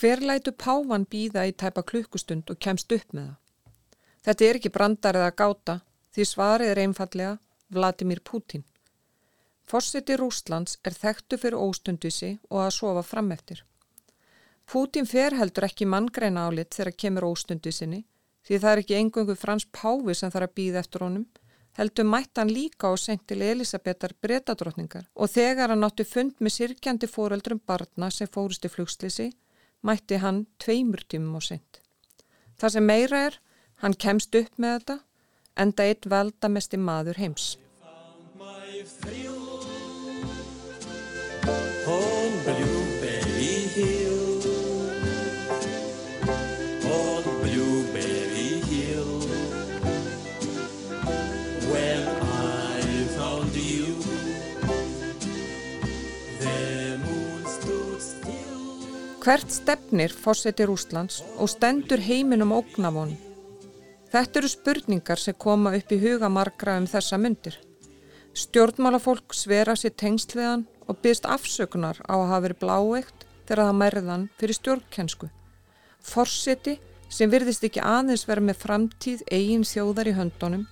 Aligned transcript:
Hver 0.00 0.22
lætu 0.24 0.54
Pávan 0.56 1.02
býða 1.12 1.42
í 1.44 1.50
tæpa 1.52 1.82
klukkustund 1.84 2.48
og 2.48 2.56
kemst 2.64 2.92
upp 2.96 3.10
með 3.12 3.24
það? 3.26 3.72
Þetta 4.24 4.44
er 4.46 4.58
ekki 4.58 4.70
brandar 4.72 5.16
eða 5.18 5.32
gáta 5.36 5.74
því 6.16 6.24
svarið 6.30 6.70
er 6.72 6.78
einfallega 6.80 7.32
Vladimir 7.76 8.22
Putin. 8.24 8.62
Fossiti 9.68 10.16
Rúslands 10.16 10.78
er 10.88 10.96
þekktu 10.96 11.36
fyrir 11.42 11.60
óstundvisi 11.60 12.30
og 12.48 12.62
að 12.62 12.70
sofa 12.78 13.02
fram 13.04 13.28
eftir. 13.36 13.60
Putin 14.72 15.10
fer 15.10 15.36
heldur 15.36 15.68
ekki 15.68 15.84
manngreina 15.84 16.46
álit 16.48 16.72
þegar 16.78 16.96
kemur 17.04 17.28
óstundvisinni 17.28 18.00
því 18.48 18.62
það 18.62 18.72
er 18.72 18.82
ekki 18.84 18.98
engungu 19.02 19.36
frans 19.36 19.68
Pávi 19.68 20.16
sem 20.16 20.32
þarf 20.32 20.48
að 20.48 20.56
býða 20.62 20.80
eftir 20.80 21.04
honum 21.04 21.28
heldur 21.76 22.08
mætt 22.08 22.40
hann 22.40 22.54
líka 22.56 22.88
á 22.88 22.96
sent 22.96 23.26
til 23.28 23.42
Elisabetar 23.44 24.16
bretadrottningar 24.24 25.04
og 25.12 25.28
þegar 25.36 25.76
hann 25.76 25.84
átti 25.84 26.08
fund 26.08 26.40
með 26.40 26.56
sirkjandi 26.56 27.12
fóreldrum 27.18 27.60
barna 27.60 28.08
sem 28.08 28.32
fórust 28.32 28.64
í 28.64 28.72
flugslisi 28.72 29.30
mætti 29.86 30.20
hann 30.22 30.46
tveimur 30.62 31.02
tímum 31.08 31.38
á 31.38 31.42
sent. 31.44 31.80
Það 32.60 32.74
sem 32.74 32.86
meira 32.86 33.24
er, 33.28 33.40
hann 33.82 33.96
kemst 33.96 34.36
upp 34.36 34.60
með 34.60 34.76
þetta, 34.78 34.96
enda 35.64 35.88
eitt 35.88 36.10
veldamesti 36.12 36.80
maður 36.80 37.20
heims. 37.22 37.56
Hvert 59.30 59.52
stefnir 59.54 60.10
fósetti 60.10 60.64
Rúslands 60.66 61.20
og 61.38 61.46
stendur 61.52 62.00
heiminum 62.02 62.50
ógnavon? 62.50 63.12
Þetta 64.10 64.40
eru 64.40 64.48
spurningar 64.50 65.22
sem 65.22 65.36
koma 65.38 65.70
upp 65.78 65.92
í 65.94 65.98
huga 66.02 66.26
margra 66.26 66.74
um 66.80 66.88
þessa 66.90 67.14
myndir. 67.14 67.54
Stjórnmálafólk 68.34 69.30
svera 69.38 69.76
sér 69.78 69.94
tengsliðan 70.02 70.66
og 70.90 70.98
byrst 71.04 71.30
afsökunar 71.30 72.02
á 72.10 72.18
að 72.18 72.26
hafa 72.32 72.42
verið 72.48 72.60
bláeitt 72.64 73.26
þegar 73.46 73.62
það 73.68 73.80
mærðan 73.84 74.28
fyrir 74.42 74.58
stjórnkensku. 74.58 75.30
Fósetti 76.02 76.80
sem 77.06 77.30
virðist 77.30 77.62
ekki 77.70 77.86
aðeins 77.86 78.26
vera 78.26 78.42
með 78.42 78.64
framtíð 78.66 79.22
eigin 79.30 79.62
þjóðar 79.62 80.10
í 80.10 80.16
höndunum 80.18 80.66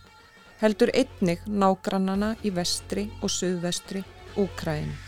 heldur 0.58 0.90
einnig 0.98 1.46
nágrannana 1.46 2.34
í 2.42 2.50
vestri 2.50 3.06
og 3.22 3.30
söðvestri 3.30 4.02
Úkræðinu. 4.34 5.07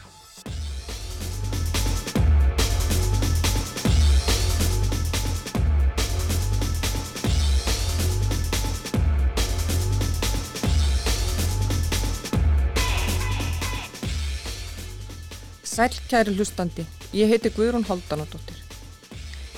Sæl 15.80 15.94
kæri 16.10 16.32
hlustandi, 16.36 16.82
ég 17.16 17.30
heiti 17.32 17.48
Guðrún 17.56 17.86
Holdanadóttir. 17.88 18.58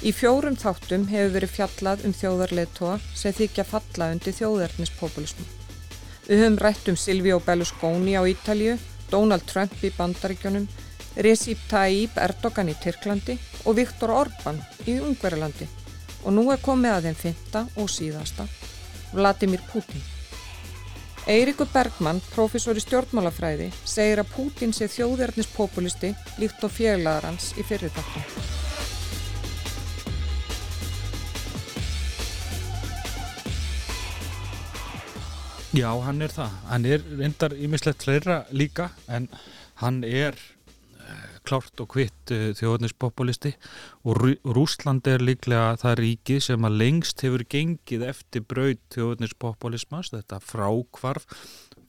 Í 0.07 0.13
fjórum 0.15 0.55
þáttum 0.55 1.09
hefur 1.11 1.33
verið 1.35 1.51
fjallað 1.57 2.05
um 2.07 2.15
þjóðarleðtóa 2.15 2.93
sem 3.19 3.35
þykja 3.35 3.65
falla 3.67 4.09
undir 4.15 4.37
þjóðarnispopulismu. 4.37 5.49
Við 6.29 6.45
höfum 6.45 6.61
rætt 6.63 6.93
um 6.93 7.01
Silvíó 7.05 7.41
Berlusconi 7.43 8.15
á 8.15 8.23
Ítalju, 8.23 8.79
Donald 9.11 9.49
Trump 9.51 9.75
í 9.83 9.91
Bandaríkjónum, 9.99 10.71
Recep 11.27 11.67
Tayyip 11.73 12.23
Erdogan 12.29 12.71
í 12.71 12.79
Tyrklandi 12.79 13.41
og 13.67 13.81
Viktor 13.83 14.15
Orbán 14.23 14.63
í 14.87 15.01
Ungverilandi 15.03 15.67
og 16.23 16.39
nú 16.39 16.47
er 16.55 16.63
komið 16.63 17.01
að 17.01 17.09
þeim 17.09 17.23
fynda 17.27 17.69
og 17.75 17.91
síðasta, 17.91 18.47
Vladimir 19.11 19.71
Putin. 19.75 20.22
Eiríkur 21.31 21.69
Bergmann, 21.71 22.19
profesor 22.35 22.75
í 22.75 22.83
stjórnmálafræði, 22.83 23.69
segir 23.87 24.25
að 24.25 24.33
Pútin 24.35 24.73
sé 24.75 24.89
þjóðverðnispopulisti 24.91 26.11
líkt 26.43 26.65
og 26.67 26.73
fjölaðar 26.75 27.29
hans 27.31 27.53
í 27.55 27.63
fyrirtaktum. 27.63 28.25
Já, 35.73 35.89
hann 36.05 36.27
er 36.27 36.35
það. 36.35 36.57
Hann 36.69 36.91
er 36.91 37.07
reyndar 37.17 37.55
ímislegt 37.55 38.03
fleira 38.03 38.43
líka 38.51 38.91
en 39.07 39.31
hann 39.81 40.03
er 40.05 40.35
klárt 41.47 41.83
og 41.83 41.91
kvitt 41.95 42.33
uh, 42.33 42.49
eh, 42.51 42.55
þjóðnispopulisti 42.59 43.55
og 44.07 44.19
Rú 44.21 44.33
Rúsland 44.57 45.07
er 45.11 45.25
líklega 45.25 45.77
það 45.83 45.99
ríki 46.03 46.39
sem 46.43 46.65
að 46.67 46.79
lengst 46.81 47.23
hefur 47.25 47.45
gengið 47.51 48.07
eftir 48.09 48.47
braud 48.49 48.81
þjóðnispopulismas, 48.95 50.13
þetta 50.15 50.41
frákvarf 50.45 51.29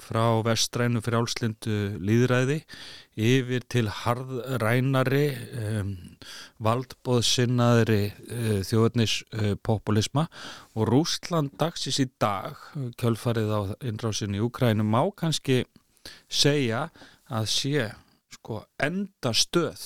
frá 0.03 0.41
vestrænu 0.43 1.01
frjálslindu 1.03 1.77
líðræði 2.03 2.59
yfir 3.13 3.65
til 3.71 3.85
harðrænari 3.93 5.25
um, 5.61 5.93
valdbóðsynnaðri 6.65 8.01
uh, 8.09 8.59
þjóðnispopulisma 8.67 10.27
og 10.73 10.89
Rúsland 10.89 11.53
dagsins 11.61 12.01
í 12.03 12.09
dag, 12.21 12.57
kjölfarið 12.99 13.53
á 13.53 13.61
innrásinni 13.85 14.41
í 14.41 14.45
Ukrænum, 14.45 14.89
má 14.89 15.05
kannski 15.15 15.63
segja 16.27 16.87
að 17.31 17.49
sé 17.51 17.91
sko 18.43 18.63
enda 18.83 19.31
stöð 19.31 19.83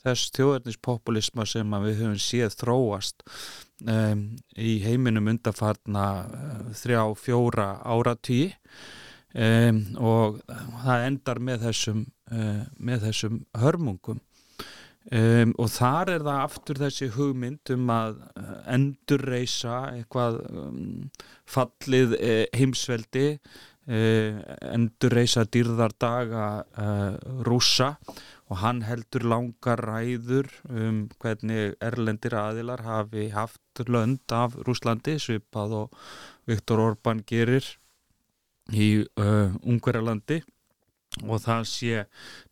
þess 0.00 0.30
þjóðarnispopulisma 0.32 1.44
sem 1.44 1.74
við 1.84 1.98
höfum 2.00 2.20
séð 2.24 2.54
þróast 2.56 3.20
um, 3.84 4.22
í 4.56 4.78
heiminum 4.80 5.28
undarfarna 5.28 6.06
uh, 6.24 6.62
þrjá, 6.80 7.02
fjóra 7.20 7.68
áratí 7.84 8.46
um, 9.36 9.82
og 10.00 10.40
það 10.86 11.06
endar 11.10 11.42
með 11.44 11.66
þessum, 11.68 12.02
uh, 12.32 12.64
með 12.80 13.06
þessum 13.10 13.44
hörmungum. 13.60 14.24
Um, 15.10 15.52
og 15.56 15.70
þar 15.72 16.10
er 16.12 16.24
það 16.24 16.40
aftur 16.46 16.80
þessi 16.80 17.06
hugmynd 17.14 17.72
um 17.74 17.92
að 17.92 18.18
uh, 18.36 18.56
endurreisa 18.72 19.78
eitthvað 19.94 20.40
fallið 21.48 22.16
uh, 22.16 22.42
heimsveldi 22.56 23.26
Eh, 23.79 23.79
endur 23.90 25.14
reysa 25.16 25.42
dýrðardaga 25.50 26.44
uh, 26.62 27.16
rúsa 27.46 27.96
og 28.50 28.58
hann 28.64 28.82
heldur 28.82 29.24
langar 29.30 29.78
ræður 29.86 30.48
um 30.66 31.04
hvernig 31.22 31.76
erlendir 31.82 32.34
aðilar 32.34 32.82
hafi 32.82 33.28
haft 33.34 33.82
lönd 33.86 34.34
af 34.34 34.56
Rúslandi 34.66 35.16
svipað 35.22 35.76
og 35.84 36.00
Viktor 36.50 36.82
Orbán 36.82 37.22
gerir 37.26 37.66
í 38.70 39.06
uh, 39.18 39.54
Ungverjalandi. 39.62 40.40
Og 41.26 41.40
það 41.42 41.64
sé 41.66 42.02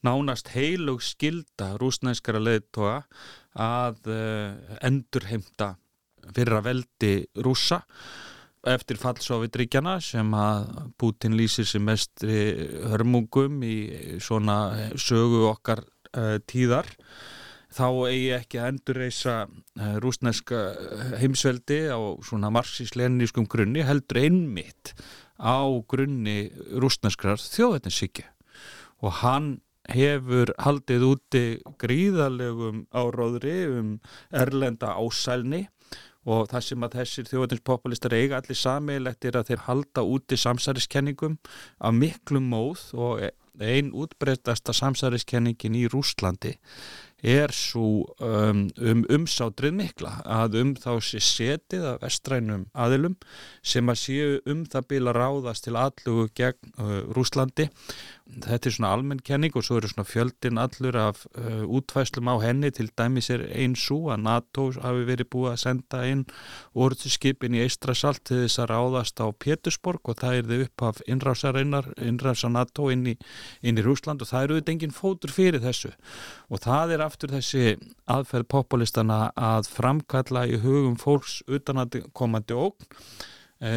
nánast 0.02 0.50
heilug 0.50 1.02
skilda 1.06 1.76
rúsnænskara 1.78 2.40
leðtoga 2.42 3.04
að 3.54 4.10
uh, 4.10 4.78
endurheimta 4.82 5.76
fyrir 6.34 6.58
að 6.58 6.66
veldi 6.66 7.12
rúsa 7.42 7.82
eftir 8.74 8.98
fallsofitríkjana 9.00 9.98
sem 10.04 10.34
að 10.36 10.68
Putin 11.00 11.36
lýsir 11.38 11.66
sem 11.68 11.84
mest 11.84 12.24
hörmungum 12.24 13.62
í 13.66 13.76
svona 14.22 14.90
sögu 14.98 15.46
okkar 15.50 15.84
uh, 15.84 16.38
tíðar 16.48 16.88
þá 17.74 17.86
eigi 18.08 18.32
ekki 18.38 18.60
að 18.60 18.70
endurreysa 18.72 19.36
uh, 19.44 19.94
rúsneska 20.02 20.64
heimsveldi 21.20 21.80
á 21.92 21.98
svona 22.24 22.50
marxíslenískum 22.54 23.48
grunni 23.50 23.84
heldur 23.86 24.22
einmitt 24.24 24.94
á 25.38 25.62
grunni 25.88 26.50
rúsneskrar 26.80 27.40
þjóðvetninsíkja 27.42 28.30
og 29.04 29.20
hann 29.22 29.50
hefur 29.88 30.52
haldið 30.60 31.04
úti 31.06 31.44
gríðalegum 31.80 32.84
áróðri 32.92 33.58
um 33.72 33.92
erlenda 34.34 34.92
ásælni 35.00 35.66
og 36.28 36.48
það 36.52 36.64
sem 36.68 36.86
að 36.86 36.96
þessir 37.00 37.28
þjóðatinspopulistar 37.32 38.16
eiga 38.18 38.38
allir 38.38 38.60
sameigilegt 38.60 39.28
er 39.28 39.40
að 39.40 39.50
þeir 39.50 39.66
halda 39.66 40.04
úti 40.04 40.38
samsæriskenningum 40.40 41.38
af 41.80 41.96
miklum 41.96 42.48
móð 42.52 42.88
og 42.94 43.28
einn 43.58 43.90
útbreytasta 43.96 44.74
samsæriskenningin 44.76 45.76
í 45.78 45.86
Rúslandi 45.90 46.54
er 47.18 47.50
svo 47.50 48.06
um, 48.22 48.68
um 48.78 49.00
umsátrið 49.10 49.74
mikla 49.74 50.12
að 50.22 50.60
um 50.60 50.74
þá 50.78 50.92
sé 51.02 51.18
setið 51.24 51.86
af 51.90 52.04
vestrænum 52.04 52.68
aðilum 52.78 53.16
sem 53.66 53.90
að 53.90 53.98
séu 54.04 54.36
um 54.46 54.62
það 54.70 54.86
bila 54.92 55.14
ráðast 55.16 55.66
til 55.66 55.74
allugu 55.80 56.28
gegn 56.38 56.76
uh, 56.78 57.00
Rúslandi 57.16 57.66
þetta 58.28 58.68
er 58.68 58.74
svona 58.74 58.90
almenn 58.92 59.20
kenning 59.24 59.54
og 59.56 59.64
svo 59.64 59.78
eru 59.78 59.88
svona 59.90 60.06
fjöldin 60.06 60.60
allur 60.60 60.96
af 61.00 61.22
uh, 61.38 61.64
útfæslum 61.64 62.28
á 62.28 62.36
henni. 62.42 62.70
Til 62.74 62.90
dæmis 62.98 63.30
er 63.32 63.44
eins 63.48 63.82
svo 63.88 64.10
að 64.12 64.24
NATO 64.26 64.66
hafi 64.82 65.06
verið 65.08 65.30
búið 65.32 65.52
að 65.52 65.62
senda 65.62 66.02
inn 66.06 66.24
orðskipin 66.76 67.56
í 67.56 67.62
Eistrasalt 67.64 68.22
til 68.28 68.42
þess 68.44 68.60
að 68.62 68.70
ráðast 68.72 69.22
á 69.24 69.26
Pétursborg 69.32 70.12
og 70.12 70.20
það 70.20 70.40
er 70.40 70.50
þið 70.50 70.66
upp 70.66 70.84
af 70.90 71.00
innrásarinnar, 71.06 71.88
innrása 72.10 72.52
NATO 72.52 72.90
inn 72.92 73.06
í, 73.14 73.16
inn 73.62 73.80
í 73.80 73.86
Rúsland 73.86 74.22
og 74.22 74.30
það 74.30 74.46
eru 74.48 74.60
þetta 74.60 74.74
engin 74.76 74.98
fótur 74.98 75.34
fyrir 75.34 75.64
þessu. 75.64 75.94
Og 76.52 76.62
það 76.66 76.94
er 76.98 77.06
aftur 77.06 77.32
þessi 77.32 77.78
aðferð 78.08 78.50
populistana 78.52 79.32
að 79.34 79.72
framkalla 79.72 80.46
í 80.48 80.60
hugum 80.62 81.00
fólks 81.00 81.40
utan 81.48 81.84
að 81.84 82.02
komandi 82.12 82.56
ógn 82.56 82.88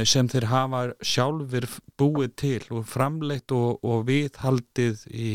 sem 0.05 0.27
þeir 0.29 0.45
hafa 0.51 0.81
sjálfur 1.01 1.65
búið 1.97 2.33
til 2.37 2.59
og 2.69 2.83
framleitt 2.85 3.49
og, 3.55 3.79
og 3.81 4.03
viðhaldið 4.05 5.07
í 5.09 5.31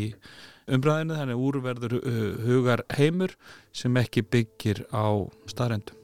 umræðinu 0.66 1.16
þannig 1.18 1.42
úrverður 1.48 1.96
uh, 2.00 2.28
hugar 2.46 2.82
heimur 2.98 3.36
sem 3.76 3.96
ekki 4.02 4.26
byggir 4.26 4.84
á 4.90 5.26
staðrendum. 5.50 5.98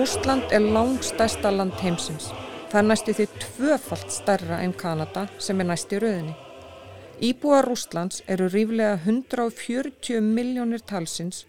Rústland 0.00 0.42
er 0.48 0.62
langstæsta 0.64 1.50
land 1.52 1.74
heimsins. 1.84 2.30
Það 2.72 2.86
næstu 2.88 3.12
því 3.12 3.24
tvöfalt 3.42 4.12
stærra 4.14 4.60
en 4.64 4.72
Kanada 4.72 5.26
sem 5.44 5.58
er 5.60 5.66
næst 5.68 5.90
í 5.92 5.98
rauðinni. 6.00 6.32
Íbúa 7.28 7.58
Rústlands 7.66 8.22
eru 8.24 8.46
ríflega 8.48 8.94
140 9.02 10.22
miljónir 10.24 10.80
talsins 10.92 11.42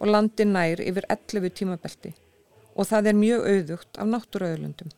og 0.00 0.10
landi 0.10 0.48
nær 0.50 0.82
yfir 0.82 1.06
11 1.14 1.54
tímabelti 1.60 2.10
og 2.74 2.90
það 2.90 3.12
er 3.12 3.20
mjög 3.20 3.46
auðugt 3.52 4.02
af 4.02 4.10
náttúröðlundum. 4.16 4.90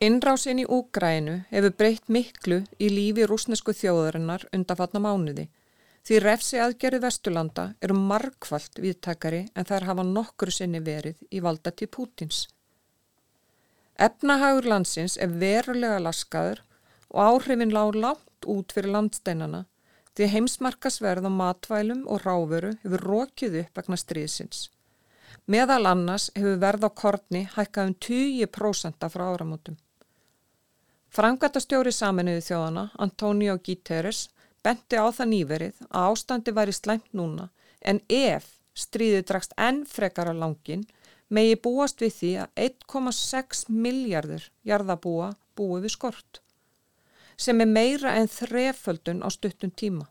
Innrásin 0.00 0.64
í 0.64 0.68
Úgrænu 0.78 1.36
hefur 1.50 1.76
breytt 1.82 2.08
miklu 2.08 2.62
í 2.80 2.88
lífi 2.96 3.28
rúsnesku 3.28 3.76
þjóðarinnar 3.76 4.48
undanfatna 4.56 5.04
mánuði 5.04 5.50
Því 6.04 6.18
refsi 6.20 6.58
aðgerið 6.60 7.06
Vesturlanda 7.06 7.62
eru 7.80 7.94
margfalt 7.96 8.76
viðtakari 8.76 9.46
en 9.56 9.64
þær 9.64 9.86
hafa 9.88 10.04
nokkru 10.04 10.52
sinni 10.52 10.82
verið 10.84 11.22
í 11.32 11.40
valda 11.40 11.72
til 11.72 11.88
Pútins. 11.88 12.42
Efnahagur 13.96 14.68
landsins 14.68 15.14
er 15.16 15.32
verulega 15.40 16.02
laskaður 16.02 16.60
og 17.08 17.20
áhrifin 17.24 17.72
lág 17.72 17.96
látt 17.96 18.48
út 18.50 18.74
fyrir 18.76 18.92
landsteinana 18.92 19.62
því 20.14 20.28
heimsmarkasverð 20.34 21.30
á 21.30 21.32
matvælum 21.32 22.04
og 22.10 22.20
ráveru 22.26 22.74
hefur 22.82 23.06
rókið 23.08 23.58
upp 23.62 23.80
vegna 23.80 23.98
stríðsins. 23.98 24.68
Meðal 25.48 25.88
annars 25.88 26.28
hefur 26.36 26.60
verð 26.60 26.84
á 26.84 26.90
kortni 26.92 27.46
hækkað 27.56 27.90
um 27.90 27.96
20% 28.08 29.08
frá 29.08 29.24
áramótum. 29.32 29.80
Frangatastjóri 31.14 31.92
saminuði 31.94 32.42
þjóðana, 32.42 32.88
Antonio 32.98 33.56
Guterres, 33.56 34.28
benti 34.64 35.00
á 35.00 35.06
það 35.12 35.30
nýverið 35.32 35.80
að 35.90 36.10
ástandi 36.10 36.54
væri 36.58 36.76
slæmt 36.76 37.10
núna 37.12 37.50
en 37.80 38.00
ef 38.08 38.50
stríðið 38.74 39.26
drakst 39.30 39.58
enn 39.60 39.84
frekar 39.86 40.32
á 40.32 40.34
langin 40.34 40.86
megi 41.28 41.58
búast 41.66 42.00
við 42.02 42.16
því 42.20 42.32
að 42.44 42.64
1,6 42.68 43.66
miljardur 43.68 44.48
jarðabúa 44.66 45.34
búi 45.56 45.84
við 45.84 45.94
skort 45.96 46.44
sem 47.36 47.60
er 47.60 47.70
meira 47.70 48.14
en 48.18 48.28
þreföldun 48.30 49.22
á 49.26 49.28
stuttun 49.32 49.74
tíma. 49.74 50.06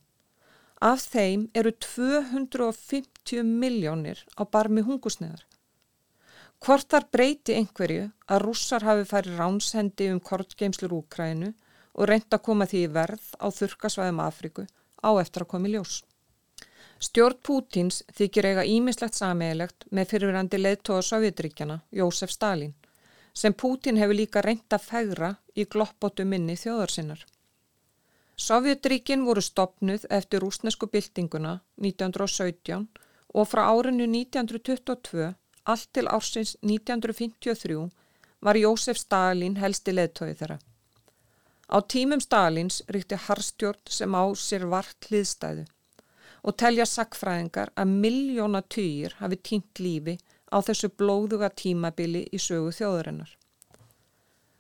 Af 0.83 1.05
þeim 1.13 1.47
eru 1.55 1.71
250 1.71 3.43
miljónir 3.47 4.23
á 4.35 4.43
barmi 4.43 4.83
hungusneðar. 4.83 5.45
Hvort 6.63 6.89
þar 6.91 7.07
breyti 7.11 7.55
einhverju 7.59 8.09
að 8.27 8.43
rússar 8.43 8.83
hafi 8.87 9.07
færi 9.07 9.35
ránshendi 9.37 10.09
um 10.11 10.19
kortgeimslur 10.19 10.95
Úkrænu 10.99 11.53
og 11.93 12.09
reynda 12.09 12.39
að 12.39 12.45
koma 12.47 12.67
því 12.69 12.85
í 12.85 12.91
verð 12.97 13.27
á 13.37 13.47
þurkasvæðum 13.57 14.21
Afriku 14.23 14.65
á 15.03 15.09
eftir 15.21 15.45
að 15.45 15.51
koma 15.53 15.69
í 15.69 15.73
ljós. 15.75 16.01
Stjórn 17.03 17.39
Pútins 17.43 18.01
þykir 18.15 18.47
eiga 18.49 18.63
ímislegt 18.63 19.17
sameigilegt 19.19 19.85
með 19.91 20.09
fyrirverandi 20.13 20.59
leðtóða 20.61 21.03
Sovjetríkjana, 21.09 21.81
Jósef 21.91 22.31
Stalin, 22.31 22.73
sem 23.33 23.53
Pútin 23.53 23.99
hefur 23.99 24.15
líka 24.15 24.41
reynda 24.45 24.77
að 24.77 24.87
fegra 24.87 25.35
í 25.55 25.65
gloppótu 25.65 26.25
minni 26.25 26.55
þjóðarsinnar. 26.55 27.25
Sovjetríkin 28.39 29.25
voru 29.27 29.43
stopnuð 29.45 30.07
eftir 30.09 30.41
rúsnesku 30.41 30.87
byltinguna 30.89 31.59
1917 31.81 32.87
og 33.33 33.49
frá 33.49 33.65
árinu 33.67 34.07
1922 34.09 35.33
allt 35.63 35.89
til 35.93 36.07
ársins 36.07 36.55
1953 36.61 37.89
var 38.43 38.59
Jósef 38.59 38.99
Stalin 38.99 39.59
helsti 39.61 39.93
leðtóið 39.95 40.39
þeirra. 40.39 40.57
Á 41.71 41.77
tímum 41.93 42.19
Stalins 42.21 42.81
ríkti 42.91 43.15
harstjórn 43.27 43.79
sem 43.87 44.11
á 44.15 44.23
sér 44.35 44.67
vart 44.71 45.07
hliðstæðu 45.09 45.63
og 46.43 46.57
telja 46.59 46.85
sakfræðingar 46.89 47.71
að 47.79 47.93
miljóna 48.03 48.61
týjir 48.75 49.15
hafi 49.21 49.39
tínt 49.49 49.79
lífi 49.79 50.17
á 50.51 50.59
þessu 50.59 50.89
blóðuga 50.91 51.49
tímabili 51.49 52.25
í 52.35 52.39
sögu 52.39 52.73
þjóðurinnar. 52.77 53.31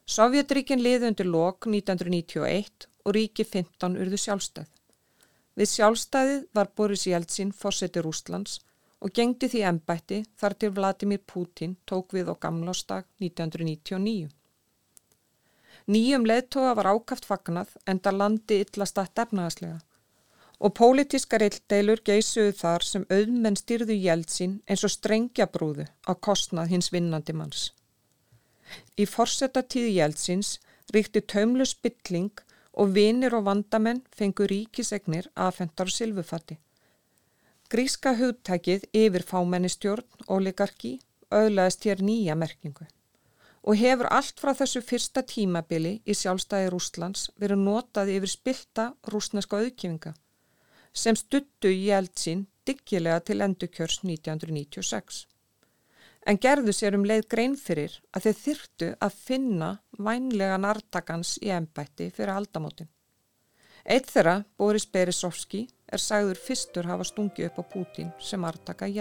Sovjetríkin 0.05 0.83
liði 0.83 1.09
undir 1.11 1.27
lok 1.27 1.67
1991 1.67 2.87
og 3.03 3.15
ríki 3.17 3.43
15 3.43 3.99
urðu 3.99 4.19
sjálfstæð. 4.19 4.69
Við 5.59 5.69
sjálfstæðið 5.69 6.45
var 6.57 6.71
Boris 6.75 7.03
Jeltsin 7.07 7.51
fórseti 7.53 8.01
Rúslands 8.01 8.59
og 9.03 9.11
gengdi 9.11 9.49
því 9.51 9.61
ennbætti 9.69 10.21
þar 10.39 10.55
til 10.59 10.71
Vladimir 10.77 11.21
Putin 11.27 11.75
tók 11.85 12.15
við 12.15 12.31
á 12.31 12.35
gamlástag 12.39 13.05
1999. 13.19 14.31
Nýjum 15.83 16.23
leðtoga 16.23 16.77
var 16.79 16.87
ákaft 16.95 17.25
fagnað 17.27 17.73
en 17.91 17.99
það 17.99 18.19
landi 18.21 18.59
illastætt 18.63 19.19
efnaðaslega 19.25 19.81
og 20.63 20.71
pólitískar 20.79 21.43
illdeilur 21.43 21.99
geysuðu 22.07 22.53
þar 22.55 22.85
sem 22.87 23.03
auðmenn 23.11 23.57
styrðu 23.59 23.97
jæld 23.99 24.29
sín 24.31 24.53
eins 24.63 24.85
og 24.87 24.93
strengjabrúðu 24.93 25.89
á 26.07 26.11
kostnað 26.15 26.71
hins 26.71 26.87
vinnandi 26.93 27.35
manns. 27.35 27.65
Í 28.95 29.03
forsetatíðu 29.03 29.91
jæld 29.97 30.21
síns 30.21 30.53
ríkti 30.95 31.25
taumlu 31.33 31.67
spilling 31.67 32.31
og 32.79 32.95
vinir 32.95 33.35
og 33.35 33.43
vandamenn 33.49 34.05
fengu 34.15 34.47
ríkisegnir 34.47 35.27
aðfendar 35.35 35.91
og 35.91 35.97
silfufatti. 35.97 36.61
Gríska 37.67 38.15
hugtækið 38.15 38.87
yfir 38.95 39.27
fámennistjórn 39.27 40.27
og 40.29 40.45
ligarki 40.47 40.99
auðlaðist 41.27 41.89
hér 41.89 42.07
nýja 42.07 42.39
merkingu 42.39 42.87
og 43.63 43.79
hefur 43.79 44.09
allt 44.11 44.39
frá 44.39 44.51
þessu 44.59 44.81
fyrsta 44.83 45.23
tímabili 45.27 45.93
í 46.03 46.15
sjálfstæði 46.17 46.71
Rúslands 46.73 47.29
verið 47.39 47.63
notað 47.63 48.11
yfir 48.17 48.31
spilta 48.33 48.89
rúsneska 49.13 49.61
auðkjöfinga 49.61 50.13
sem 50.93 51.17
stuttu 51.17 51.71
í 51.73 51.87
eldsinn 51.89 52.45
diggilega 52.67 53.23
til 53.27 53.41
endurkjörs 53.41 54.01
1996. 54.03 55.23
En 56.29 56.39
gerðu 56.39 56.71
sér 56.75 56.95
um 56.95 57.07
leið 57.07 57.25
grein 57.31 57.55
fyrir 57.59 57.97
að 58.15 58.27
þeir 58.27 58.37
þyrtu 58.43 58.91
að 59.07 59.17
finna 59.25 59.71
vænlega 59.97 60.59
nartakans 60.61 61.35
í 61.41 61.51
ennbætti 61.51 62.11
fyrir 62.15 62.35
aldamótin. 62.37 62.91
Eitt 63.83 64.07
þeirra, 64.13 64.37
Boris 64.55 64.85
Beresovski, 64.87 65.65
er 65.91 65.99
sagður 65.99 66.39
fyrstur 66.39 66.87
hafa 66.87 67.09
stungið 67.09 67.49
upp 67.49 67.59
á 67.59 67.63
Pútin 67.73 68.15
sem 68.23 68.47
artaka 68.47 68.87
í 68.87 68.95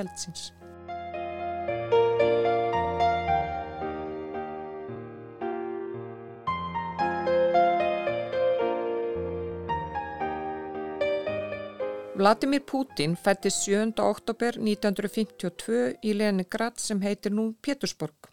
Vladimir 12.23 12.61
Putin 12.61 13.17
fætti 13.17 13.51
7. 13.51 13.93
oktober 13.99 14.55
1952 14.55 15.79
í 16.07 16.13
Leningrad 16.15 16.77
sem 16.79 17.01
heitir 17.03 17.33
nú 17.35 17.49
Pétursborg 17.67 18.29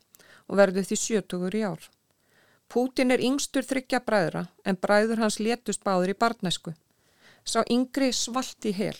og 0.46 0.60
verður 0.60 0.86
því 0.86 0.98
70 1.04 1.56
í 1.58 1.62
ár. 1.66 1.88
Putin 2.70 3.16
er 3.16 3.24
yngstur 3.26 3.66
þryggja 3.66 4.04
bræðra 4.06 4.44
en 4.64 4.78
bræður 4.78 5.24
hans 5.24 5.40
letust 5.42 5.82
báður 5.88 6.14
í 6.14 6.18
barnæsku. 6.22 6.76
Sá 7.42 7.64
yngri 7.66 8.12
svalt 8.14 8.68
í 8.70 8.76
hel. 8.78 9.00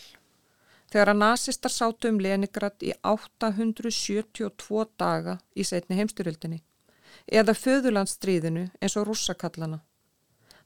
Þegar 0.90 1.12
að 1.12 1.20
nazistar 1.22 1.74
sátu 1.76 2.10
um 2.10 2.18
Leningrad 2.18 2.82
í 2.82 2.90
872 3.12 4.88
daga 4.98 5.36
í 5.54 5.68
setni 5.70 6.00
heimstyrjöldinni 6.00 6.64
eða 7.30 7.54
föðurlandsstríðinu 7.62 8.66
eins 8.82 8.98
og 8.98 9.06
russakallana 9.06 9.84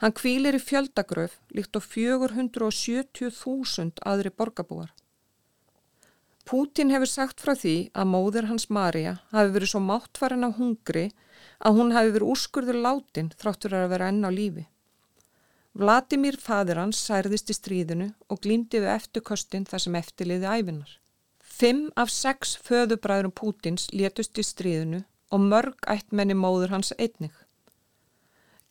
Hann 0.04 0.12
kvílir 0.12 0.52
í 0.52 0.61
fjöldagröf 0.61 1.38
líkt 1.56 1.73
á 1.73 1.80
470.000 1.80 4.04
aðri 4.04 4.28
borgarbúar. 4.37 4.92
Pútin 6.44 6.92
hefur 6.92 7.08
sagt 7.08 7.40
frá 7.40 7.56
því 7.56 7.88
að 7.96 8.11
móður 8.11 8.50
hans 8.50 8.68
Marja 8.68 9.14
hafi 9.30 9.54
verið 9.54 9.70
svo 9.73 9.80
máttfærin 9.80 10.44
á 10.44 10.52
hungri 10.58 11.06
að 11.56 11.76
hún 11.78 11.94
hafi 11.96 12.12
verið 12.18 12.28
úrskurður 12.34 12.78
látin 12.84 13.32
þráttur 13.32 13.73
að 13.78 13.88
vera 13.94 14.08
enn 14.12 14.28
á 14.28 14.30
lífi. 14.34 14.66
Vladimir 15.73 16.37
fadir 16.37 16.76
hans 16.82 17.00
særðist 17.00 17.49
í 17.49 17.56
stríðinu 17.56 18.12
og 18.28 18.44
glýmdi 18.44 18.84
við 18.84 18.92
eftirkostin 18.99 19.64
þar 19.70 19.80
sem 19.87 19.96
eftirliði 20.02 20.46
æfinar. 20.52 20.92
Fimm 21.40 21.88
af 21.96 22.12
sex 22.12 22.61
föðubræðurum 22.68 23.32
Pútins 23.32 23.88
létust 23.96 24.37
í 24.37 24.44
stríðinu 24.44 25.00
og 25.32 25.40
mörg 25.40 25.80
ættmenni 25.88 26.37
móður 26.37 26.76
hans 26.76 26.92
einnig. 26.99 27.32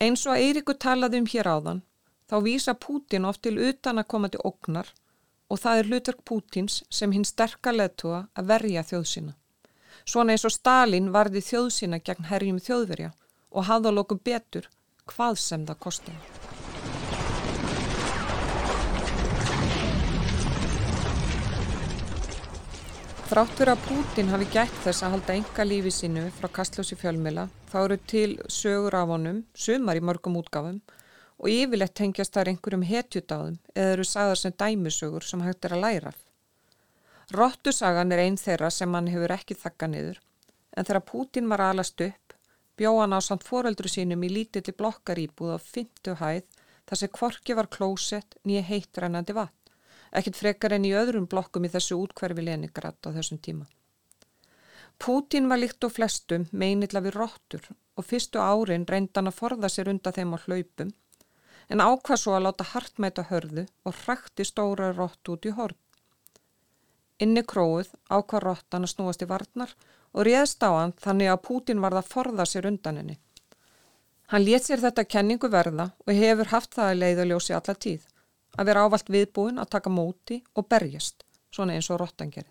Eins 0.04 0.26
og 0.28 0.36
Eirikur 0.36 0.76
talaði 0.84 1.20
um 1.22 1.26
hér 1.32 1.48
áðan, 1.48 1.78
þá 2.28 2.36
vísa 2.44 2.74
Pútin 2.76 3.24
oft 3.28 3.40
til 3.46 3.54
utan 3.56 4.00
að 4.02 4.08
koma 4.12 4.28
til 4.28 4.42
oknar 4.50 4.90
og 5.48 5.60
það 5.62 5.80
er 5.80 5.88
hlutverk 5.88 6.20
Pútins 6.28 6.82
sem 6.98 7.14
hinn 7.14 7.24
sterkar 7.24 7.76
leðtúa 7.78 8.20
að 8.36 8.50
verja 8.52 8.84
þjóðsina. 8.90 9.32
Svona 10.04 10.34
eins 10.34 10.44
og 10.44 10.52
Stalin 10.52 11.12
varði 11.14 11.40
þjóðsina 11.48 12.02
gegn 12.04 12.28
herjum 12.28 12.60
þjóðverja 12.66 13.14
og 13.54 13.68
hafða 13.70 13.94
lóku 13.96 14.20
betur 14.20 14.68
hvað 15.08 15.40
sem 15.40 15.64
það 15.68 15.82
kostum. 15.86 16.20
Þrátt 23.34 23.56
fyrir 23.58 23.72
að 23.72 23.80
Pútin 23.82 24.28
hafi 24.30 24.46
gætt 24.46 24.76
þess 24.84 25.02
að 25.02 25.10
halda 25.16 25.34
enga 25.34 25.64
lífi 25.66 25.90
sínu 25.90 26.20
frá 26.36 26.46
kastljósi 26.54 26.94
fjölmila 26.94 27.48
þá 27.66 27.72
eru 27.80 27.96
til 28.12 28.34
sögur 28.46 28.94
af 28.94 29.08
honum, 29.10 29.40
sumar 29.58 29.98
í 29.98 30.02
mörgum 30.06 30.36
útgáfum 30.38 30.76
og 31.42 31.48
yfirlegt 31.50 31.96
tengjast 31.98 32.36
þar 32.36 32.52
einhverjum 32.52 32.84
hetjutáðum 32.86 33.56
eða 33.74 33.96
eru 33.96 34.06
sagðar 34.06 34.38
sem 34.38 34.54
dæmisögur 34.62 35.26
sem 35.26 35.42
hægt 35.42 35.66
er 35.66 35.74
að 35.74 35.82
læra. 35.82 36.12
Rottusagan 37.34 38.14
er 38.14 38.22
einn 38.22 38.38
þeirra 38.38 38.70
sem 38.70 38.94
hann 38.94 39.10
hefur 39.10 39.34
ekki 39.40 39.58
þakka 39.64 39.90
niður 39.90 40.22
en 40.76 40.86
þegar 40.86 41.06
Pútin 41.10 41.50
var 41.50 41.66
alast 41.72 42.06
upp 42.06 42.38
bjóð 42.78 43.00
hann 43.02 43.18
á 43.18 43.20
samt 43.32 43.48
foreldru 43.50 43.90
sínum 43.90 44.22
í 44.22 44.30
lítilli 44.30 44.78
blokkaríbúð 44.78 45.56
á 45.56 45.58
fymtu 45.58 46.14
hæð 46.22 46.46
þar 46.86 47.02
sem 47.02 47.14
kvorki 47.18 47.58
var 47.58 47.72
klósett 47.78 48.38
nýja 48.46 48.62
heitrænandi 48.70 49.34
vatn 49.34 49.63
ekkert 50.18 50.38
frekar 50.38 50.74
enn 50.76 50.86
í 50.88 50.92
öðrum 50.96 51.26
blokkum 51.30 51.66
í 51.66 51.70
þessu 51.72 51.98
útkverfi 51.98 52.44
Leningrad 52.46 52.98
á 53.02 53.10
þessum 53.16 53.40
tíma. 53.42 53.66
Pútín 54.98 55.48
var 55.50 55.58
líkt 55.58 55.84
og 55.84 55.94
flestum 55.96 56.46
meinill 56.52 56.94
af 56.94 57.04
við 57.06 57.16
róttur 57.18 57.64
og 57.98 58.06
fyrstu 58.06 58.38
árin 58.38 58.86
reyndan 58.88 59.30
að 59.30 59.38
forða 59.40 59.70
sér 59.70 59.90
undan 59.90 60.14
þeim 60.14 60.36
á 60.36 60.38
hlaupum 60.44 60.92
en 61.74 61.82
ákvað 61.82 62.20
svo 62.20 62.36
að 62.36 62.46
láta 62.46 62.68
hartmæta 62.70 63.26
hörðu 63.30 63.66
og 63.84 63.98
hrækti 64.04 64.46
stóra 64.46 64.92
rótt 64.92 65.32
út 65.32 65.48
í 65.48 65.54
horn. 65.56 65.76
Inni 67.22 67.42
króið 67.42 67.90
ákvað 68.10 68.46
róttan 68.46 68.86
að 68.86 68.94
snúast 68.94 69.22
í 69.22 69.30
varnar 69.30 69.74
og 70.12 70.26
réðst 70.28 70.62
á 70.62 70.70
hann 70.70 70.96
þannig 71.04 71.32
að 71.32 71.44
Pútín 71.48 71.82
varða 71.82 72.04
að 72.04 72.10
forða 72.14 72.46
sér 72.46 72.70
undan 72.70 73.00
henni. 73.00 73.18
Hann 74.30 74.46
létt 74.46 74.68
sér 74.68 74.82
þetta 74.82 75.04
kenningu 75.04 75.50
verða 75.50 75.90
og 76.06 76.14
hefur 76.14 76.52
haft 76.54 76.74
það 76.76 76.90
að 76.90 77.00
leiðaljósi 77.02 77.56
alla 77.58 77.74
tíð 77.86 78.06
að 78.58 78.68
vera 78.70 78.84
ávalt 78.86 79.10
viðbúin 79.10 79.60
að 79.60 79.70
taka 79.76 79.90
móti 79.90 80.40
og 80.54 80.68
berjast, 80.68 81.24
svona 81.50 81.74
eins 81.74 81.90
og 81.90 82.00
Rottangeri. 82.02 82.50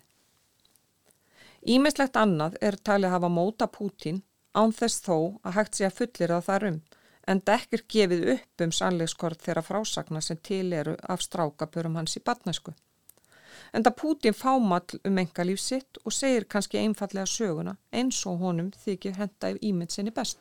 Ímislegt 1.64 2.16
annað 2.20 2.58
er 2.60 2.76
talið 2.76 3.14
hafa 3.14 3.30
móta 3.32 3.68
Pútín 3.72 4.20
án 4.52 4.72
þess 4.72 5.00
þó 5.06 5.16
að 5.42 5.54
hægt 5.58 5.78
sé 5.78 5.86
að 5.88 5.96
fullir 5.98 6.32
það 6.34 6.48
þarum, 6.48 6.80
en 7.26 7.40
dekkir 7.48 7.84
gefið 7.88 8.24
upp 8.34 8.64
um 8.66 8.72
sannleikskort 8.78 9.40
þeirra 9.42 9.62
frásagna 9.64 10.20
sem 10.20 10.40
til 10.44 10.72
eru 10.76 10.96
af 11.08 11.24
strákapörum 11.24 11.96
hans 11.96 12.18
í 12.18 12.22
batnæsku. 12.24 12.74
En 13.72 13.82
það 13.82 13.96
Pútín 14.02 14.36
fámall 14.36 15.00
um 15.08 15.18
enga 15.18 15.46
líf 15.48 15.62
sitt 15.62 15.98
og 16.04 16.12
segir 16.12 16.44
kannski 16.44 16.78
einfallega 16.78 17.26
söguna 17.26 17.76
eins 17.92 18.20
og 18.28 18.44
honum 18.44 18.70
þykir 18.84 19.16
henda 19.16 19.54
í 19.54 19.58
ímynd 19.70 19.94
sinni 19.94 20.12
best. 20.14 20.38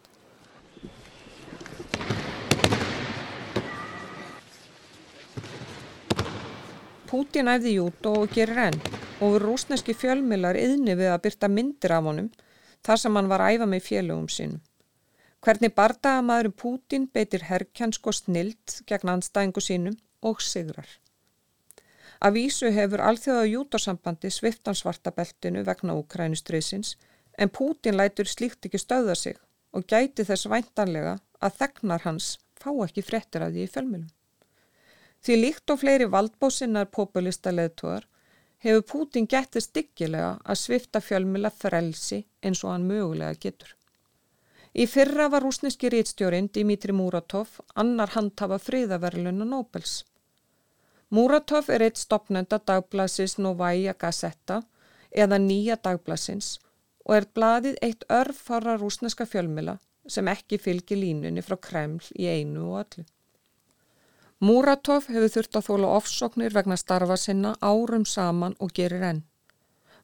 Pútin 7.13 7.45
æfði 7.45 7.75
jút 7.75 8.07
og 8.09 8.31
gerir 8.33 8.57
enn 8.57 8.79
og 9.21 9.35
rúsneski 9.43 9.93
fjölmilar 9.93 10.57
yðni 10.57 10.95
við 10.97 11.11
að 11.13 11.19
byrta 11.27 11.49
myndir 11.55 11.91
af 11.93 12.07
honum 12.07 12.29
þar 12.87 13.01
sem 13.01 13.19
hann 13.19 13.29
var 13.29 13.43
æfa 13.45 13.67
með 13.69 13.83
félögum 13.85 14.31
sínum. 14.33 14.63
Hvernig 15.45 15.75
bardagamæðurum 15.77 16.55
Pútin 16.57 17.05
beitir 17.13 17.45
herrkjansk 17.45 18.09
og 18.09 18.17
snilt 18.17 18.79
gegn 18.89 19.11
anstæðingu 19.13 19.61
sínum 19.61 19.99
og 20.25 20.41
sigrar. 20.41 20.89
Að 22.17 22.39
vísu 22.39 22.73
hefur 22.73 23.05
alþjóða 23.05 23.45
jútarsambandi 23.51 24.33
sviftansvartabeltinu 24.33 25.61
vegna 25.69 25.99
Ukrænustriðsins 26.01 26.95
en 27.37 27.53
Pútin 27.59 27.99
lætur 28.01 28.33
slíkt 28.33 28.65
ekki 28.65 28.81
stöða 28.81 29.13
sig 29.21 29.37
og 29.69 29.85
gæti 29.85 30.25
þess 30.25 30.49
væntanlega 30.49 31.19
að 31.37 31.61
þegnar 31.61 32.09
hans 32.09 32.39
fá 32.57 32.73
ekki 32.87 33.05
frettir 33.05 33.45
af 33.45 33.53
því 33.53 33.69
í 33.69 33.71
fjölmilum. 33.77 34.09
Því 35.23 35.35
líkt 35.39 35.71
og 35.71 35.79
fleiri 35.79 36.09
valdbósinnar 36.11 36.89
populista 36.91 37.51
leðtóðar 37.53 38.09
hefur 38.63 38.83
Pútin 38.87 39.27
gettið 39.27 39.63
styggilega 39.63 40.33
að 40.43 40.59
svifta 40.59 40.99
fjölmila 41.03 41.51
frelsi 41.51 42.25
eins 42.43 42.63
og 42.63 42.73
hann 42.73 42.87
mögulega 42.89 43.39
getur. 43.45 43.71
Í 44.73 44.87
fyrra 44.89 45.29
var 45.29 45.45
rúsneski 45.45 45.91
rítstjórin 45.93 46.49
Dimitri 46.51 46.95
Muratov 46.97 47.59
annar 47.75 48.11
handhafa 48.15 48.57
friðaverluna 48.59 49.45
Nobels. 49.45 50.01
Muratov 51.13 51.69
er 51.69 51.85
eitt 51.85 52.01
stopnenda 52.01 52.57
dagblasins 52.57 53.37
Novaya 53.37 53.93
Gazeta 53.93 54.63
eða 55.11 55.37
nýja 55.37 55.77
dagblasins 55.77 56.57
og 57.05 57.15
er 57.19 57.27
bladið 57.35 57.77
eitt 57.85 58.07
örf 58.09 58.39
fara 58.49 58.75
rúsneska 58.81 59.27
fjölmila 59.29 59.77
sem 60.07 60.27
ekki 60.27 60.57
fylgir 60.59 60.99
línunni 60.99 61.43
frá 61.45 61.59
Kreml 61.61 62.01
í 62.17 62.27
einu 62.27 62.71
og 62.71 62.79
öllu. 62.83 63.05
Múratov 64.43 65.05
hefur 65.07 65.29
þurft 65.31 65.55
að 65.55 65.67
þóla 65.69 65.89
ofsóknir 65.97 66.51
vegna 66.51 66.75
starfa 66.75 67.15
sinna 67.15 67.53
árum 67.63 68.03
saman 68.03 68.57
og 68.59 68.73
gerir 68.75 69.05
enn. 69.09 69.21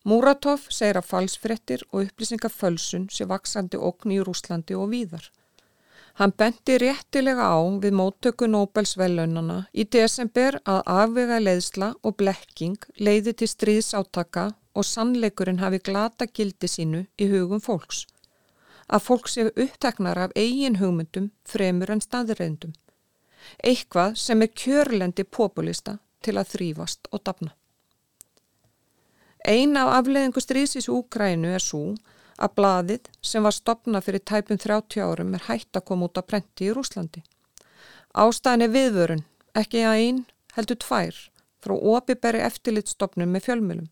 Múratov 0.08 0.70
segir 0.72 1.00
að 1.02 1.10
falsfrettir 1.10 1.84
og 1.90 2.06
upplýsingafölsun 2.06 3.10
sé 3.12 3.28
vaksandi 3.28 3.82
okn 3.90 4.16
í 4.16 4.22
Rúslandi 4.24 4.80
og 4.80 4.94
víðar. 4.94 5.28
Hann 6.22 6.32
bendi 6.40 6.80
réttilega 6.80 7.52
á 7.52 7.60
við 7.84 8.00
móttöku 8.00 8.48
Nobels 8.48 8.96
velunana 9.02 9.60
í 9.74 9.84
desember 9.84 10.62
að 10.64 10.82
afvega 10.96 11.44
leiðsla 11.44 11.94
og 12.00 12.16
blekking 12.24 12.80
leiði 12.96 13.36
til 13.42 13.54
stríðsátaka 13.58 14.50
og 14.72 14.88
sannleikurinn 14.88 15.60
hafi 15.60 15.84
glata 15.84 16.32
gildi 16.32 16.72
sínu 16.72 17.08
í 17.20 17.28
hugum 17.34 17.60
fólks. 17.60 18.06
Að 18.88 19.04
fólk 19.04 19.28
séu 19.28 19.52
uppteknar 19.52 20.28
af 20.28 20.36
eigin 20.36 20.80
hugmyndum 20.80 21.34
fremur 21.44 21.92
en 21.92 22.08
staðreindum 22.08 22.78
eitthvað 23.64 24.18
sem 24.20 24.42
er 24.42 24.54
kjörlendi 24.62 25.26
populista 25.26 25.98
til 26.26 26.38
að 26.38 26.54
þrýfast 26.54 27.10
og 27.12 27.24
dafna. 27.24 27.54
Eina 29.48 29.86
af 29.88 30.02
afleðingu 30.02 30.42
strísis 30.44 30.90
í 30.90 30.94
Úkrænu 30.94 31.54
er 31.56 31.64
svo 31.64 31.96
að 32.40 32.56
blaðið 32.60 33.10
sem 33.32 33.44
var 33.44 33.56
stopnað 33.56 34.06
fyrir 34.08 34.24
tæpum 34.32 34.60
30 34.60 35.04
árum 35.04 35.36
er 35.36 35.46
hægt 35.48 35.76
að 35.76 35.86
koma 35.88 36.10
út 36.10 36.20
á 36.20 36.24
prenti 36.24 36.68
í 36.68 36.74
Rúslandi. 36.76 37.24
Ástæðin 38.16 38.66
er 38.66 38.74
viðvörun, 38.74 39.24
ekki 39.56 39.84
að 39.86 40.02
einn, 40.04 40.22
heldur 40.56 40.80
tvær, 40.84 41.16
frá 41.64 41.76
opiberi 41.76 42.44
eftirlitstopnum 42.44 43.32
með 43.32 43.46
fjölmjölum. 43.48 43.90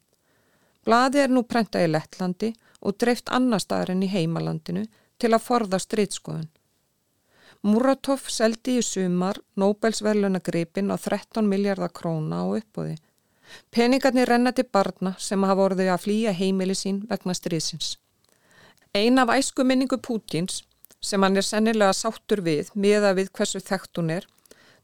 Blaðið 0.87 1.23
er 1.23 1.33
nú 1.35 1.43
prentað 1.43 1.87
í 1.87 1.91
Lettlandi 1.91 2.53
og 2.79 2.97
dreift 3.01 3.31
annar 3.33 3.63
staðar 3.63 3.93
enn 3.93 4.05
í 4.07 4.11
heimalandinu 4.11 4.85
til 5.19 5.33
að 5.33 5.43
forða 5.43 5.79
stríðskoðun. 5.83 6.47
Muratov 7.65 8.27
seldi 8.29 8.77
í 8.77 8.85
sumar 8.85 9.39
Nobelsverlunagripin 9.57 10.91
á 10.93 10.97
13 10.97 11.47
miljardar 11.47 11.89
króna 11.89 12.43
á 12.43 12.45
uppbúði. 12.59 12.97
Peningarnir 13.71 14.29
renna 14.29 14.51
til 14.51 14.67
barna 14.71 15.15
sem 15.17 15.43
hafa 15.43 15.69
orðið 15.69 15.91
að 15.93 16.03
flýja 16.03 16.33
heimili 16.35 16.75
sín 16.75 17.03
vegna 17.09 17.33
stríðsins. 17.33 17.97
Ein 18.93 19.19
af 19.19 19.31
æsku 19.33 19.63
minningu 19.63 19.97
Pútins, 19.97 20.63
sem 21.01 21.23
hann 21.23 21.37
er 21.37 21.45
sennilega 21.45 21.93
sáttur 21.93 22.41
við, 22.45 22.71
miða 22.75 23.13
við 23.17 23.31
hversu 23.31 23.61
þekkt 23.63 24.01
hún 24.01 24.13
er, 24.17 24.27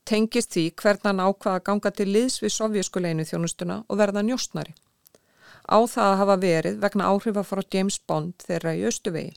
tengist 0.06 0.54
því 0.54 0.66
hvern 0.82 1.08
hann 1.08 1.24
ákvaða 1.24 1.60
að 1.60 1.66
ganga 1.70 1.92
til 1.92 2.10
liðs 2.10 2.42
við 2.44 2.56
sovjaskuleinu 2.58 3.26
þjónustuna 3.28 3.84
og 3.88 4.02
verða 4.02 4.26
njóstnari. 4.26 4.76
Á 5.64 5.80
það 5.88 6.10
að 6.10 6.20
hafa 6.20 6.38
verið 6.42 6.80
vegna 6.84 7.08
áhrifa 7.08 7.44
frá 7.48 7.62
James 7.72 8.00
Bond 8.00 8.44
þeirra 8.44 8.76
í 8.76 8.84
Östuvegi. 8.90 9.34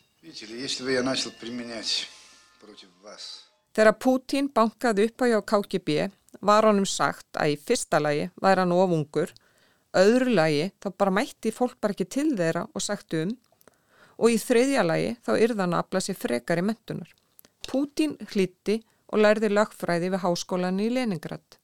Þegar 3.76 3.98
Pútín 4.00 4.48
bankaði 4.56 5.08
upp 5.08 5.22
á 5.22 5.26
hjá 5.30 5.40
KGB 5.52 5.96
var 6.40 6.68
honum 6.68 6.86
sagt 6.88 7.28
að 7.36 7.54
í 7.54 7.58
fyrsta 7.60 8.00
lagi 8.00 8.30
væri 8.42 8.62
hann 8.62 8.72
ofungur, 8.76 9.32
öðru 9.96 10.32
lagi 10.36 10.70
þá 10.80 10.88
bara 10.96 11.16
mætti 11.18 11.52
fólk 11.52 11.76
bara 11.80 11.96
ekki 11.96 12.08
til 12.16 12.30
þeirra 12.36 12.66
og 12.72 12.84
sagt 12.84 13.16
um 13.18 13.34
og 14.16 14.32
í 14.32 14.40
þriðja 14.40 14.84
lagi 14.86 15.12
þá 15.24 15.32
yrðan 15.36 15.76
að 15.76 15.84
afla 15.84 16.02
sér 16.04 16.18
frekar 16.20 16.60
í 16.60 16.64
mentunar. 16.64 17.10
Pútín 17.68 18.16
hlíti 18.32 18.80
og 19.12 19.22
lærði 19.22 19.52
lögfræði 19.52 20.10
við 20.14 20.22
háskólan 20.24 20.80
í 20.82 20.88
Leningrad. 20.92 21.58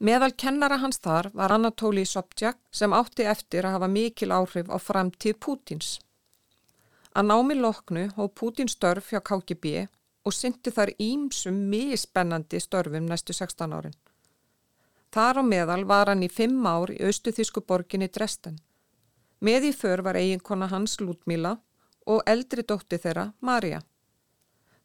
Meðal 0.00 0.32
kennara 0.32 0.78
hans 0.80 0.98
þar 1.04 1.28
var 1.36 1.52
Anatóli 1.52 2.06
Sobchak 2.08 2.56
sem 2.72 2.92
átti 2.96 3.26
eftir 3.28 3.66
að 3.68 3.76
hafa 3.76 3.88
mikil 3.92 4.30
áhrif 4.32 4.70
á 4.72 4.76
framtíð 4.80 5.36
Pútins. 5.44 5.98
Að 7.12 7.28
námi 7.28 7.56
loknu 7.58 8.06
hóð 8.16 8.30
Pútin 8.38 8.70
störf 8.70 9.10
hjá 9.12 9.20
KGB 9.20 9.88
og 10.24 10.34
syndi 10.36 10.72
þar 10.74 10.92
ímsum 11.00 11.58
mjög 11.72 12.00
spennandi 12.04 12.60
störfum 12.60 13.06
næstu 13.08 13.32
16 13.32 13.72
árin. 13.72 13.96
Þar 15.10 15.40
á 15.40 15.42
meðal 15.42 15.84
var 15.90 16.10
hann 16.12 16.22
í 16.22 16.30
fimm 16.30 16.66
ár 16.66 16.92
í 16.94 17.00
austuþísku 17.02 17.64
borginni 17.66 18.08
Dresden. 18.08 18.60
Með 19.40 19.70
í 19.70 19.72
för 19.74 20.02
var 20.06 20.18
eiginkona 20.20 20.68
hans 20.70 20.98
Lútmíla 21.00 21.56
og 22.06 22.22
eldri 22.26 22.62
dótti 22.62 22.98
þeirra 23.00 23.32
Marja. 23.40 23.80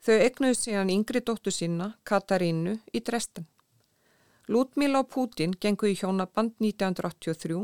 Þau 0.06 0.16
egnuðu 0.16 0.58
síðan 0.58 0.94
yngri 0.94 1.22
dóttu 1.26 1.52
sína, 1.52 1.96
Katarínu, 2.04 2.80
í 2.94 3.02
Dresden. 3.02 3.48
Lútmíla 4.48 5.02
og 5.02 5.10
Pútin 5.10 5.56
gengu 5.62 5.90
í 5.90 5.98
hjónaband 5.98 6.54
1983 6.62 7.58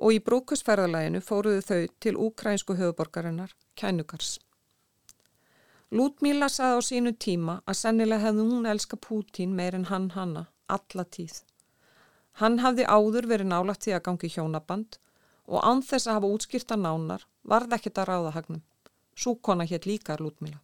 og 0.00 0.12
í 0.12 0.20
brúkusferðalæginu 0.24 1.20
fóruðu 1.24 1.64
þau 1.64 1.80
til 2.00 2.16
úkrænsku 2.16 2.76
höfuborgarinnar, 2.76 3.52
Kænugars. 3.76 4.38
Lútmíla 5.90 6.46
saði 6.46 6.78
á 6.78 6.80
sínu 6.86 7.10
tíma 7.18 7.54
að 7.66 7.78
sennilega 7.80 8.22
hefði 8.22 8.44
hún 8.46 8.66
elska 8.72 8.96
Pútin 9.06 9.56
meir 9.58 9.74
en 9.74 9.88
hann 9.90 10.10
hanna, 10.14 10.44
alla 10.70 11.04
tíð. 11.16 11.40
Hann 12.38 12.60
hafði 12.62 12.86
áður 12.86 13.26
verið 13.32 13.50
nálagt 13.50 13.82
því 13.82 13.96
að 13.96 14.04
gangi 14.06 14.30
hjónaband 14.30 14.98
og 15.50 15.66
án 15.66 15.82
þess 15.82 16.06
að 16.06 16.18
hafa 16.18 16.30
útskýrta 16.36 16.78
nánar 16.78 17.24
varð 17.42 17.74
ekkert 17.74 17.98
að 17.98 18.08
ráða 18.12 18.34
hagnum. 18.36 18.62
Súkona 19.18 19.66
hétt 19.66 19.88
líkar 19.90 20.22
Lútmíla. 20.22 20.60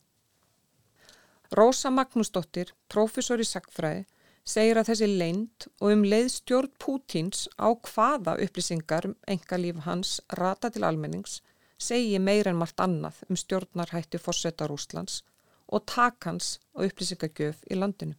Rósa 1.50 1.90
Magnúsdóttir, 1.90 2.70
profesor 2.86 3.42
í 3.42 3.46
sagfræði, 3.46 4.06
segir 4.46 4.78
að 4.78 4.92
þessi 4.92 5.10
leint 5.10 5.66
og 5.80 5.90
um 5.90 6.06
leið 6.06 6.30
stjórn 6.36 6.70
Pútins 6.78 7.48
á 7.58 7.74
hvaða 7.74 8.38
upplýsingar 8.46 9.10
um 9.10 9.18
enga 9.26 9.58
líf 9.58 9.82
hans 9.90 10.20
rata 10.38 10.70
til 10.70 10.86
almennings 10.86 11.40
segi 11.78 12.18
meir 12.18 12.48
en 12.48 12.58
margt 12.60 12.80
annað 12.80 13.22
um 13.30 13.38
stjórnarhætti 13.38 14.20
fórsetar 14.20 14.72
Úslands 14.72 15.22
og 15.66 15.84
takans 15.90 16.56
og 16.74 16.86
upplýsingagjöf 16.86 17.64
í 17.70 17.78
landinu. 17.78 18.14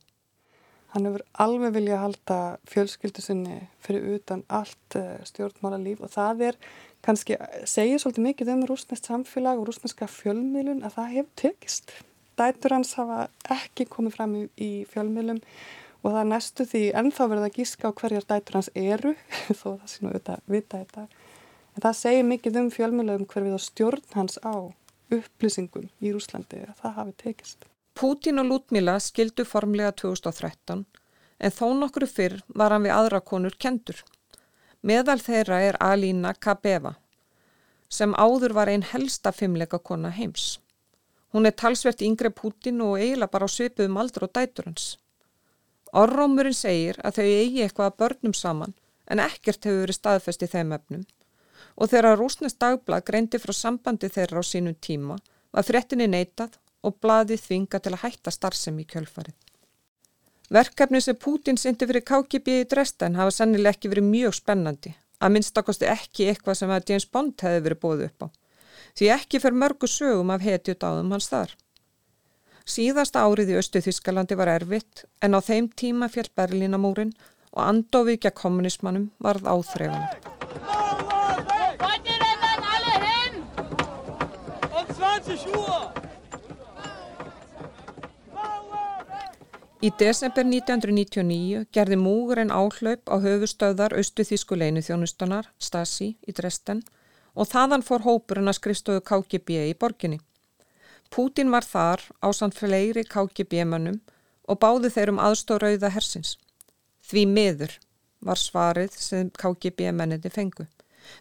Hann 0.94 1.08
hefur 1.08 1.24
alveg 1.44 1.74
viljað 1.76 2.04
halda 2.04 2.38
fjölskyldu 2.72 3.24
sinni 3.24 3.58
fyrir 3.84 4.16
utan 4.18 4.44
allt 4.48 4.96
eh, 4.96 5.18
stjórnmála 5.28 5.80
líf 5.82 6.04
og 6.04 6.14
það 6.14 6.44
er 6.50 6.60
kannski, 7.06 7.36
segir 7.68 8.00
svolítið 8.02 8.28
mikið 8.30 8.54
um 8.54 8.64
rúsnest 8.70 9.10
samfélag 9.10 9.60
og 9.60 9.68
rúsneska 9.68 10.08
fjölmiðlun 10.12 10.86
að 10.88 10.96
það 11.00 11.12
hefur 11.16 11.34
tekist. 11.44 11.92
Dætur 12.40 12.78
hans 12.78 12.96
hafa 13.00 13.28
ekki 13.52 13.88
komið 13.92 14.16
fram 14.16 14.36
í, 14.40 14.44
í 14.56 14.72
fjölmiðlum 14.92 15.42
og 16.04 16.12
það 16.12 16.20
er 16.22 16.32
næstu 16.32 16.68
því 16.72 16.84
ennþá 17.02 17.30
verið 17.34 17.48
að 17.48 17.56
gíska 17.60 17.92
á 17.92 17.98
hverjar 18.00 18.28
dætur 18.32 18.60
hans 18.60 18.72
eru, 18.78 19.16
þó 19.60 19.68
það 19.68 19.88
sé 19.92 20.04
nú 20.04 20.12
auðvitað 20.14 20.52
vita 20.56 20.84
þetta 20.84 21.08
En 21.78 21.84
það 21.86 21.98
segir 21.98 22.24
mikið 22.26 22.56
um 22.58 22.68
fjölmjölaum 22.74 23.26
hver 23.30 23.44
við 23.46 23.54
á 23.54 23.62
stjórn 23.62 24.06
hans 24.18 24.40
á 24.42 24.66
upplýsingum 25.14 25.84
í 26.02 26.10
Rúslandi 26.10 26.64
að 26.66 26.80
það 26.80 26.96
hafi 26.96 27.12
tekist. 27.22 27.68
Pútín 27.94 28.42
og 28.42 28.48
Lútmíla 28.50 28.96
skildu 28.98 29.46
formlega 29.46 29.92
2013 30.02 30.86
en 31.38 31.54
þó 31.54 31.68
nokkru 31.78 32.08
fyrr 32.10 32.40
var 32.50 32.74
hann 32.74 32.88
við 32.88 32.96
aðra 32.96 33.20
konur 33.22 33.54
kendur. 33.62 34.00
Meðal 34.82 35.20
þeirra 35.22 35.60
er 35.68 35.78
Alína 35.78 36.32
Kabeva 36.34 36.96
sem 37.94 38.16
áður 38.18 38.56
var 38.58 38.72
einn 38.74 38.86
helsta 38.90 39.32
fimmleika 39.32 39.78
kona 39.78 40.10
heims. 40.18 40.58
Hún 41.30 41.46
er 41.46 41.54
talsvert 41.62 42.02
yngre 42.02 42.32
Pútín 42.34 42.82
og 42.82 42.98
eiginlega 42.98 43.36
bara 43.36 43.46
á 43.46 43.54
svipuðum 43.54 44.00
aldur 44.02 44.26
og 44.26 44.34
dætur 44.34 44.66
hans. 44.72 44.96
Orrómurinn 45.94 46.58
segir 46.58 46.98
að 47.06 47.22
þau 47.22 47.28
eigi 47.28 47.62
eitthvað 47.68 47.92
að 47.92 48.00
börnum 48.02 48.34
saman 48.34 48.74
en 49.06 49.22
ekkert 49.22 49.70
hefur 49.70 49.86
verið 49.86 50.00
staðfest 50.00 50.42
í 50.44 50.52
þeim 50.52 50.74
efnum 50.74 51.06
og 51.76 51.92
þegar 51.92 52.20
Rúsnes 52.20 52.58
dagblad 52.60 53.06
greindi 53.08 53.40
frá 53.42 53.54
sambandi 53.56 54.10
þeirra 54.14 54.42
á 54.42 54.46
sínum 54.46 54.78
tíma 54.78 55.18
var 55.52 55.66
fréttinni 55.68 56.08
neitað 56.08 56.58
og 56.86 56.98
bladið 57.02 57.44
þvinga 57.44 57.82
til 57.82 57.94
að 57.96 58.04
hætta 58.04 58.34
starfsemi 58.34 58.86
í 58.86 58.90
kjölfarið. 58.92 59.36
Verkefni 60.54 61.02
sem 61.04 61.18
Pútin 61.20 61.60
syndi 61.60 61.88
fyrir 61.90 62.06
KGB 62.08 62.62
í 62.62 62.68
Dresden 62.72 63.18
hafa 63.20 63.34
sannileg 63.36 63.76
ekki 63.76 63.92
verið 63.92 64.08
mjög 64.08 64.38
spennandi, 64.38 64.94
að 65.20 65.34
minnstakosti 65.36 65.90
ekki 65.92 66.30
eitthvað 66.32 66.60
sem 66.62 66.72
að 66.72 66.92
James 66.94 67.08
Bond 67.12 67.44
hefði 67.44 67.64
verið 67.66 67.82
bóð 67.84 68.04
upp 68.06 68.24
á, 68.24 68.28
því 68.96 69.10
ekki 69.18 69.42
fer 69.44 69.58
mörgu 69.64 69.90
sögum 69.92 70.32
af 70.32 70.46
hetjut 70.48 70.88
áðum 70.88 71.12
hans 71.16 71.28
þar. 71.34 71.52
Síðasta 72.68 73.24
árið 73.28 73.54
í 73.54 73.60
Östu 73.60 73.84
Þískalandi 73.84 74.40
var 74.40 74.52
erfitt 74.52 75.06
en 75.24 75.36
á 75.36 75.40
þeim 75.44 75.70
tíma 75.76 76.12
fjall 76.12 76.30
Berlínamúrin 76.36 77.14
og 77.52 77.62
andofið 77.64 78.22
gegn 78.24 78.40
kommunismannum 78.42 79.08
varð 79.24 79.48
áþreifanlegt. 79.52 80.87
Í 89.78 89.92
desember 89.94 90.42
1999 90.42 91.68
gerði 91.70 91.98
múgurinn 92.02 92.50
áhlaup 92.50 93.12
á 93.14 93.16
höfustöðar 93.22 93.94
Östu-Þísku 93.94 94.58
leinu 94.58 94.82
þjónustunar, 94.82 95.52
Stasi, 95.62 96.16
í 96.26 96.34
Dresden 96.34 96.82
og 97.38 97.46
þaðan 97.52 97.86
fór 97.86 98.02
hópurinn 98.08 98.50
að 98.50 98.58
skrifstöðu 98.58 99.04
KGB 99.06 99.60
í 99.68 99.76
borginni. 99.78 100.18
Pútin 101.14 101.54
var 101.54 101.62
þar 101.62 102.02
á 102.26 102.28
samt 102.34 102.58
fleiri 102.58 103.06
KGB-mönnum 103.06 104.02
og 104.50 104.60
báði 104.66 104.90
þeir 104.98 105.14
um 105.14 105.22
aðstórauða 105.22 105.94
hersins. 105.94 106.40
Því 107.06 107.28
miður 107.38 107.78
var 108.26 108.42
svarið 108.42 108.98
sem 108.98 109.30
KGB-menninni 109.30 110.34
fengu. 110.34 110.66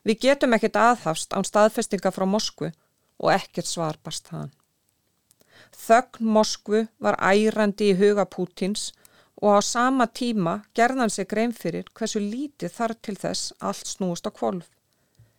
Við 0.01 0.31
getum 0.31 0.57
ekkert 0.57 0.81
aðhafst 0.81 1.37
án 1.37 1.45
staðfestinga 1.45 2.09
frá 2.09 2.25
Moskvu 2.25 2.73
og 3.21 3.35
ekkert 3.37 3.69
svar 3.69 4.01
barst 4.01 4.33
þaðan. 4.33 4.56
Þögn 5.75 6.31
Moskvu 6.37 6.87
var 7.03 7.19
ærandi 7.19 7.91
í 7.93 7.97
huga 7.99 8.27
Pútins 8.27 8.93
og 9.43 9.59
á 9.59 9.61
sama 9.61 10.07
tíma 10.07 10.63
gerðan 10.75 11.11
sig 11.11 11.29
grein 11.29 11.53
fyrir 11.53 11.89
hversu 11.95 12.21
lítið 12.21 12.73
þar 12.73 12.95
til 13.03 13.17
þess 13.17 13.53
allt 13.61 13.87
snúist 13.87 14.27
á 14.27 14.31
kvolv. 14.31 14.65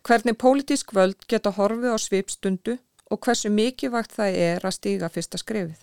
Hvernig 0.06 0.38
pólitísk 0.38 0.94
völd 0.94 1.26
geta 1.28 1.50
horfið 1.50 1.94
á 1.94 1.98
svipstundu 1.98 2.78
og 3.10 3.20
hversu 3.24 3.50
mikilvægt 3.50 4.14
það 4.14 4.38
er 4.44 4.64
að 4.64 4.76
stíga 4.78 5.08
fyrsta 5.08 5.40
skrefið. 5.40 5.80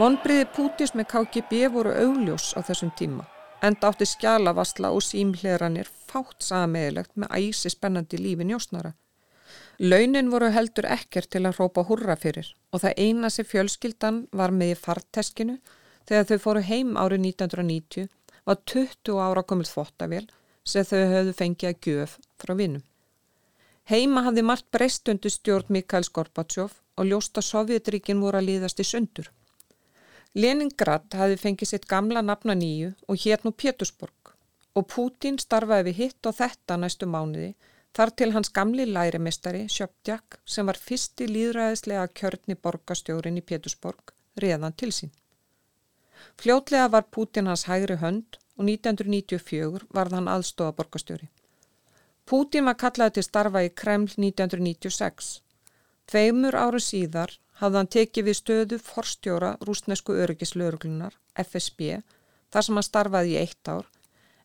Vonbriði 0.00 0.46
Pútins 0.56 0.94
með 0.96 1.10
KGB 1.12 1.66
voru 1.74 1.92
augljós 1.92 2.54
á 2.56 2.64
þessum 2.64 2.94
tíma 2.96 3.26
enda 3.66 3.90
átti 3.90 4.06
skjálavasla 4.08 4.90
og 4.94 5.04
símhleranir 5.04 5.88
fátt 6.10 6.44
sameigilegt 6.44 7.12
með 7.16 7.34
æsi 7.38 7.72
spennandi 7.72 8.18
lífi 8.20 8.46
njósnara. 8.48 8.92
Launin 9.80 10.30
voru 10.32 10.50
heldur 10.52 10.86
ekkert 10.92 11.30
til 11.32 11.46
að 11.46 11.56
hrópa 11.58 11.86
hurra 11.88 12.16
fyrir 12.20 12.50
og 12.72 12.82
það 12.82 12.98
eina 13.04 13.30
sem 13.32 13.48
fjölskyldan 13.48 14.26
var 14.36 14.52
með 14.52 14.74
í 14.74 14.80
farteskinu 14.82 15.56
þegar 16.08 16.28
þau 16.28 16.42
fóru 16.44 16.62
heim 16.66 16.92
árið 17.00 17.24
1990 17.30 18.10
var 18.44 18.60
20 18.74 19.20
ára 19.24 19.42
komið 19.42 19.72
þvottavél 19.72 20.26
sem 20.72 20.84
þau 20.84 21.00
höfðu 21.14 21.34
fengið 21.38 21.70
að 21.70 21.80
gjöf 21.86 22.16
frá 22.42 22.54
vinnum. 22.58 22.84
Heima 23.90 24.22
hafði 24.26 24.44
margt 24.46 24.68
breyst 24.70 25.08
undir 25.10 25.32
stjórn 25.34 25.72
Mikael 25.74 26.04
Skorbatsjóf 26.06 26.76
og 27.00 27.08
ljósta 27.08 27.42
Sovjetríkin 27.42 28.20
voru 28.22 28.38
að 28.38 28.50
líðast 28.50 28.82
í 28.82 28.86
sundur. 28.86 29.30
Leningrad 30.34 31.10
hafi 31.18 31.36
fengið 31.42 31.68
sitt 31.72 31.86
gamla 31.90 32.20
nafna 32.22 32.54
nýju 32.54 32.92
og 33.08 33.18
hétt 33.18 33.42
nú 33.42 33.50
Pétursborg 33.50 34.30
og 34.78 34.86
Pútín 34.92 35.40
starfaði 35.42 35.88
við 35.88 35.96
hitt 36.02 36.28
og 36.30 36.36
þetta 36.38 36.76
næstu 36.78 37.08
mánuði 37.10 37.48
þar 37.98 38.12
til 38.14 38.30
hans 38.36 38.52
gamli 38.54 38.86
lærimestari 38.86 39.64
Sjöpdjak 39.66 40.38
sem 40.46 40.70
var 40.70 40.78
fyrsti 40.78 41.26
líðræðislega 41.26 42.06
kjörni 42.20 42.54
borgastjórin 42.54 43.40
í 43.40 43.42
Pétursborg 43.42 44.14
reðan 44.44 44.76
til 44.78 44.92
sín. 44.94 45.10
Fljótlega 46.38 46.86
var 46.94 47.10
Pútín 47.10 47.50
hans 47.50 47.66
hægri 47.66 47.98
hönd 47.98 48.38
og 48.54 48.70
1994 48.70 49.88
varð 49.90 50.14
hann 50.14 50.30
aðstofa 50.30 50.76
borgastjóri. 50.78 51.26
Pútín 52.22 52.70
var 52.70 52.78
kallaði 52.78 53.18
til 53.18 53.26
starfa 53.26 53.64
í 53.66 53.74
Kreml 53.74 54.12
1996. 54.14 55.40
Tveimur 56.06 56.54
áru 56.54 56.78
síðar 56.78 57.34
hafði 57.60 57.80
hann 57.80 57.90
tekið 57.94 58.28
við 58.28 58.38
stöðu 58.38 58.78
forstjóra 58.82 59.54
rúsnesku 59.66 60.16
öryggislauruglunar, 60.24 61.16
FSB, 61.36 62.00
þar 62.50 62.66
sem 62.66 62.78
hann 62.80 62.86
starfaði 62.86 63.34
í 63.34 63.40
eitt 63.42 63.68
ár, 63.68 63.86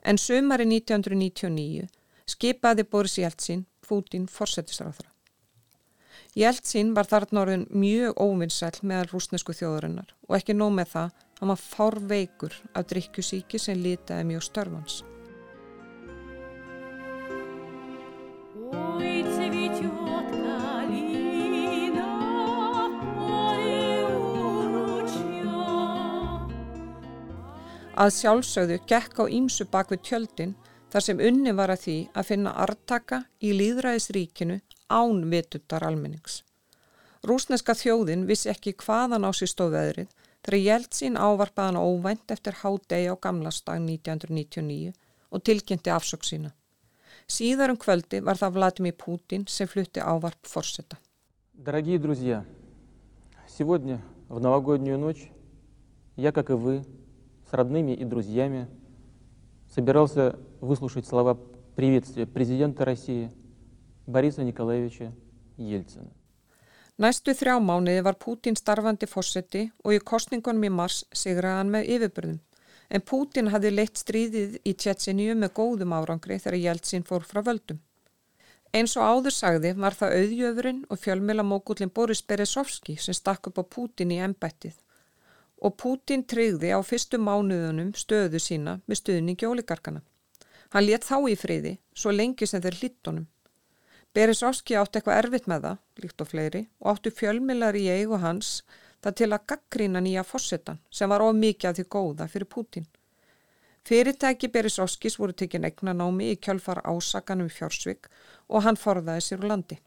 en 0.04 0.20
sömari 0.22 0.68
1999 0.70 1.88
skipaði 2.30 2.86
Boris 2.90 3.18
Jeltsin 3.22 3.66
Putin 3.86 4.28
forsetisráþra. 4.28 5.12
Jeltsin 6.36 6.92
var 6.96 7.08
þarna 7.08 7.46
orðin 7.46 7.68
mjög 7.72 8.18
óvinnsæl 8.20 8.82
meðal 8.84 9.08
rúsnesku 9.14 9.56
þjóðurinnar 9.56 10.12
og 10.28 10.36
ekki 10.40 10.58
nóg 10.58 10.76
með 10.76 10.92
það, 10.98 11.12
hann 11.40 11.54
var 11.54 11.62
fár 11.64 12.00
veikur 12.12 12.62
af 12.76 12.90
drikkjusíki 12.92 13.62
sem 13.62 13.80
litaði 13.80 14.32
mjög 14.34 14.50
störfans. 14.50 15.04
Að 28.01 28.13
sjálfsögðu 28.17 28.79
gekk 28.89 29.19
á 29.21 29.25
ímsu 29.29 29.67
bak 29.71 29.91
við 29.93 30.05
tjöldin 30.09 30.55
þar 30.91 31.07
sem 31.07 31.21
unni 31.21 31.53
var 31.55 31.73
að 31.75 31.83
því 31.85 31.97
að 32.15 32.29
finna 32.31 32.55
artaka 32.65 33.25
í 33.43 33.53
líðræðisríkinu 33.57 34.61
án 34.91 35.27
vitundar 35.31 35.87
almennings. 35.87 36.43
Rúsneska 37.27 37.75
þjóðin 37.77 38.25
vissi 38.27 38.49
ekki 38.51 38.73
hvaðan 38.81 39.27
á 39.29 39.31
sér 39.37 39.51
stóðveðrið 39.53 40.15
þegar 40.41 40.63
hjælt 40.65 40.97
sín 40.97 41.19
ávarpaðan 41.21 41.77
óvænt 41.77 42.33
eftir 42.33 42.57
hádegi 42.63 43.13
á 43.13 43.15
gamlastag 43.21 43.83
1999 43.85 44.95
og 45.31 45.45
tilkynnti 45.45 45.93
afsökk 45.93 46.25
sína. 46.25 46.55
Síðar 47.31 47.75
um 47.75 47.79
kvöldi 47.79 48.23
var 48.25 48.41
það 48.41 48.57
Vladimir 48.57 48.97
Putin 48.99 49.45
sem 49.47 49.69
flutti 49.69 50.01
ávarp 50.01 50.47
fórseta. 50.47 50.97
Дорогие 51.53 51.99
друзья, 51.99 52.45
сегодня 53.47 54.01
в 54.29 54.41
новогоднюю 54.41 54.99
ночь 54.99 55.31
я, 56.17 56.33
как 56.33 56.49
и 56.51 56.55
вы, 56.55 56.83
с 57.49 57.53
родными 57.53 57.93
и 57.93 58.05
друзьями 58.05 58.69
собирался 59.69 60.39
выслушать 60.61 61.07
слова 61.07 61.39
приветствия 61.77 62.27
президента 62.27 62.85
России 62.85 63.31
Бориса 64.07 64.43
Николаевича 64.45 65.13
Ельцина. 65.57 66.11
Næstu 67.01 67.33
þrjá 67.33 67.55
mánuði 67.65 68.03
var 68.05 68.19
Pútín 68.21 68.59
starfandi 68.59 69.07
fórseti 69.09 69.63
og 69.85 69.95
í 69.97 70.01
kostningunum 70.05 70.67
í 70.69 70.71
mars 70.75 70.99
sigraði 71.17 71.57
hann 71.57 71.71
með 71.73 71.87
yfirbörðum. 71.95 72.41
En 72.91 73.05
Pútín 73.07 73.49
hafði 73.55 73.71
leitt 73.73 73.97
stríðið 73.97 74.59
í 74.69 74.75
Tjetsinju 74.75 75.37
með 75.39 75.55
góðum 75.57 75.95
árangri 75.97 76.37
þegar 76.37 76.59
Jeltsin 76.61 77.07
fór 77.09 77.25
frá 77.25 77.41
völdum. 77.47 77.79
Eins 78.77 78.99
og 78.99 79.07
áður 79.07 79.35
sagði 79.35 79.73
var 79.81 79.97
það 79.97 80.17
auðjöfurinn 80.19 80.83
og 80.91 81.01
fjölmjölamókullin 81.01 81.95
Boris 81.95 82.21
Berezovski 82.23 82.99
sem 83.01 83.17
stakk 83.17 83.49
upp 83.49 83.63
á 83.63 83.65
Pútín 83.65 84.13
í 84.13 84.21
ennbættið. 84.21 84.77
Og 85.64 85.78
Pútín 85.80 86.26
treyði 86.28 86.74
á 86.76 86.80
fyrstu 86.84 87.20
mánuðunum 87.22 87.94
stöðu 87.96 88.42
sína 88.42 88.80
með 88.86 89.02
stöðningi 89.02 89.48
óligarkana. 89.48 90.02
Hann 90.74 90.86
let 90.86 91.08
þá 91.08 91.18
í 91.32 91.36
friði 91.40 91.78
svo 91.96 92.12
lengi 92.12 92.48
sem 92.48 92.62
þeir 92.62 92.80
hlittunum. 92.82 93.28
Beresovski 94.16 94.76
átti 94.80 95.00
eitthvað 95.00 95.18
erfitt 95.22 95.48
með 95.52 95.66
það, 95.68 95.80
líkt 96.04 96.22
og 96.24 96.28
fleiri, 96.30 96.62
og 96.80 96.92
átti 96.94 97.12
fjölmilar 97.12 97.76
í 97.76 97.88
eigu 97.92 98.20
hans 98.24 98.62
það 99.04 99.18
til 99.20 99.32
að 99.32 99.48
gaggrína 99.52 100.02
nýja 100.04 100.24
fósettan 100.24 100.80
sem 100.90 101.12
var 101.12 101.24
of 101.24 101.36
mikið 101.36 101.70
að 101.70 101.80
því 101.80 101.86
góða 101.96 102.28
fyrir 102.32 102.50
Pútin. 102.52 102.88
Fyrirtæki 103.86 104.50
Beresovskis 104.50 105.20
voru 105.22 105.36
tekinn 105.38 105.68
egnanámi 105.68 106.32
í 106.34 106.38
kjölfar 106.42 106.82
ásakanum 106.90 107.52
fjársvig 107.54 108.08
og 108.50 108.64
hann 108.66 108.80
forðaði 108.82 109.22
sér 109.22 109.44
úr 109.44 109.52
landi. 109.52 109.78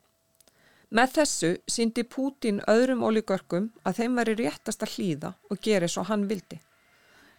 Með 0.89 1.11
þessu 1.19 1.49
síndi 1.69 2.03
Pútin 2.09 2.63
öðrum 2.65 3.03
ólíkörkum 3.05 3.67
að 3.85 3.99
þeim 3.99 4.15
veri 4.17 4.35
réttast 4.39 4.85
að 4.87 4.95
hlýða 4.95 5.35
og 5.51 5.61
gera 5.61 5.89
svo 5.89 6.07
hann 6.09 6.25
vildi. 6.31 6.57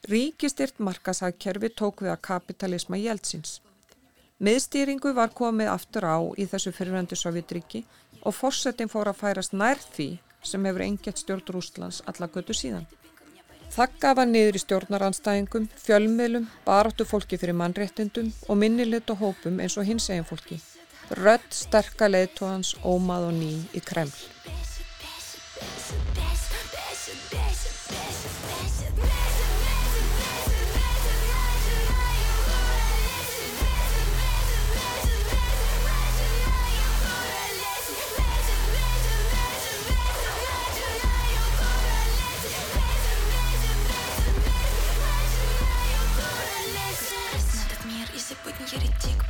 Ríkistyrt 0.05 0.77
markasagkerfi 0.77 1.71
tók 1.73 2.03
við 2.05 2.13
að 2.13 2.21
kapitalisma 2.27 2.99
Jeltsins. 3.01 3.57
Miðstýringu 4.39 5.15
var 5.17 5.33
komið 5.35 5.73
aftur 5.73 6.05
á 6.05 6.17
í 6.37 6.45
þessu 6.45 6.71
fyrirvendu 6.77 7.17
Sovjetriki 7.17 7.81
og 8.21 8.37
fórsetin 8.37 8.91
fór 8.91 9.09
að 9.09 9.19
færast 9.23 9.57
nær 9.57 9.81
því 9.81 10.07
sem 10.45 10.69
hefur 10.69 10.85
engjert 10.85 11.19
stjórn 11.19 11.49
Rústlands 11.49 12.03
alla 12.05 12.29
götu 12.29 12.53
síðan. 12.53 12.85
Þakka 13.73 14.13
var 14.17 14.29
niður 14.29 14.57
í 14.57 14.61
stjórnaranstæðingum, 14.63 15.67
fjölmiðlum, 15.77 16.45
baráttu 16.65 17.05
fólki 17.05 17.37
fyrir 17.37 17.57
mannréttindum 17.57 18.29
og 18.47 18.61
minnilit 18.61 19.09
og 19.09 19.25
hópum 19.25 19.59
eins 19.59 19.77
og 19.77 19.89
hins 19.89 20.09
egin 20.09 20.25
fólki. 20.25 20.61
Rött 21.17 21.53
sterka 21.55 22.05
leiðtóhans 22.05 22.75
ómað 22.85 23.31
og 23.31 23.39
ný 23.39 23.53
í 23.73 23.81
Kreml. 23.81 24.13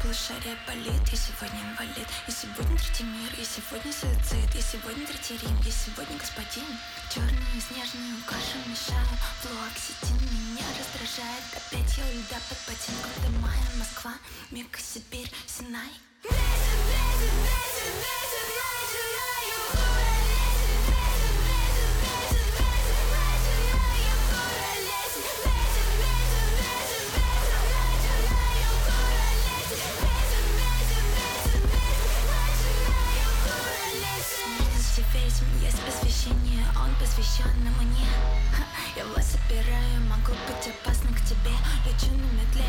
Полушария 0.01 0.57
болит 0.65 1.03
Я 1.11 1.17
сегодня 1.17 1.59
инвалид, 1.71 2.07
я 2.27 2.33
сегодня 2.33 2.77
третий 2.77 3.03
мир 3.03 3.31
Я 3.37 3.45
сегодня 3.45 3.91
суицид, 3.91 4.55
я 4.55 4.61
сегодня 4.61 5.05
третий 5.05 5.37
Рим 5.37 5.57
Я 5.63 5.71
сегодня 5.71 6.17
господин 6.17 6.65
Черную 7.13 7.61
снежную 7.61 8.17
кашу 8.25 8.57
мешаю 8.65 9.07
Флуоксетин 9.41 10.17
меня 10.31 10.65
раздражает 10.77 11.43
Опять 11.53 11.97
я 11.97 12.05
у 12.05 12.11
льда 12.15 12.39
под 12.47 12.59
ботинком 12.67 13.13
До 13.23 13.29
мая 13.39 13.69
Москва, 13.77 14.13
Мека, 14.51 14.79
Сибирь, 14.79 15.31
Синай. 15.45 15.93
Ветер, 16.23 16.77
ветер, 16.89 17.31
ветер, 17.43 17.91
ветер, 18.01 18.43
начинаю 18.51 20.38
Есть 35.61 35.81
посвящение, 35.85 36.63
он 36.75 36.93
посвящен 36.95 37.51
на 37.63 37.71
мне. 37.81 38.07
Я 38.95 39.05
вас 39.05 39.31
собираю, 39.31 40.01
могу 40.09 40.31
быть 40.47 40.73
опасным 40.73 41.13
к 41.13 41.21
тебе. 41.21 41.53
Лечу 41.85 42.11
на 42.11 42.29
метле. 42.39 42.65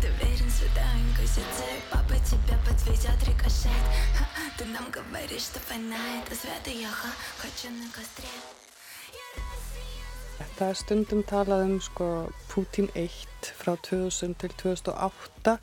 Ты 0.00 0.08
верен 0.22 0.50
святая 0.50 0.96
инквизиция 0.96 1.80
Папа 1.90 2.14
тебя 2.24 2.58
подведет 2.66 3.22
рикошет. 3.26 3.84
Ты 4.56 4.64
нам 4.66 4.90
говоришь, 4.90 5.42
что 5.42 5.60
война 5.68 5.96
это 6.22 6.34
свято 6.34 6.70
Я 6.70 6.90
хочу 6.90 7.70
на 7.70 7.90
костре. 7.92 8.28
Það 10.58 10.70
er 10.70 10.78
stundum 10.78 11.22
talað 11.22 11.60
um 11.66 11.76
sko 11.82 12.06
Putin 12.50 12.88
1 12.94 13.50
frá 13.58 13.76
2000 13.78 14.34
til 14.42 14.50
2008 14.62 15.58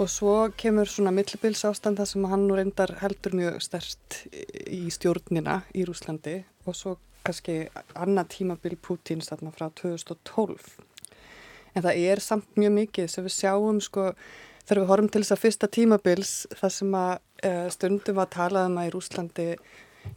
Og 0.00 0.08
svo 0.08 0.34
kemur 0.56 0.88
svona 0.88 1.12
millibils 1.12 1.60
ástand 1.68 1.98
þar 2.00 2.08
sem 2.08 2.22
hann 2.30 2.46
nú 2.48 2.54
reyndar 2.56 2.94
heldur 3.02 3.34
mjög 3.36 3.58
stert 3.60 4.22
í 4.32 4.86
stjórnina 4.88 5.58
í 5.76 5.84
Rúslandi 5.84 6.38
og 6.64 6.76
svo 6.78 6.94
kannski 7.20 7.66
annað 7.92 8.30
tímabil 8.38 8.78
Pútins 8.80 9.28
þarna 9.28 9.52
frá 9.52 9.66
2012. 9.82 10.70
En 11.76 11.84
það 11.84 12.00
er 12.00 12.24
samt 12.24 12.56
mjög 12.56 12.72
mikið. 12.78 13.10
Sem 13.12 13.28
við 13.28 13.36
sjáum 13.36 13.82
sko 13.84 14.06
þegar 14.64 14.80
við 14.80 14.90
horfum 14.94 15.12
til 15.12 15.22
þess 15.22 15.36
að 15.36 15.42
fyrsta 15.44 15.70
tímabils 15.76 16.32
þar 16.62 16.74
sem 16.78 16.96
að 17.02 17.12
uh, 17.50 17.68
stundum 17.76 18.24
að 18.24 18.34
tala 18.38 18.64
um 18.70 18.80
að 18.80 18.88
í 18.88 18.96
Rúslandi 18.96 19.48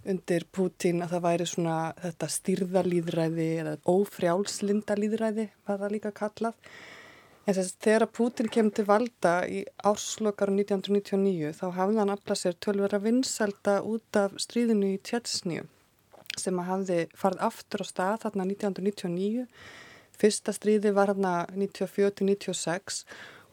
undir 0.08 0.48
Pútin 0.56 1.04
að 1.04 1.18
það 1.18 1.26
væri 1.28 1.52
svona 1.52 1.78
þetta 2.00 2.34
styrðalýðræði 2.38 3.52
eða 3.66 3.78
ófrjálslindalýðræði 3.84 5.50
var 5.68 5.84
það 5.84 5.96
líka 5.98 6.16
kallað 6.16 6.56
En 7.44 7.56
þess 7.58 7.74
að 7.74 7.84
þegar 7.84 8.06
Putin 8.16 8.50
kemur 8.56 8.76
til 8.78 8.86
valda 8.88 9.32
í 9.52 9.64
árslokar 9.84 10.52
1999 10.54 11.52
þá 11.58 11.66
hafði 11.76 12.00
hann 12.00 12.14
aflað 12.14 12.40
sér 12.40 12.60
tölvera 12.64 13.02
vinsalda 13.04 13.82
út 13.84 14.20
af 14.20 14.38
stríðinu 14.40 14.94
í 14.94 15.02
Tjetsníu 15.04 15.66
sem 16.40 16.60
að 16.62 16.70
hafði 16.70 17.00
farið 17.20 17.44
aftur 17.50 17.84
á 17.84 17.86
stað 17.86 18.22
þarna 18.24 18.46
1999. 18.50 19.48
Fyrsta 20.18 20.54
stríði 20.56 20.94
var 20.96 21.12
hann 21.12 21.28
94-96 21.60 23.04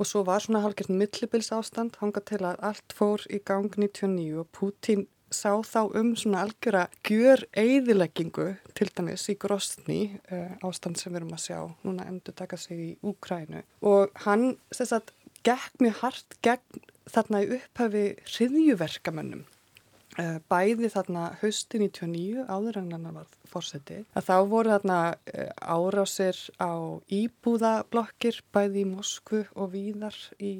og 0.00 0.09
svo 0.09 0.22
var 0.24 0.44
svona 0.44 0.62
halgjörn 0.64 0.96
millibils 1.00 1.50
ástand 1.53 1.98
hanga 2.00 2.22
til 2.24 2.40
að 2.46 2.62
allt 2.70 2.94
fór 2.96 3.26
í 3.29 3.42
gang 3.44 3.68
99 3.74 4.38
og 4.40 4.48
Putin 4.55 5.09
sá 5.31 5.53
þá 5.62 5.81
um 5.99 6.11
svona 6.19 6.45
algjöra 6.45 6.87
gjör 7.07 7.45
eigðileggingu 7.59 8.49
til 8.77 8.88
dæmis 8.97 9.29
í 9.31 9.37
Grosni 9.40 10.01
uh, 10.33 10.57
ástand 10.66 10.99
sem 10.99 11.12
við 11.12 11.23
erum 11.23 11.37
að 11.37 11.45
sjá 11.47 11.59
núna 11.87 12.09
endur 12.11 12.37
taka 12.37 12.59
sig 12.61 12.83
í 12.83 12.90
Úkrænu 13.07 13.62
og 13.87 14.11
hann 14.27 14.57
þess 14.75 14.97
að 14.99 15.14
gekk 15.47 15.81
mjög 15.83 16.03
hart 16.03 16.37
gegn 16.45 16.85
þarna 17.11 17.43
í 17.45 17.51
upphafi 17.57 18.05
hriðjuverkamönnum 18.27 19.45
uh, 20.19 20.38
bæði 20.51 20.90
þarna 20.97 21.29
höstin 21.45 21.87
í 21.87 21.90
29 21.95 22.49
áður 22.51 22.83
en 22.83 22.90
hann 22.97 23.21
var 23.21 23.31
fórseti 23.51 24.03
að 24.19 24.29
þá 24.33 24.35
voru 24.51 24.75
þarna 24.75 24.99
uh, 25.14 25.53
árásir 25.62 26.43
á 26.59 26.75
íbúðablokkir 27.07 28.43
bæði 28.51 28.83
í 28.83 28.90
Moskvu 28.97 29.45
og 29.55 29.73
víðar 29.77 30.19
í 30.43 30.59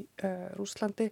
Rúslandi 0.57 1.11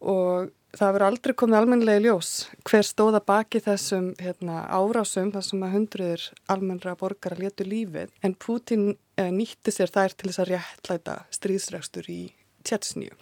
og 0.00 0.54
það 0.76 0.92
verður 0.94 1.06
aldrei 1.06 1.34
komið 1.38 1.58
almenlega 1.58 2.00
í 2.00 2.04
ljós 2.04 2.30
hver 2.68 2.86
stóða 2.86 3.20
baki 3.26 3.62
þessum 3.64 4.12
hérna, 4.20 4.62
árásum 4.70 5.32
þar 5.34 5.46
sem 5.46 5.64
að 5.66 5.74
hundruður 5.76 6.26
almenra 6.52 6.94
borgar 7.00 7.34
að 7.36 7.42
letu 7.46 7.66
lífið 7.66 8.12
en 8.26 8.36
Putin 8.38 8.86
eh, 9.18 9.32
nýtti 9.34 9.74
sér 9.74 9.90
þær 9.90 10.14
til 10.14 10.30
þess 10.30 10.44
að 10.44 10.52
réttlæta 10.54 11.16
stríðsregstur 11.34 12.10
í 12.12 12.20
Tjetsníu 12.66 13.16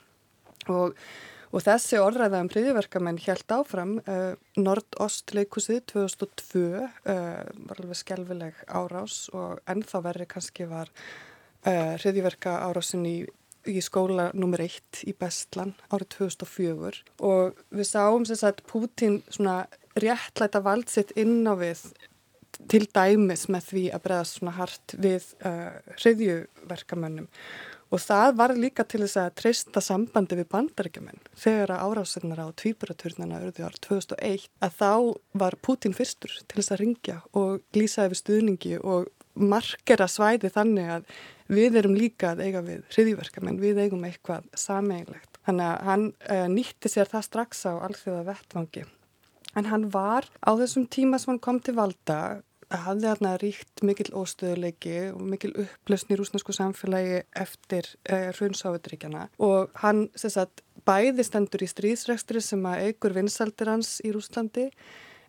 og, 0.72 0.98
og 1.54 1.64
þessi 1.64 2.02
orðræða 2.02 2.42
um 2.44 2.52
hriðiverkamenn 2.52 3.22
held 3.24 3.56
áfram 3.56 3.96
eh, 4.04 4.34
Nord-Ost 4.61 5.32
leikusið 5.37 5.82
2002 5.94 6.66
eh, 6.76 7.42
var 7.70 7.82
alveg 7.82 8.02
skelvileg 8.02 8.62
árás 8.68 9.24
og 9.32 9.62
ennþá 9.70 10.04
verri 10.11 10.28
kannski 10.28 10.68
var 10.68 10.92
eh, 11.64 11.96
hriðiverka 11.96 12.61
árásin 12.68 13.08
í 13.08 13.18
í 13.68 13.81
skóla 13.85 14.28
nummer 14.35 14.62
eitt 14.64 15.02
í 15.07 15.14
Bestlan 15.16 15.74
árið 15.92 16.12
2004 16.18 17.02
og 17.28 17.59
við 17.74 17.90
sáum 17.90 18.26
sem 18.28 18.40
sagt 18.40 18.64
Pútin 18.68 19.20
svona 19.28 19.62
réttlæta 19.98 20.62
vald 20.64 20.90
sitt 20.92 21.14
inn 21.18 21.42
á 21.48 21.54
við 21.59 21.88
til 22.68 22.85
dæmis 22.90 23.46
með 23.52 23.72
því 23.72 23.85
að 23.94 24.04
bregðast 24.07 24.38
svona 24.38 24.54
hart 24.59 24.94
við 24.98 25.26
uh, 25.46 25.74
hriðjuverkamönnum 25.98 27.28
Og 27.88 28.02
það 28.04 28.35
var 28.37 28.52
líka 28.52 28.85
til 28.85 29.00
þess 29.00 29.16
að 29.16 29.37
treysta 29.40 29.81
sambandi 29.81 30.37
við 30.37 30.50
bandaríkjumenn 30.52 31.22
þegar 31.40 31.70
að 31.72 31.85
árásinnar 31.87 32.42
á 32.44 32.48
tvíburaturnina 32.61 33.38
auðvitað 33.38 33.68
árið 33.70 33.81
2001 33.87 34.44
að 34.66 34.74
þá 34.76 34.92
var 35.40 35.57
Putin 35.64 35.96
fyrstur 35.96 36.35
til 36.44 36.59
þess 36.59 36.74
að 36.74 36.83
ringja 36.83 37.16
og 37.33 37.62
glýsa 37.72 38.04
yfir 38.04 38.20
stuðningi 38.20 38.74
og 38.83 39.09
markera 39.38 40.09
svæði 40.11 40.52
þannig 40.52 40.92
að 40.98 41.09
við 41.48 41.80
erum 41.80 41.96
líka 41.98 42.32
að 42.34 42.44
eiga 42.46 42.62
við 42.64 42.84
hriðjverkamenn, 42.92 43.61
við 43.62 43.82
eigum 43.84 44.04
eitthvað 44.08 44.46
sameigilegt. 44.58 45.40
Þannig 45.48 45.68
að 45.68 45.88
hann 45.88 46.06
uh, 46.28 46.44
nýtti 46.52 46.92
sér 46.92 47.11
það 47.11 47.26
strax 47.28 47.64
á 47.68 47.72
alþjóða 47.88 48.26
vettvangi. 48.28 48.84
En 49.56 49.70
hann 49.72 49.88
var 49.90 50.28
á 50.44 50.50
þessum 50.61 50.84
tíma 50.92 51.18
sem 51.18 51.32
hann 51.32 51.42
kom 51.42 51.62
til 51.64 51.74
valda 51.78 52.18
hafði 52.68 53.06
þarna 53.08 53.32
ríkt 53.40 53.82
mikil 53.87 54.08
óstöðuleiki 54.18 54.96
og 55.14 55.22
mikil 55.24 55.52
upplösn 55.64 56.12
í 56.12 56.18
rúsnesku 56.20 56.52
samfélagi 56.52 57.22
eftir 57.40 57.88
eh, 58.04 58.28
hrunsáðuríkjana 58.37 59.28
og 59.44 59.72
hann 59.82 60.06
sagt, 60.12 60.62
bæði 60.84 61.24
stendur 61.26 61.64
í 61.64 61.70
stríðsrekstri 61.70 62.42
sem 62.44 62.64
að 62.68 62.88
eigur 62.88 63.16
vinsaldir 63.16 63.72
hans 63.72 63.98
í 64.04 64.12
Rúslandi 64.12 64.68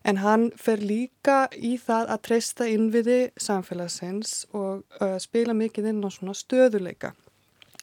en 0.04 0.20
hann 0.24 0.48
fer 0.56 0.80
líka 0.82 1.44
í 1.56 1.76
það 1.80 2.12
að 2.14 2.22
treysta 2.28 2.68
innviði 2.70 3.20
samfélagsins 3.40 4.44
og 4.56 4.84
uh, 5.00 5.16
spila 5.20 5.56
mikið 5.56 5.92
inn 5.92 6.04
á 6.04 6.08
svona 6.12 6.36
stöðuleika. 6.36 7.12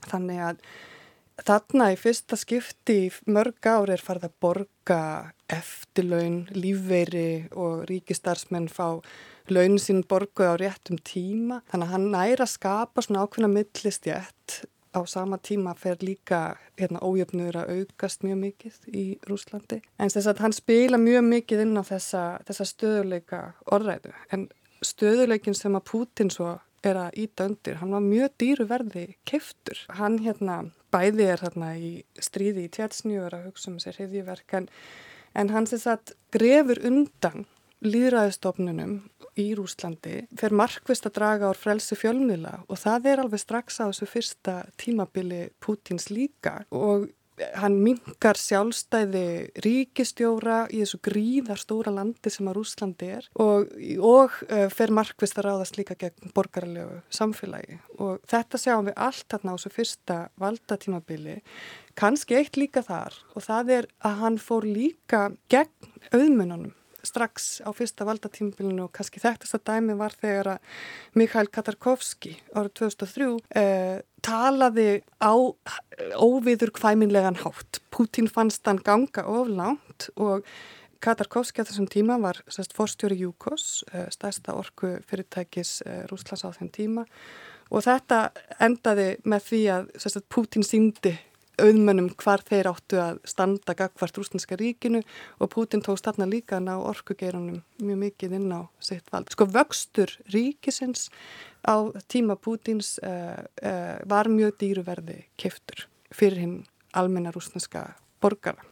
Þannig 0.07 0.43
að 0.49 0.61
þarna 1.47 1.91
í 1.93 1.97
fyrsta 1.99 2.37
skipti 2.39 2.99
mörg 3.29 3.69
ári 3.69 3.95
er 3.95 4.03
farið 4.03 4.29
að 4.29 4.37
borga 4.41 5.01
eftirlaun, 5.53 6.45
lífveiri 6.57 7.47
og 7.55 7.85
ríkistarsmenn 7.89 8.69
fá 8.71 8.97
launin 9.53 9.79
sín 9.79 10.01
borguð 10.07 10.51
á 10.51 10.55
réttum 10.59 10.99
tíma 10.99 11.61
þannig 11.69 11.87
að 11.87 11.93
hann 11.93 12.09
næra 12.11 12.47
skapa 12.49 13.03
svona 13.03 13.23
ákveðna 13.23 13.51
millistjætt 13.53 14.57
á 14.97 15.01
sama 15.05 15.37
tíma 15.37 15.75
fer 15.77 15.97
líka 16.01 16.57
hérna, 16.79 17.01
ójöfnur 17.01 17.57
að 17.57 17.73
aukast 17.77 18.25
mjög 18.25 18.39
mikið 18.43 18.77
í 18.91 19.05
Rúslandi 19.29 19.81
en 19.97 20.13
þess 20.13 20.31
að 20.31 20.43
hann 20.45 20.55
spila 20.55 20.99
mjög 21.01 21.27
mikið 21.29 21.65
inn 21.65 21.77
á 21.77 21.83
þessa, 21.85 22.23
þessa 22.47 22.65
stöðuleika 22.71 23.41
orðræðu. 23.65 24.13
En 24.33 24.47
stöðuleikin 24.85 25.57
sem 25.57 25.75
að 25.77 25.87
Putin 25.91 26.31
svo 26.33 26.55
er 26.85 26.99
að 27.01 27.19
íta 27.23 27.47
undir, 27.49 27.79
hann 27.81 27.93
var 27.95 28.03
mjög 28.05 28.33
dýru 28.41 28.67
verði 28.69 29.05
keftur, 29.27 29.79
hann 29.97 30.19
hérna 30.23 30.61
bæði 30.93 31.27
er 31.33 31.43
hérna 31.43 31.73
í 31.77 31.91
stríði 32.21 32.67
í 32.67 32.71
er 33.17 33.35
að 33.35 33.47
hugsa 33.49 33.71
um 33.71 33.79
sér 33.81 33.97
hefðiverk 33.99 34.53
en, 34.53 34.69
en 35.33 35.49
hann 35.53 35.67
þess 35.67 35.87
að 35.91 36.13
grefur 36.31 36.79
undan 36.85 37.45
líðræðistofnunum 37.85 38.95
í 39.37 39.51
Rúslandi 39.57 40.23
fer 40.39 40.55
markvist 40.55 41.05
að 41.09 41.17
draga 41.19 41.51
ár 41.51 41.59
frelsi 41.59 41.97
fjölmiðla 41.99 42.63
og 42.65 42.81
það 42.81 43.11
er 43.11 43.21
alveg 43.23 43.43
strax 43.43 43.81
á 43.83 43.85
þessu 43.89 44.09
fyrsta 44.09 44.57
tímabili 44.81 45.47
Pútins 45.61 46.09
líka. 46.09 46.63
Og 46.73 47.09
hann 47.57 47.75
mingar 47.83 48.37
sjálfstæði 48.39 49.51
ríkistjóra 49.61 50.63
í 50.73 50.81
þessu 50.81 50.99
gríðar 51.05 51.61
stóra 51.61 51.93
landi 51.93 52.31
sem 52.33 52.47
að 52.49 52.57
Rúslandi 52.57 53.09
er 53.19 53.27
og, 53.37 53.69
og 54.01 54.39
uh, 54.49 54.65
fer 54.73 54.93
markvist 54.95 55.37
að 55.37 55.49
ráðast 55.51 55.77
líka 55.77 55.97
gegn 55.99 56.33
borgarlegu 56.33 57.01
samfélagi. 57.13 57.77
Og 58.01 58.17
þetta 58.29 58.61
sjáum 58.61 58.89
við 58.89 58.97
allt 59.05 59.27
þarna 59.29 59.53
á 59.53 59.57
þessu 59.57 59.73
fyrsta 59.75 60.17
valdatímabili 60.41 61.37
kannski 61.97 62.39
eitt 62.39 62.57
líka 62.57 62.81
þar 62.85 63.15
og 63.35 63.45
það 63.45 63.73
er 63.77 63.91
að 64.05 64.19
hann 64.23 64.41
fór 64.41 64.65
líka 64.65 65.27
gegn 65.53 65.93
auðmununum 66.09 66.73
strax 67.07 67.47
á 67.63 67.69
fyrsta 67.75 68.05
valdatímbilinu 68.07 68.87
og 68.87 68.93
kannski 68.95 69.21
þekktasta 69.23 69.61
dæmi 69.65 69.97
var 69.99 70.15
þegar 70.17 70.53
að 70.55 70.79
Mikhail 71.17 71.49
Katarkovski 71.53 72.35
árið 72.53 72.73
2003 72.83 73.29
eh, 73.61 73.99
talaði 74.25 74.89
á 75.23 75.33
óviður 76.19 76.73
kvæminlegan 76.75 77.39
hátt. 77.43 77.81
Putin 77.93 78.29
fannst 78.29 78.67
hann 78.67 78.83
ganga 78.83 79.25
oflánt 79.25 80.09
og 80.15 80.45
Katarkovski 81.03 81.61
á 81.61 81.67
þessum 81.67 81.89
tíma 81.89 82.17
var 82.21 82.39
sérst 82.49 82.73
forstjóri 82.73 83.19
Júkos, 83.21 83.83
eh, 83.93 84.09
stærsta 84.13 84.55
orku 84.57 84.97
fyrirtækis 85.05 85.81
eh, 85.85 86.03
Rúslands 86.09 86.45
á 86.45 86.49
þeim 86.57 86.71
tíma 86.73 87.05
og 87.69 87.83
þetta 87.83 88.31
endaði 88.63 89.07
með 89.27 89.49
því 89.49 89.61
að 89.75 90.21
Putin 90.31 90.65
síndi 90.65 91.13
auðmönnum 91.61 92.09
hvar 92.21 92.43
þeir 92.45 92.69
áttu 92.71 92.99
að 93.01 93.19
standa 93.27 93.75
gagvart 93.77 94.17
rústinska 94.19 94.57
ríkinu 94.59 95.01
og 95.41 95.51
Putin 95.53 95.81
tók 95.85 95.99
stanna 96.01 96.27
líka 96.29 96.59
ná 96.61 96.75
orkugeirunum 96.77 97.61
mjög 97.81 97.99
mikið 98.03 98.37
inn 98.37 98.53
á 98.53 98.61
sitt 98.79 99.09
vald. 99.13 99.31
Sko 99.33 99.47
vöxtur 99.49 100.13
ríkisins 100.33 101.09
á 101.65 101.89
tíma 102.07 102.37
Putins 102.37 102.97
uh, 103.01 103.41
uh, 103.63 103.97
var 104.05 104.29
mjög 104.29 104.57
dýruverði 104.61 105.23
keftur 105.37 105.87
fyrir 106.13 106.43
hinn 106.43 106.57
almenna 106.93 107.33
rústinska 107.33 107.89
borgara. 108.21 108.63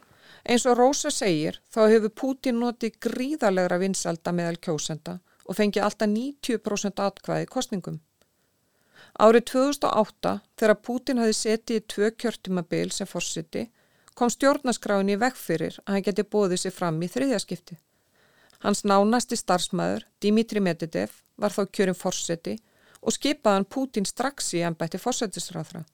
Eins 0.46 0.66
og 0.66 0.78
Rósa 0.78 1.10
segir 1.10 1.58
þá 1.74 1.80
hefur 1.90 2.12
Putin 2.14 2.60
notið 2.62 3.00
gríðarlegra 3.02 3.80
vinsalda 3.82 4.34
meðal 4.34 4.60
kjósenda 4.62 5.18
og 5.46 5.58
fengið 5.58 5.86
alltaf 5.86 6.10
90% 6.10 7.02
atkvæði 7.02 7.48
kostningum. 7.50 7.98
Árið 9.16 9.46
2008 9.48 10.30
þegar 10.60 10.78
Putin 10.84 11.20
hafi 11.22 11.34
setið 11.36 11.78
í 11.78 11.84
tvö 11.92 12.08
kjörtumabil 12.20 12.90
sem 12.92 13.08
fórsiti 13.08 13.62
kom 14.16 14.28
stjórnaskráin 14.32 15.12
í 15.12 15.16
vegfyrir 15.20 15.78
að 15.84 15.94
hann 15.94 16.04
geti 16.04 16.24
bóðið 16.34 16.60
sér 16.62 16.74
fram 16.76 17.00
í 17.00 17.08
þriðjaskipti. 17.08 17.78
Hans 18.60 18.84
nánasti 18.84 19.36
starfsmæður, 19.40 20.04
Dimitri 20.20 20.60
Medvedev, 20.60 21.12
var 21.36 21.52
þá 21.52 21.62
kjörum 21.72 21.96
fórseti 21.96 22.56
og 23.00 23.16
skipaði 23.16 23.56
hann 23.56 23.68
Putin 23.72 24.08
strax 24.08 24.52
í 24.56 24.62
ennbætti 24.64 25.00
fórsetisráðra. 25.00 25.84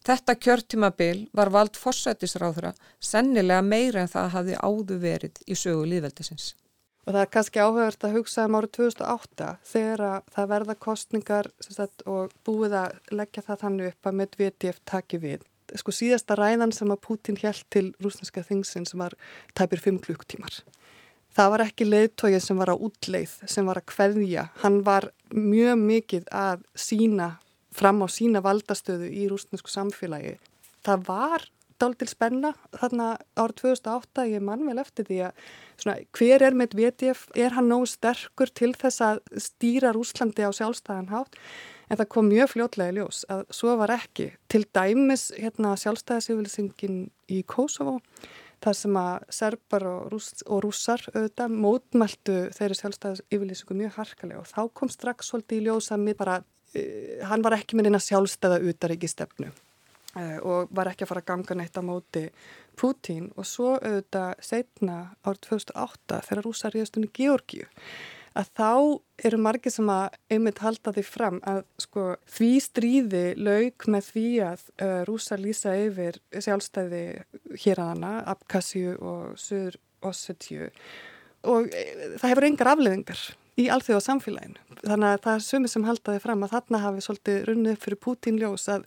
Þetta 0.00 0.36
kjörtumabil 0.40 1.26
var 1.36 1.52
vald 1.52 1.76
fórsetisráðra 1.76 2.72
sennilega 3.04 3.60
meira 3.60 4.04
en 4.04 4.12
það 4.12 4.32
hafi 4.36 4.56
áðu 4.56 4.96
verið 5.02 5.42
í 5.44 5.56
sögu 5.56 5.84
líðveldisins. 5.92 6.54
Og 7.06 7.14
það 7.14 7.20
er 7.22 7.30
kannski 7.34 7.62
áhugavert 7.62 8.04
að 8.04 8.16
hugsa 8.18 8.44
um 8.46 8.56
árið 8.58 8.72
2008 8.76 9.52
þegar 9.70 10.02
það 10.34 10.50
verða 10.50 10.76
kostningar 10.86 11.48
sagt, 11.64 12.04
og 12.04 12.34
búið 12.46 12.76
að 12.82 12.98
leggja 13.16 13.46
það 13.46 13.62
þannig 13.64 13.92
upp 13.92 14.10
að 14.10 14.18
Medvedev 14.20 14.82
taki 14.88 15.20
við. 15.22 15.46
Sko 15.80 15.94
síðasta 15.94 16.36
ræðan 16.36 16.74
sem 16.74 16.90
að 16.90 17.02
Putin 17.06 17.38
held 17.40 17.62
til 17.72 17.86
rúsneska 18.02 18.42
þingsin 18.46 18.88
sem 18.90 19.00
var 19.00 19.16
tæpir 19.56 19.80
5 19.80 20.00
klukktímar. 20.04 20.60
Það 21.30 21.52
var 21.52 21.62
ekki 21.62 21.86
leiðtóið 21.86 22.40
sem 22.42 22.58
var 22.58 22.72
á 22.74 22.76
útleið, 22.76 23.36
sem 23.46 23.68
var 23.68 23.78
að 23.78 23.86
kveðja. 23.92 24.48
Hann 24.64 24.80
var 24.86 25.06
mjög 25.30 25.78
mikið 25.78 26.26
að 26.34 26.64
sína 26.74 27.36
fram 27.70 28.02
á 28.02 28.06
sína 28.10 28.42
valdastöðu 28.42 29.06
í 29.14 29.28
rúsnesku 29.30 29.70
samfélagi. 29.70 30.36
Það 30.82 31.04
var 31.06 31.46
dáltil 31.80 32.08
spenna 32.10 32.52
þarna 32.76 33.10
árið 33.38 33.56
2008 33.62 34.26
ég 34.30 34.44
mann 34.44 34.66
vel 34.68 34.78
eftir 34.82 35.06
því 35.08 35.18
að 35.28 35.44
svona, 35.80 35.96
hver 36.16 36.44
er 36.46 36.56
VTF, 36.56 37.26
er 37.34 37.56
hann 37.56 37.70
nógu 37.70 37.88
sterkur 37.90 38.52
til 38.52 38.72
þess 38.78 39.02
að 39.04 39.22
stýra 39.40 39.94
Rúslandi 39.96 40.44
á 40.44 40.50
sjálfstæðan 40.52 41.10
hátt? 41.12 41.38
En 41.90 41.98
það 41.98 42.10
kom 42.14 42.28
mjög 42.30 42.52
fljótlega 42.52 42.92
í 42.92 42.98
ljós 43.00 43.24
að 43.32 43.40
svo 43.54 43.74
var 43.80 43.90
ekki. 43.96 44.28
Til 44.52 44.62
dæmis 44.70 45.30
hérna 45.34 45.72
sjálfstæðasífylsingin 45.80 47.00
í 47.32 47.40
Kosovo 47.50 47.96
þar 48.62 48.76
sem 48.76 48.98
að 49.00 49.24
serbar 49.34 49.86
og, 49.88 50.04
rúss, 50.12 50.44
og 50.46 50.62
rússar 50.66 51.02
auðvitað 51.14 51.56
mótmæltu 51.64 52.36
þeirri 52.54 52.78
sjálfstæðasífylsingu 52.82 53.78
mjög 53.80 53.96
harkalega. 53.96 54.44
Og 54.44 54.52
þá 54.52 54.62
kom 54.76 54.92
strax 54.92 55.32
svolítið 55.32 55.58
í 55.62 55.66
ljós 55.66 55.90
að 55.90 56.04
mér 56.04 56.20
bara, 56.20 56.36
uh, 56.76 57.26
hann 57.32 57.42
var 57.46 57.58
ekki 57.58 57.80
með 57.80 57.90
eina 57.90 58.02
sjálfstæða 58.04 58.62
utaríki 58.70 59.10
stefnu 59.10 59.50
Uh, 59.50 59.69
og 60.18 60.70
var 60.74 60.90
ekki 60.90 61.06
að 61.06 61.12
fara 61.12 61.22
að 61.22 61.28
ganga 61.30 61.56
neitt 61.60 61.76
á 61.78 61.82
móti 61.86 62.24
Putin 62.80 63.28
og 63.36 63.46
svo 63.46 63.76
auðvitað 63.78 64.40
setna 64.42 64.96
árið 65.22 65.44
2008 65.50 66.22
þegar 66.28 66.46
rúsa 66.46 66.72
ríðastunni 66.72 67.12
Georgiu 67.14 67.68
að 68.38 68.50
þá 68.56 68.70
eru 69.26 69.40
margir 69.42 69.74
sem 69.74 69.90
að 69.90 70.16
einmitt 70.30 70.62
halda 70.62 70.92
því 70.94 71.04
fram 71.06 71.40
að 71.50 71.62
sko 71.82 72.04
því 72.30 72.50
stríði 72.62 73.24
lauk 73.40 73.86
með 73.90 74.10
því 74.14 74.26
að 74.46 74.64
uh, 74.82 75.00
rúsa 75.08 75.38
lýsa 75.40 75.74
yfir 75.82 76.20
sjálfstæði 76.30 77.04
hér 77.64 77.82
að 77.82 77.92
hana, 77.94 78.12
Abkhazju 78.30 78.96
og 78.98 79.38
Suður 79.40 79.80
Ossetju 80.06 80.70
og 81.50 81.70
e, 81.72 81.84
það 82.20 82.28
hefur 82.30 82.46
engar 82.48 82.72
afleðingar 82.74 83.22
í 83.60 83.66
alþjóða 83.72 84.04
samfélaginu 84.04 84.78
þannig 84.80 85.08
að 85.10 85.22
það 85.26 85.34
er 85.34 85.44
sumi 85.44 85.70
sem 85.70 85.84
halda 85.84 86.14
því 86.14 86.22
fram 86.22 86.44
að 86.46 86.54
þarna 86.54 86.82
hafi 86.84 87.04
svolítið 87.04 87.40
runnið 87.48 87.80
fyrir 87.82 88.00
Putin 88.06 88.38
ljós 88.40 88.68
að 88.72 88.86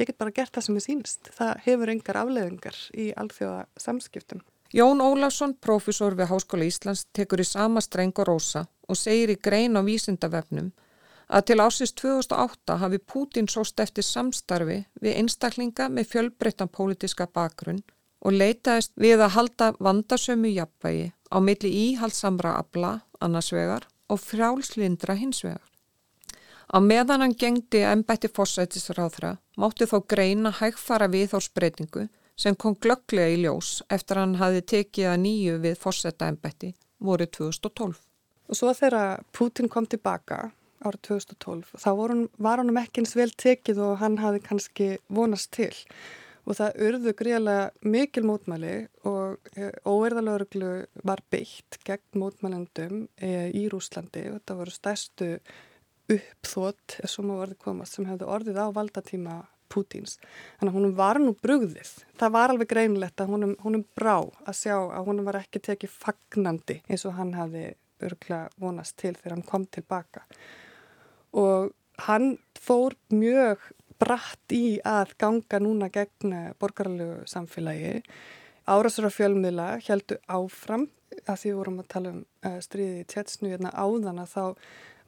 ég 0.00 0.10
get 0.10 0.18
bara 0.20 0.34
gert 0.34 0.54
það 0.54 0.66
sem 0.66 0.78
er 0.80 0.86
sínst. 0.86 1.30
Það 1.36 1.52
hefur 1.66 1.92
engar 1.94 2.20
afleðingar 2.22 2.78
í 2.96 3.10
alþjóða 3.20 3.64
samskiptum. 3.80 4.42
Jón 4.70 5.02
Ólafsson, 5.02 5.56
profesor 5.58 6.14
við 6.14 6.30
Háskóla 6.30 6.68
Íslands, 6.68 7.08
tekur 7.12 7.42
í 7.42 7.46
sama 7.46 7.82
streng 7.82 8.14
og 8.22 8.28
rosa 8.28 8.68
og 8.88 8.98
segir 8.98 9.32
í 9.34 9.40
grein 9.42 9.78
á 9.78 9.82
vísindavefnum 9.82 10.70
að 11.30 11.46
til 11.50 11.60
ásins 11.62 11.92
2008 11.98 12.76
hafi 12.82 12.98
Pútin 12.98 13.48
sóst 13.50 13.80
eftir 13.82 14.06
samstarfi 14.06 14.80
við 15.02 15.16
einstaklinga 15.20 15.88
með 15.90 16.10
fjölbreyttan 16.12 16.70
pólitiska 16.74 17.28
bakgrunn 17.30 17.82
og 18.20 18.36
leitaðist 18.36 18.92
við 19.00 19.22
að 19.24 19.34
halda 19.36 19.70
vandasömu 19.78 20.50
jafnvægi 20.50 21.10
á 21.30 21.36
milli 21.38 21.70
íhaldsamra 21.86 22.56
abla 22.58 23.00
annarsvegar 23.22 23.86
og 24.10 24.18
frjálslindra 24.20 25.14
hinsvegar. 25.14 25.69
Á 26.70 26.78
meðan 26.78 27.24
hann 27.24 27.34
gengdi 27.34 27.80
ennbætti 27.82 28.28
fórsættisráðra 28.30 29.34
mátti 29.58 29.88
þó 29.90 29.96
greina 30.12 30.52
hægfara 30.54 31.08
við 31.10 31.34
á 31.34 31.38
spreytingu 31.42 32.06
sem 32.38 32.54
kom 32.54 32.76
glögglega 32.78 33.34
í 33.34 33.40
ljós 33.42 33.80
eftir 33.90 34.20
hann 34.20 34.36
hafi 34.38 34.62
tekið 34.74 35.10
að 35.10 35.18
nýju 35.24 35.56
við 35.64 35.80
fórsætta 35.82 36.28
ennbætti 36.30 36.70
voru 37.02 37.26
2012. 37.26 37.98
Og 38.50 38.58
svo 38.58 38.72
þegar 38.76 39.24
Putin 39.34 39.68
kom 39.72 39.88
tilbaka 39.90 40.52
árið 40.80 41.02
2012 41.08 41.74
þá 41.82 41.90
hann, 41.90 42.24
var 42.38 42.62
hann 42.62 42.78
ekki 42.80 43.02
eins 43.02 43.16
vel 43.18 43.30
tekið 43.34 43.80
og 43.84 43.96
hann 44.00 44.20
hafi 44.22 44.42
kannski 44.44 44.90
vonast 45.10 45.50
til 45.56 45.74
og 46.46 46.56
það 46.56 46.78
urðu 46.86 47.14
gríðarlega 47.18 47.90
mikil 47.92 48.24
mótmæli 48.26 48.76
og 49.10 49.50
e, 49.58 49.72
óerðalögurglu 49.84 50.70
var 51.06 51.22
beitt 51.34 51.80
gegn 51.86 52.22
mótmælendum 52.22 53.04
e, 53.18 53.50
í 53.52 53.66
Rúslandi 53.70 54.24
og 54.30 54.38
þetta 54.38 54.56
voru 54.62 54.74
stærstu 54.74 55.28
uppþót 56.16 56.98
sem 57.08 57.32
komast 57.62 57.96
sem 57.96 58.08
hefði 58.08 58.28
orðið 58.28 58.60
á 58.60 58.66
valdatíma 58.74 59.40
Pútins. 59.70 60.16
Þannig 60.58 60.72
að 60.72 60.76
húnum 60.78 60.94
var 60.98 61.20
nú 61.22 61.34
brugðið. 61.38 61.90
Það 62.18 62.32
var 62.34 62.52
alveg 62.52 62.70
greinlegt 62.72 63.22
að 63.22 63.30
húnum, 63.30 63.52
húnum 63.62 63.84
brá 63.94 64.16
að 64.18 64.56
sjá 64.58 64.74
að 64.76 65.06
húnum 65.06 65.28
var 65.28 65.40
ekki 65.44 65.62
tekið 65.62 65.94
fagnandi 65.94 66.80
eins 66.88 67.06
og 67.06 67.14
hann 67.18 67.36
hafi 67.38 67.68
örgla 68.02 68.40
vonast 68.60 68.96
til 68.98 69.14
þegar 69.14 69.36
hann 69.36 69.46
kom 69.46 69.66
tilbaka. 69.70 70.24
Og 71.38 71.70
hann 72.08 72.32
fór 72.58 72.96
mjög 73.14 73.62
bratt 74.00 74.54
í 74.56 74.80
að 74.86 75.14
ganga 75.20 75.60
núna 75.62 75.90
gegn 75.92 76.34
borgarlegu 76.60 77.26
samfélagi. 77.30 78.00
Árasur 78.70 79.06
á 79.06 79.12
fjölmiðla 79.12 79.68
heldu 79.86 80.18
áfram 80.30 80.88
að 81.26 81.42
því 81.42 81.52
vorum 81.58 81.80
að 81.82 81.90
tala 81.90 82.12
um 82.14 82.20
uh, 82.46 82.58
stríði 82.62 83.02
í 83.02 83.08
tjetsnu 83.10 83.50
hérna 83.52 83.72
áðan 83.74 84.22
að 84.22 84.34
þá 84.34 84.44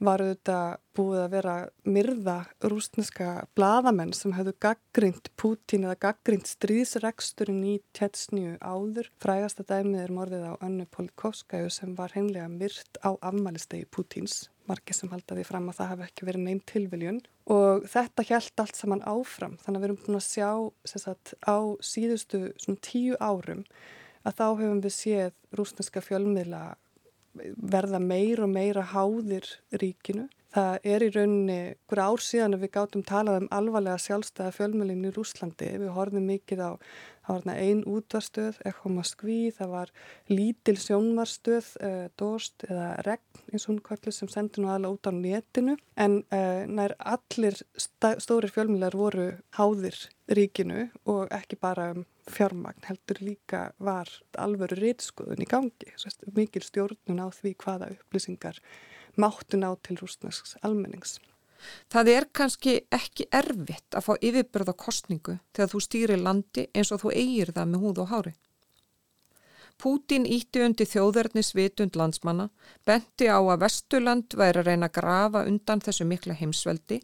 var 0.03 0.23
auðvitað 0.23 0.81
búið 0.97 1.21
að 1.23 1.33
vera 1.33 1.55
myrða 1.89 2.37
rúsneska 2.69 3.29
bladamenn 3.57 4.13
sem 4.17 4.35
hefðu 4.37 4.55
gaggrind 4.63 5.31
Pútín 5.41 5.87
eða 5.87 5.99
gaggrind 6.09 6.49
stríðsreksturinn 6.51 7.63
í 7.71 7.77
tjetsnju 7.97 8.59
áður. 8.61 9.09
Frægasta 9.23 9.65
dæmið 9.69 10.03
er 10.03 10.15
morðið 10.17 10.49
á 10.51 10.53
Önnu 10.59 10.89
Polikovskaju 10.93 11.71
sem 11.73 11.95
var 11.99 12.15
heimlega 12.17 12.51
myrt 12.53 13.01
á 13.01 13.15
afmælistegi 13.15 13.89
Pútíns. 13.89 14.51
Margir 14.69 14.95
sem 14.95 15.11
halda 15.11 15.39
því 15.39 15.47
fram 15.49 15.71
að 15.71 15.81
það 15.81 15.91
hef 15.93 16.05
ekki 16.07 16.29
verið 16.29 16.47
neym 16.47 16.61
tilviljun. 16.71 17.23
Og 17.51 17.89
þetta 17.91 18.27
held 18.29 18.63
allt 18.63 18.79
saman 18.79 19.03
áfram. 19.09 19.57
Þannig 19.63 19.79
að 19.79 19.83
við 19.83 19.89
erum 19.91 20.03
búin 20.05 20.21
að 20.21 20.29
sjá 20.29 20.51
sagt, 20.93 21.35
á 21.43 21.59
síðustu 21.83 22.45
tíu 22.85 23.19
árum 23.19 23.65
að 24.23 24.39
þá 24.39 24.47
hefum 24.61 24.81
við 24.85 24.95
séð 24.95 25.33
rúsneska 25.59 26.03
fjölmiðla 26.05 26.63
verða 27.57 28.01
meir 28.03 28.43
og 28.45 28.51
meira 28.53 28.85
háðir 28.93 29.49
ríkinu. 29.73 30.29
Það 30.53 30.75
er 30.95 31.05
í 31.07 31.09
rauninni 31.15 31.61
hver 31.89 32.03
ár 32.05 32.21
síðan 32.21 32.59
að 32.59 32.67
við 32.67 32.73
gátum 32.75 33.05
talað 33.09 33.39
um 33.41 33.49
alvarlega 33.57 34.01
sjálfstæða 34.05 34.53
fjölmjölinn 34.59 35.09
í 35.09 35.13
Rúslandi. 35.15 35.71
Við 35.81 35.95
horfum 35.97 36.27
mikið 36.29 36.61
á 36.61 36.71
það 37.23 37.39
var 37.47 37.61
einn 37.63 37.83
útvarstöð, 37.87 38.59
Echo 38.67 38.91
Moskví, 38.93 39.39
það 39.55 39.73
var 39.73 39.93
lítil 40.31 40.77
sjónvarstöð, 40.83 41.69
uh, 41.87 42.07
Dorst 42.19 42.67
eða 42.69 42.89
Regn 43.07 43.43
eins 43.53 43.67
og 43.67 43.73
hún 43.73 43.83
kvartlis 43.87 44.19
sem 44.21 44.31
sendi 44.33 44.63
nú 44.63 44.73
aðla 44.73 44.93
út 44.93 45.09
á 45.09 45.13
netinu 45.15 45.77
en 45.97 46.21
uh, 46.35 46.63
nær 46.67 46.97
allir 46.99 47.59
stórir 47.79 48.53
fjölmjölar 48.53 48.97
voru 48.99 49.29
háðir 49.59 49.99
ríkinu 50.33 50.89
og 51.09 51.31
ekki 51.35 51.59
bara 51.61 51.93
um 51.95 52.07
fjármagn 52.31 52.87
heldur 52.87 53.19
líka 53.23 53.63
var 53.83 54.11
alvöru 54.39 54.79
reytskoðun 54.79 55.43
í 55.43 55.49
gangi, 55.49 55.95
mikil 56.37 56.63
stjórnun 56.63 57.23
á 57.23 57.29
því 57.35 57.57
hvaða 57.59 57.93
upplýsingar 57.97 58.61
máttu 59.17 59.59
ná 59.61 59.71
til 59.83 59.99
rúsnesks 60.01 60.57
almennings. 60.63 61.19
Það 61.93 62.09
er 62.13 62.27
kannski 62.35 62.73
ekki 62.91 63.29
erfitt 63.31 63.95
að 63.95 64.07
fá 64.07 64.13
yfirbörða 64.19 64.75
kostningu 64.79 65.37
þegar 65.55 65.71
þú 65.73 65.83
stýrir 65.87 66.23
landi 66.23 66.67
eins 66.75 66.91
og 66.95 67.05
þú 67.05 67.13
eigir 67.15 67.53
það 67.55 67.71
með 67.73 67.85
húð 67.85 68.01
og 68.03 68.11
hári. 68.13 68.35
Pútin 69.83 70.27
ítti 70.29 70.63
undir 70.63 70.87
þjóðverðnis 70.87 71.55
vitund 71.59 71.97
landsmanna, 71.99 72.51
benti 72.87 73.27
á 73.27 73.41
að 73.41 73.65
Vesturland 73.65 74.37
væri 74.39 74.63
að 74.63 74.69
reyna 74.69 74.89
að 74.91 74.97
grafa 74.99 75.45
undan 75.49 75.83
þessu 75.83 76.07
mikla 76.07 76.37
heimsveldi 76.39 77.01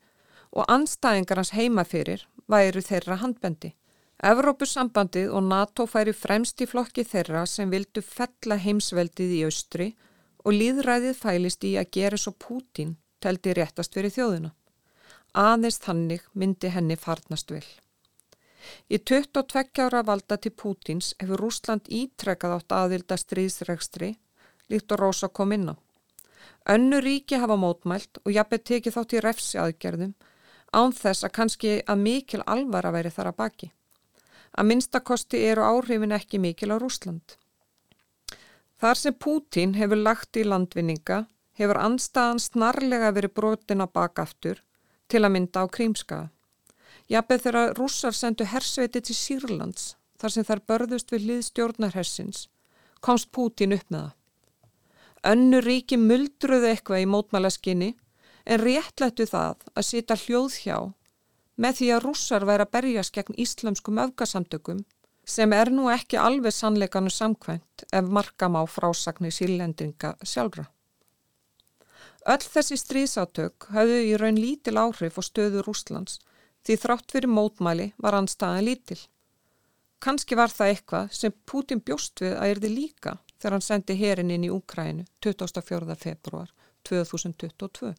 og 0.55 0.69
anstæðingar 0.71 1.41
hans 1.41 1.55
heimafyrir 1.57 2.27
væri 2.47 2.83
þeirra 2.85 3.19
handbendi. 3.23 3.73
Evrópussambandið 4.19 5.31
og 5.31 5.45
NATO 5.47 5.87
færi 5.87 6.15
fremst 6.15 6.63
í 6.63 6.67
flokki 6.67 7.05
þeirra 7.07 7.45
sem 7.47 7.71
vildu 7.71 8.03
fella 8.03 8.57
heimsveldið 8.59 9.35
í 9.37 9.43
austri 9.47 9.93
og 10.49 10.55
líðræðið 10.57 11.19
fælist 11.21 11.65
í 11.69 11.75
að 11.77 11.91
gera 11.93 12.17
svo 12.17 12.33
Pútin 12.33 12.95
teldi 13.21 13.53
réttast 13.53 13.93
fyrir 13.93 14.15
þjóðuna. 14.15 14.55
Aðeins 15.37 15.77
þannig 15.83 16.23
myndi 16.33 16.71
henni 16.73 16.97
farnast 16.97 17.53
vel. 17.53 17.67
Í 18.89 18.97
22 18.97 19.83
ára 19.85 20.01
valda 20.09 20.39
til 20.41 20.55
Pútins 20.57 21.11
hefur 21.21 21.43
Rúsland 21.45 21.91
ítrekkað 21.93 22.55
átt 22.57 22.75
aðvilda 22.79 23.19
stríðsregstri 23.21 24.15
líkt 24.73 24.95
og 24.97 25.03
Rósa 25.03 25.29
kom 25.29 25.53
inn 25.53 25.69
á. 25.73 25.75
Önnu 26.73 27.01
ríki 27.05 27.37
hafa 27.41 27.57
mótmælt 27.61 28.21
og 28.25 28.33
jafnveg 28.33 28.65
tekið 28.71 28.97
þátt 28.97 29.17
í 29.17 29.23
refsi 29.25 29.61
aðgerðum 29.61 30.15
án 30.73 30.97
þess 30.97 31.29
að 31.29 31.35
kannski 31.41 31.75
að 31.85 32.03
mikil 32.07 32.41
alvara 32.47 32.93
væri 32.97 33.13
þar 33.13 33.33
að 33.33 33.39
baki. 33.43 33.69
Að 34.57 34.69
minnstakosti 34.73 35.45
eru 35.51 35.65
áhrifin 35.65 36.17
ekki 36.17 36.41
mikil 36.41 36.73
á 36.73 36.77
Rúsland. 36.81 37.37
Þar 38.79 38.99
sem 38.99 39.15
Pútin 39.15 39.75
hefur 39.75 39.99
lagt 39.99 40.39
í 40.39 40.45
landvinninga 40.47 41.25
hefur 41.59 41.81
anstaðan 41.83 42.39
snarlega 42.43 43.11
verið 43.17 43.35
brotin 43.35 43.83
á 43.83 43.87
bakaftur 43.91 44.61
til 45.11 45.25
að 45.25 45.35
mynda 45.35 45.65
á 45.65 45.67
krímskaða. 45.67 46.29
Jafnveg 47.09 47.43
þegar 47.43 47.73
rússar 47.79 48.15
sendu 48.15 48.47
hersveiti 48.47 49.01
til 49.01 49.17
Sýrlands 49.17 49.97
þar 50.21 50.35
sem 50.35 50.47
þær 50.47 50.63
börðust 50.71 51.11
við 51.13 51.25
hlið 51.25 51.43
stjórnarhersins 51.49 52.45
komst 53.01 53.31
Pútin 53.35 53.75
upp 53.75 53.89
með 53.91 54.05
það. 54.05 54.15
Önnu 55.33 55.61
ríki 55.65 55.99
muldruðu 55.99 56.69
eitthvað 56.71 57.03
í 57.03 57.09
mótmælaskinni 57.11 57.89
en 58.47 58.63
réttlættu 58.63 59.27
það 59.27 59.67
að 59.75 59.89
sita 59.89 60.17
hljóð 60.23 60.61
hjá 60.63 60.77
með 61.59 61.81
því 61.81 61.89
að 61.95 62.05
rússar 62.05 62.47
væri 62.47 62.67
að 62.67 62.75
berjast 62.77 63.15
gegn 63.17 63.41
íslamskum 63.43 63.99
öfgasamtökum 64.05 64.85
sem 65.29 65.53
er 65.53 65.71
nú 65.75 65.91
ekki 65.93 66.17
alveg 66.21 66.55
sannleikanu 66.57 67.13
samkvæmt 67.13 67.85
ef 67.93 68.11
markam 68.19 68.57
á 68.57 68.63
frásagni 68.65 69.31
sílendinga 69.35 70.15
sjálfra. 70.25 70.65
Öll 72.29 72.45
þessi 72.45 72.77
stríðsátök 72.81 73.69
hafðu 73.75 74.01
í 74.09 74.17
raun 74.21 74.41
lítil 74.41 74.77
áhrif 74.81 75.21
og 75.21 75.27
stöðu 75.29 75.63
Rúslands 75.65 76.19
því 76.65 76.77
þrátt 76.83 77.15
fyrir 77.15 77.33
mótmæli 77.33 77.93
var 77.97 78.17
anstaðan 78.19 78.67
lítil. 78.69 78.99
Kanski 80.01 80.37
var 80.39 80.53
það 80.53 80.73
eitthvað 80.73 81.15
sem 81.21 81.37
Putin 81.47 81.81
bjóst 81.85 82.21
við 82.23 82.37
að 82.37 82.53
erði 82.55 82.75
líka 82.75 83.17
þegar 83.39 83.57
hann 83.57 83.69
sendi 83.69 83.97
herin 83.99 84.35
inn 84.35 84.45
í 84.49 84.53
Úkrænu 84.53 85.07
24. 85.25 85.97
februar 85.97 86.53
2022. 86.89 87.95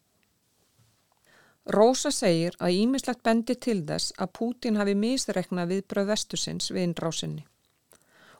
Rósa 1.69 2.10
segir 2.12 2.55
að 2.58 2.82
ímislegt 2.82 3.21
bendi 3.23 3.55
til 3.55 3.84
þess 3.86 4.15
að 4.17 4.34
Putin 4.39 4.79
hafi 4.79 4.95
misreknað 4.97 5.75
við 5.75 5.88
bröð 5.93 6.12
vestusins 6.15 6.71
við 6.73 6.88
innrásinni 6.88 7.45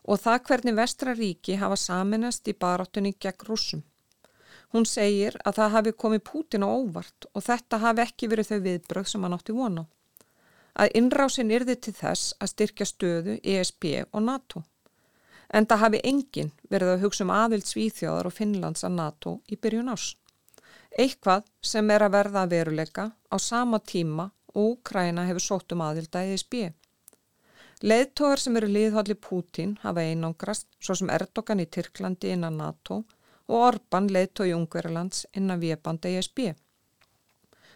og 0.10 0.18
það 0.24 0.40
hvernig 0.48 0.78
vestra 0.78 1.14
ríki 1.14 1.58
hafa 1.62 1.78
saminast 1.78 2.48
í 2.50 2.56
baráttunni 2.58 3.14
gegn 3.22 3.46
rúsum. 3.46 3.84
Hún 4.74 4.86
segir 4.86 5.38
að 5.46 5.60
það 5.60 5.76
hafi 5.76 5.94
komið 6.04 6.24
Pútin 6.30 6.66
á 6.66 6.70
óvart 6.70 7.28
og 7.34 7.46
þetta 7.46 7.82
hafi 7.84 8.04
ekki 8.06 8.30
verið 8.32 8.50
þau 8.50 8.60
viðbröð 8.66 9.10
sem 9.12 9.24
hann 9.26 9.38
átti 9.38 9.56
vona. 9.58 9.86
Að 10.80 10.94
innrásin 10.98 11.54
yrði 11.54 11.76
til 11.76 11.94
þess 11.98 12.36
að 12.40 12.52
styrkja 12.54 12.86
stöðu 12.86 13.38
ESB 13.44 13.86
og 14.12 14.22
NATO. 14.26 14.64
En 15.50 15.66
það 15.66 15.84
hafi 15.84 16.02
enginn 16.06 16.52
verið 16.70 16.94
að 16.94 17.06
hugsa 17.06 17.26
um 17.26 17.34
aðvild 17.34 17.66
Svíþjóðar 17.66 18.30
og 18.30 18.38
Finnlands 18.38 18.86
að 18.86 18.98
NATO 18.98 19.40
í 19.50 19.58
byrjun 19.58 19.90
ás. 19.94 20.14
Eitthvað 20.98 21.46
sem 21.62 21.90
er 21.94 22.04
að 22.06 22.16
verða 22.18 22.44
að 22.44 22.54
veruleika 22.56 23.12
á 23.30 23.36
sama 23.38 23.80
tíma 23.80 24.32
og 24.54 24.80
Úkræna 24.80 25.28
hefur 25.28 25.46
sótt 25.46 25.76
um 25.76 25.84
aðvild 25.86 26.16
að 26.16 26.34
ESB. 26.34 26.56
Leðtóðar 27.80 28.42
sem 28.44 28.58
eru 28.60 28.68
liðhalli 28.68 29.16
Pútin 29.16 29.78
hafa 29.84 30.04
einangrast, 30.04 30.68
svo 30.84 30.96
sem 30.98 31.12
Erdogan 31.14 31.62
í 31.64 31.68
Tyrklandi 31.70 32.34
innan 32.34 32.58
NATO 32.60 33.04
og 33.48 33.56
Orban 33.60 34.10
leiðtói 34.12 34.52
Ungverðarlands 34.58 35.28
innan 35.38 35.62
viðbanda 35.62 36.10
ESB. 36.10 36.50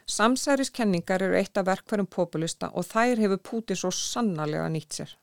Samsæriskenningar 0.09 1.23
eru 1.23 1.37
eitt 1.39 1.57
af 1.57 1.69
verkverðum 1.69 2.09
populista 2.11 2.71
og 2.73 2.89
þær 2.89 3.21
hefur 3.23 3.43
Púti 3.49 3.77
svo 3.79 3.93
sannarlega 3.95 4.67
nýtt 4.73 4.99
sér. 4.99 5.15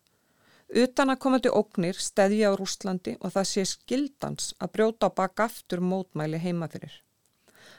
Utan 0.70 1.11
að 1.11 1.20
koma 1.26 1.43
til 1.43 1.53
ógnir 1.59 1.99
steðja 1.99 2.55
á 2.55 2.57
Rúslandi 2.57 3.16
og 3.20 3.34
það 3.34 3.49
sé 3.53 3.66
skildans 3.66 4.53
að 4.62 4.72
brjóta 4.78 5.11
á 5.11 5.16
baka 5.20 5.51
aftur 5.51 5.82
mótmæli 5.82 6.38
heima 6.38 6.70
fyrir. 6.70 6.95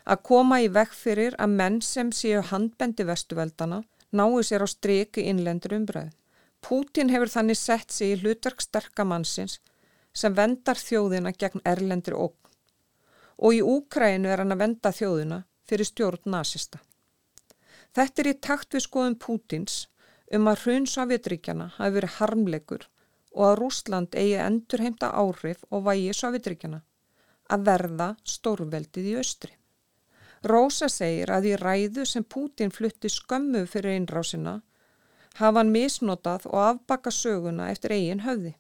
Að 0.06 0.24
koma 0.30 0.62
í 0.62 0.70
vekk 0.72 0.94
fyrir 0.98 1.38
að 1.38 1.56
menn 1.60 1.82
sem 1.86 2.12
séu 2.12 2.42
handbendi 2.52 3.06
vestuveldana 3.08 3.84
náu 4.12 4.42
sér 4.44 4.66
á 4.66 4.68
streki 4.68 5.28
innlendur 5.32 5.78
umbræð. 5.78 6.12
Pútin 6.62 7.10
hefur 7.10 7.32
þannig 7.32 7.58
sett 7.58 7.92
sig 7.92 8.14
í 8.14 8.20
hlutverk 8.22 8.62
sterkamannsins 8.62 9.60
sem 10.14 10.36
vendar 10.36 10.78
þjóðina 10.78 11.32
gegn 11.34 11.64
erlendur 11.66 12.18
ógn 12.18 12.42
og 13.42 13.58
í 13.58 13.62
Úkrænu 13.66 14.30
er 14.30 14.44
hann 14.44 14.54
að 14.54 14.62
venda 14.62 14.92
þjóðuna 14.94 15.40
fyrir 15.66 15.88
stjórn 15.90 16.30
nazista. 16.34 16.78
Þetta 17.96 18.22
er 18.22 18.30
í 18.30 18.40
takt 18.48 18.76
við 18.76 18.86
skoðum 18.86 19.18
Pútins 19.24 19.78
um 20.36 20.48
að 20.52 20.66
hrun 20.66 20.86
Sovjetríkjana 20.88 21.72
hafi 21.78 21.96
verið 21.98 22.18
harmleikur 22.20 22.86
og 23.32 23.48
að 23.48 23.58
Rúsland 23.60 24.16
eigi 24.16 24.38
endurheimta 24.44 25.10
áhrif 25.18 25.66
og 25.72 25.88
vægi 25.88 26.14
Sovjetríkjana 26.16 26.84
að 27.52 27.66
verða 27.68 28.10
stórveldið 28.24 29.10
í 29.12 29.18
austri. 29.20 29.56
Rósa 30.42 30.90
segir 30.90 31.30
að 31.30 31.52
í 31.52 31.58
ræðu 31.60 32.06
sem 32.10 32.24
Pútin 32.26 32.72
flutti 32.74 33.10
skömmu 33.10 33.68
fyrir 33.70 34.00
einrásina 34.00 34.62
hafa 35.38 35.60
hann 35.60 35.74
misnotað 35.74 36.48
og 36.50 36.58
afbaka 36.64 37.12
söguna 37.14 37.70
eftir 37.72 37.94
eigin 37.94 38.24
höfði. 38.26 38.56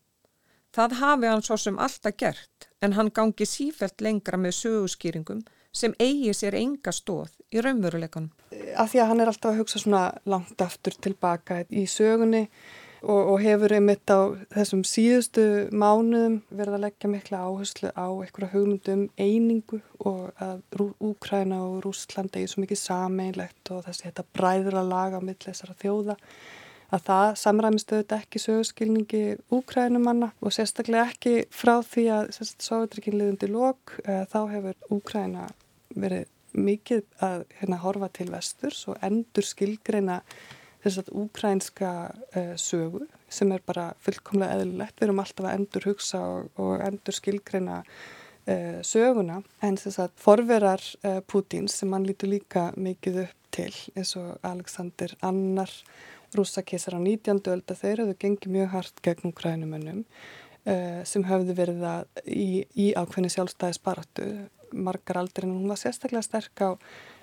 Það 0.71 0.93
hafi 1.01 1.27
hann 1.27 1.41
svo 1.43 1.57
sem 1.59 1.79
alltaf 1.79 2.15
gert 2.17 2.69
en 2.81 2.93
hann 2.93 3.09
gangi 3.09 3.47
sífelt 3.49 4.01
lengra 4.01 4.37
með 4.37 4.55
söguskýringum 4.59 5.41
sem 5.73 5.95
eigi 5.99 6.35
sér 6.35 6.55
enga 6.59 6.93
stóð 6.95 7.33
í 7.51 7.63
raunveruleikanum. 7.63 8.31
Af 8.77 8.91
því 8.91 9.01
að 9.01 9.09
hann 9.11 9.23
er 9.23 9.31
alltaf 9.31 9.51
að 9.51 9.61
hugsa 9.63 9.81
svona 9.81 10.03
langt 10.29 10.61
aftur 10.63 10.95
tilbaka 11.01 11.63
í 11.69 11.87
sögunni 11.89 12.45
og, 13.01 13.33
og 13.33 13.37
hefur 13.41 13.73
einmitt 13.75 14.13
á 14.13 14.33
þessum 14.53 14.83
síðustu 14.87 15.43
mánuðum 15.73 16.39
verið 16.49 16.77
að 16.77 16.83
leggja 16.85 17.11
mikla 17.11 17.43
áherslu 17.47 17.91
á 17.97 18.07
einhverja 18.07 18.51
hugmyndum 18.53 19.03
einingu 19.17 19.81
og 19.99 20.31
að 20.41 20.61
Úkræna 21.01 21.61
og 21.65 21.81
Rúsland 21.85 22.35
eigi 22.37 22.53
svo 22.53 22.65
mikið 22.65 22.81
sameinlegt 22.81 23.73
og 23.73 23.85
þessi 23.87 24.07
þetta 24.09 24.27
bræðra 24.37 24.83
laga 24.85 25.21
þessara 25.45 25.77
þjóða 25.81 26.17
að 26.91 27.05
það 27.07 27.29
samræmist 27.39 27.93
auðvitað 27.93 28.23
ekki 28.25 28.41
sögurskilningi 28.43 29.23
úkrænumanna 29.55 30.31
og 30.41 30.55
sérstaklega 30.55 31.07
ekki 31.13 31.35
frá 31.53 31.77
því 31.87 32.05
að 32.17 32.31
Sovjetrikin 32.41 33.17
liðundi 33.17 33.49
lók 33.51 33.95
eh, 34.03 34.25
þá 34.31 34.39
hefur 34.51 34.79
Úkræna 34.91 35.47
verið 35.95 36.27
mikið 36.51 37.05
að 37.23 37.45
hérna, 37.59 37.79
horfa 37.79 38.09
til 38.11 38.27
vesturs 38.31 38.83
og 38.91 38.99
endur 39.05 39.47
skilgreina 39.47 40.19
þess 40.83 41.01
að 41.01 41.11
úkrænska 41.23 41.91
uh, 42.11 42.55
sögu 42.59 43.05
sem 43.31 43.51
er 43.53 43.61
bara 43.65 43.91
fullkomlega 44.03 44.57
eðlilegt. 44.57 44.97
Við 44.99 45.07
erum 45.07 45.21
alltaf 45.23 45.47
að 45.47 45.59
endur 45.59 45.87
hugsa 45.91 46.23
og, 46.25 46.49
og 46.61 46.81
endur 46.85 47.17
skilgreina 47.17 47.81
uh, 47.83 48.79
söguna 48.85 49.41
en 49.63 49.79
þess 49.79 50.01
að 50.05 50.15
forverar 50.21 50.85
uh, 51.05 51.19
Pútins 51.25 51.77
sem 51.81 51.93
hann 51.93 52.07
lítur 52.07 52.31
líka 52.31 52.69
mikið 52.77 53.23
upp 53.27 53.37
til 53.51 53.71
eins 53.99 54.15
og 54.19 54.37
Alexander 54.47 55.13
Annar 55.27 55.71
rússakísar 56.35 56.95
á 56.95 56.99
19. 57.01 57.41
öld 57.51 57.67
að 57.67 57.81
þeir 57.81 58.03
hafðu 58.03 58.15
gengið 58.21 58.55
mjög 58.55 58.71
hart 58.75 59.01
gegn 59.03 59.31
ukrænumönnum 59.33 60.03
uh, 60.05 61.01
sem 61.07 61.25
hafðu 61.27 61.55
verið 61.57 61.85
að 61.87 62.23
í, 62.25 62.65
í 62.73 62.91
ákveðni 62.95 63.31
sjálfstæðisbaratu 63.35 64.27
margar 64.71 65.19
aldrei 65.21 65.47
en 65.47 65.57
hún 65.57 65.71
var 65.71 65.79
sérstaklega 65.81 66.23
sterk 66.23 66.63
á, 66.63 66.69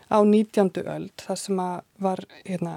á 0.08 0.18
19. 0.24 0.70
öld 0.88 1.12
þar 1.20 1.38
sem 1.40 1.60
að 1.60 1.76
var, 2.00 2.22
hérna, 2.46 2.74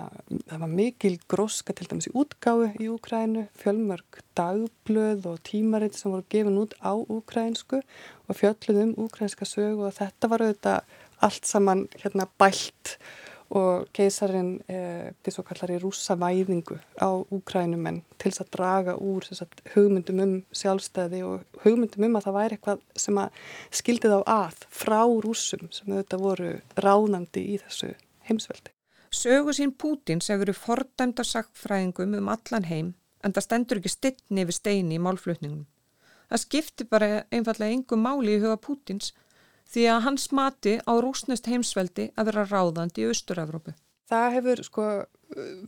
það 0.50 0.64
var 0.64 0.72
mikil 0.72 1.14
gróska 1.32 1.76
til 1.76 1.88
dæmis 1.88 2.10
í 2.10 2.16
útgáðu 2.18 2.72
í 2.82 2.90
Úkrænu, 2.92 3.46
fjölmörg 3.62 4.22
dagblöð 4.38 5.28
og 5.32 5.40
tímaritt 5.48 5.96
sem 5.98 6.12
voru 6.12 6.28
gefin 6.32 6.60
út 6.60 6.76
á 6.84 6.92
úkrænsku 6.96 7.82
og 7.82 8.38
fjölluð 8.38 8.84
um 8.84 8.94
úkrænska 9.06 9.48
sögu 9.48 9.88
og 9.88 9.96
þetta 10.00 10.32
var 10.32 10.46
auðvitað 10.46 10.98
allt 11.22 11.48
saman 11.48 11.88
hérna 12.02 12.28
bælt 12.42 12.98
og 13.52 13.88
keisarinn 13.96 14.52
eh, 14.72 15.12
til 15.24 15.34
svo 15.36 15.44
kallari 15.44 15.76
rúsavæðingu 15.82 16.78
á 17.04 17.10
úkrænumenn 17.36 18.02
til 18.16 18.32
þess 18.32 18.44
að 18.46 18.52
draga 18.56 18.94
úr 18.96 19.28
sagt, 19.28 19.64
hugmyndum 19.74 20.22
um 20.24 20.36
sjálfstæði 20.56 21.24
og 21.28 21.64
hugmyndum 21.66 22.08
um 22.08 22.16
að 22.20 22.28
það 22.28 22.38
væri 22.38 22.58
eitthvað 22.58 22.86
sem 23.04 23.20
að 23.20 23.42
skildi 23.82 24.12
þá 24.14 24.20
að 24.24 24.62
frá 24.82 25.02
rúsum 25.26 25.68
sem 25.76 25.92
þetta 25.92 26.22
voru 26.22 26.54
ráðandi 26.80 27.44
í 27.56 27.60
þessu 27.66 27.92
heimsveldi. 28.30 28.72
Sögu 29.12 29.52
sín 29.52 29.76
Pútins 29.76 30.32
hefur 30.32 30.46
verið 30.46 30.62
fordæmda 30.62 31.26
sagtfræðingum 31.28 32.16
um 32.22 32.32
allan 32.32 32.70
heim 32.70 32.94
en 33.22 33.36
það 33.36 33.48
stendur 33.48 33.82
ekki 33.82 33.92
stittni 33.92 34.46
við 34.48 34.58
steini 34.62 34.96
í 34.96 35.04
málflutningum. 35.04 35.66
Það 36.32 36.44
skipti 36.46 36.88
bara 36.88 37.26
einfallega 37.28 37.76
engum 37.76 38.06
máli 38.08 38.38
í 38.38 38.40
huga 38.40 38.56
Pútins 38.64 39.12
því 39.72 39.88
að 39.94 40.04
hans 40.08 40.28
mati 40.36 40.76
á 40.84 40.94
rúsnest 41.00 41.48
heimsveldi 41.50 42.12
að 42.16 42.32
vera 42.32 42.48
ráðandi 42.50 43.06
í 43.06 43.10
Östur-Európu. 43.12 43.74
Það 44.12 44.34
hefur 44.36 44.64
sko 44.68 44.86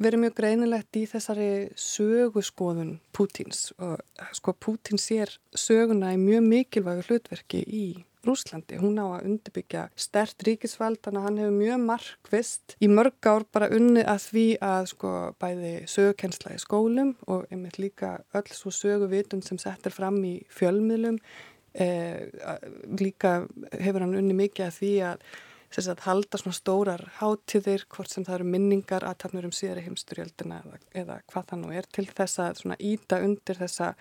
verið 0.04 0.24
mjög 0.26 0.34
greinilegt 0.36 0.98
í 1.00 1.06
þessari 1.08 1.52
söguskoðun 1.80 2.98
Pútins 3.16 3.70
og 3.80 4.02
sko 4.36 4.52
Pútin 4.60 5.00
sér 5.00 5.32
söguna 5.56 6.12
í 6.12 6.20
mjög 6.20 6.50
mikilvægu 6.50 7.06
hlutverki 7.08 7.64
í 7.64 7.86
Rúslandi. 8.24 8.78
Hún 8.80 9.00
á 9.04 9.20
að 9.20 9.26
undirbyggja 9.28 9.82
stert 10.00 10.46
ríkisvald, 10.48 11.02
þannig 11.04 11.20
að 11.20 11.26
hann 11.28 11.40
hefur 11.42 11.56
mjög 11.58 11.82
markvist 11.90 12.76
í 12.80 12.88
mörg 12.88 13.28
ár 13.28 13.46
bara 13.52 13.68
unni 13.76 14.04
að 14.08 14.28
því 14.30 14.46
að 14.64 14.86
sko 14.94 15.12
bæði 15.44 15.74
sögukensla 15.92 16.54
í 16.56 16.62
skólum 16.64 17.16
og 17.28 17.50
einmitt 17.52 17.82
líka 17.84 18.14
öll 18.36 18.48
svo 18.56 18.72
söguvitun 18.72 19.44
sem 19.44 19.60
settir 19.60 19.96
fram 19.96 20.22
í 20.24 20.38
fjölmiðlum 20.56 21.20
líka 21.74 23.34
hefur 23.82 24.04
hann 24.06 24.20
unni 24.20 24.36
mikið 24.38 24.68
að 24.68 24.78
því 24.78 24.94
að 25.10 25.26
sagt, 25.74 26.04
halda 26.06 26.38
svona 26.38 26.58
stórar 26.58 27.04
hátíðir 27.18 27.88
hvort 27.90 28.12
sem 28.14 28.26
það 28.26 28.40
eru 28.40 28.50
minningar 28.54 29.06
aðtapnur 29.10 29.48
um 29.50 29.56
síðari 29.56 29.86
heimsturjöldina 29.88 30.62
eða, 30.62 30.82
eða 31.02 31.20
hvað 31.32 31.48
það 31.50 31.64
nú 31.64 31.72
er 31.74 31.88
til 31.90 32.06
þess 32.12 32.44
að 32.44 32.62
íta 32.78 33.22
undir 33.26 33.58
þessa 33.58 33.94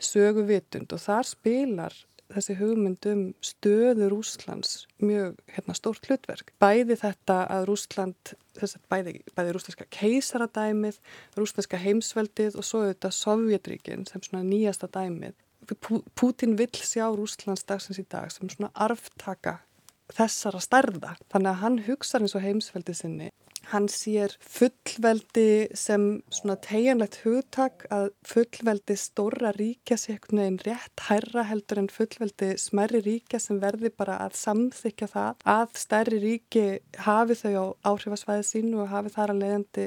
söguvitund 0.00 0.94
og 0.96 1.02
þar 1.02 1.28
spilar 1.28 1.98
þessi 2.30 2.56
hugmynd 2.60 3.06
um 3.10 3.22
stöðu 3.44 4.08
Rúslands 4.12 4.86
mjög 5.02 5.38
hérna, 5.50 5.74
stórt 5.74 6.06
hlutverk. 6.06 6.52
Bæði 6.62 6.96
þetta 7.00 7.40
að 7.50 7.66
Rúsland, 7.70 8.34
þess 8.58 8.78
að 8.78 8.84
bæði, 8.92 9.14
bæði 9.34 9.54
rúslandska 9.56 9.86
keisaradæmið, 9.98 11.00
rúslandska 11.38 11.80
heimsveldið 11.82 12.58
og 12.60 12.66
svo 12.66 12.84
þetta 12.86 13.12
Sovjetríkin 13.14 14.06
sem 14.08 14.22
svona 14.22 14.44
nýjasta 14.46 14.88
dæmið 14.94 15.34
Pútin 15.78 16.56
vill 16.58 16.72
sjá 16.74 17.06
Rúslands 17.08 17.66
dagsins 17.68 18.00
í 18.00 18.06
dag 18.08 18.30
sem 18.32 18.50
svona 18.50 18.72
arftaka 18.74 19.60
þessara 20.14 20.62
stærða. 20.62 21.14
Þannig 21.30 21.52
að 21.52 21.62
hann 21.64 21.78
hugsa 21.86 22.18
eins 22.18 22.34
og 22.34 22.44
heimsveldi 22.44 22.96
sinni. 22.96 23.30
Hann 23.70 23.86
sér 23.92 24.32
fullveldi 24.40 25.68
sem 25.76 26.04
svona 26.32 26.56
tegjanlegt 26.64 27.20
hugtak 27.22 27.84
að 27.92 28.08
fullveldi 28.26 28.96
stóra 28.98 29.52
ríkja 29.54 29.98
sé 30.00 30.14
einhvern 30.14 30.40
veginn 30.40 30.58
rétt 30.64 31.04
hærra 31.06 31.44
heldur 31.46 31.82
en 31.82 31.90
fullveldi 31.92 32.54
smerri 32.58 33.02
ríkja 33.04 33.38
sem 33.42 33.60
verði 33.62 33.92
bara 33.92 34.16
að 34.24 34.38
samþykja 34.40 35.10
það 35.12 35.44
að 35.54 35.76
stærri 35.84 36.22
ríki 36.24 36.64
hafi 37.04 37.36
þau 37.42 37.52
á 37.52 37.66
áhrifasvæði 37.92 38.48
sínu 38.48 38.82
og 38.82 38.90
hafi 38.94 39.14
þar 39.14 39.34
að 39.34 39.42
leiðandi 39.44 39.86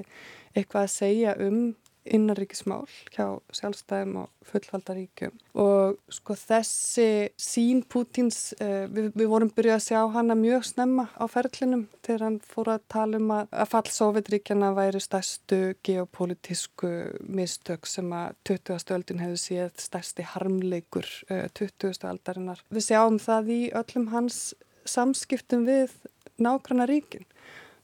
eitthvað 0.54 0.86
að 0.86 0.94
segja 0.94 1.36
um 1.42 1.60
innaríkismál 2.06 2.86
hjá 3.14 3.26
sjálfstæðum 3.56 4.18
og 4.24 4.50
fullvaldaríkjum 4.50 5.36
og 5.64 5.98
sko 6.12 6.36
þessi 6.38 7.08
sín 7.40 7.84
Pútins, 7.88 8.54
uh, 8.60 8.86
við, 8.92 9.12
við 9.16 9.30
vorum 9.32 9.52
byrjuð 9.54 9.76
að 9.78 9.86
sjá 9.86 10.00
hana 10.16 10.38
mjög 10.40 10.68
snemma 10.68 11.08
á 11.16 11.26
ferlinum 11.32 11.86
þegar 12.04 12.26
hann 12.28 12.40
fór 12.48 12.74
að 12.76 12.86
tala 12.92 13.22
um 13.22 13.34
að, 13.38 13.48
að 13.52 13.72
fall 13.74 13.94
Sovjetríkjana 13.98 14.72
væri 14.78 15.04
stærstu 15.04 15.62
geopolítisku 15.86 16.94
mistök 17.24 17.88
sem 17.90 18.12
að 18.16 18.36
20. 18.52 18.80
stöldin 18.84 19.24
hefur 19.24 19.44
séð 19.44 19.74
stærsti 19.84 20.28
harmleikur 20.34 21.08
uh, 21.30 21.48
20. 21.56 21.94
aldarinnar. 22.10 22.64
Við 22.74 22.90
sjáum 22.90 23.20
það 23.22 23.54
í 23.54 23.62
öllum 23.84 24.10
hans 24.14 24.42
samskiptum 24.90 25.64
við 25.68 25.94
nákvæmna 26.42 26.88
ríkin 26.90 27.28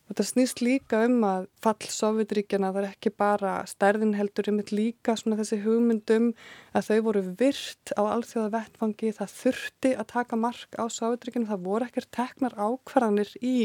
Og 0.10 0.18
það 0.18 0.26
snýst 0.26 0.62
líka 0.66 1.04
um 1.06 1.20
að 1.22 1.44
fall 1.62 1.86
Sovjetríkjana 1.94 2.72
það 2.74 2.82
er 2.82 2.88
ekki 2.90 3.12
bara 3.14 3.52
stærðin 3.70 4.16
heldur 4.18 4.50
um 4.50 4.62
líka 4.74 5.14
svona 5.20 5.38
þessi 5.38 5.60
hugmyndum 5.62 6.32
að 6.74 6.88
þau 6.88 7.00
voru 7.06 7.22
virt 7.38 7.94
á 7.94 8.02
alþjóða 8.02 8.50
vettfangi, 8.56 9.12
það 9.20 9.36
þurfti 9.38 9.92
að 9.94 10.08
taka 10.16 10.40
mark 10.42 10.80
á 10.82 10.86
Sovjetríkjana, 10.90 11.52
það 11.52 11.68
voru 11.68 11.86
ekkert 11.86 12.10
teknar 12.18 12.58
ákvarðanir 12.58 13.36
í 13.46 13.56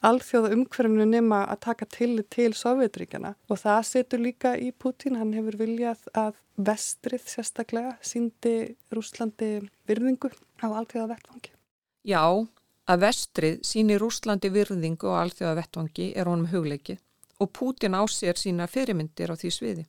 alþjóða 0.00 0.54
umhverfnu 0.56 1.08
nema 1.10 1.42
að 1.52 1.60
taka 1.68 1.88
til 1.92 2.14
til 2.32 2.52
Sovjetríkjana 2.56 3.34
og 3.52 3.60
það 3.60 3.82
setur 3.90 4.24
líka 4.24 4.54
í 4.56 4.72
Putin, 4.72 5.20
hann 5.20 5.36
hefur 5.36 5.60
viljað 5.60 6.08
að 6.16 6.40
vestrið 6.60 7.28
sérstaklega 7.28 7.96
síndi 8.04 8.54
Rúslandi 8.92 9.58
virðingu 9.88 10.32
á 10.64 10.66
alþjóða 10.72 11.12
vettfangi. 11.14 11.52
Já, 12.08 12.24
Að 12.88 13.04
vestrið 13.04 13.60
síni 13.66 13.98
Rúslandi 14.00 14.50
virðingu 14.50 15.08
og 15.10 15.18
alþjóða 15.20 15.56
vettvangi 15.60 16.12
er 16.16 16.30
honum 16.30 16.50
hugleikið 16.50 17.00
og 17.40 17.52
Pútin 17.56 17.96
á 17.96 18.02
sér 18.08 18.36
sína 18.36 18.66
fyrirmyndir 18.68 19.32
á 19.32 19.36
því 19.36 19.50
sviði. 19.56 19.84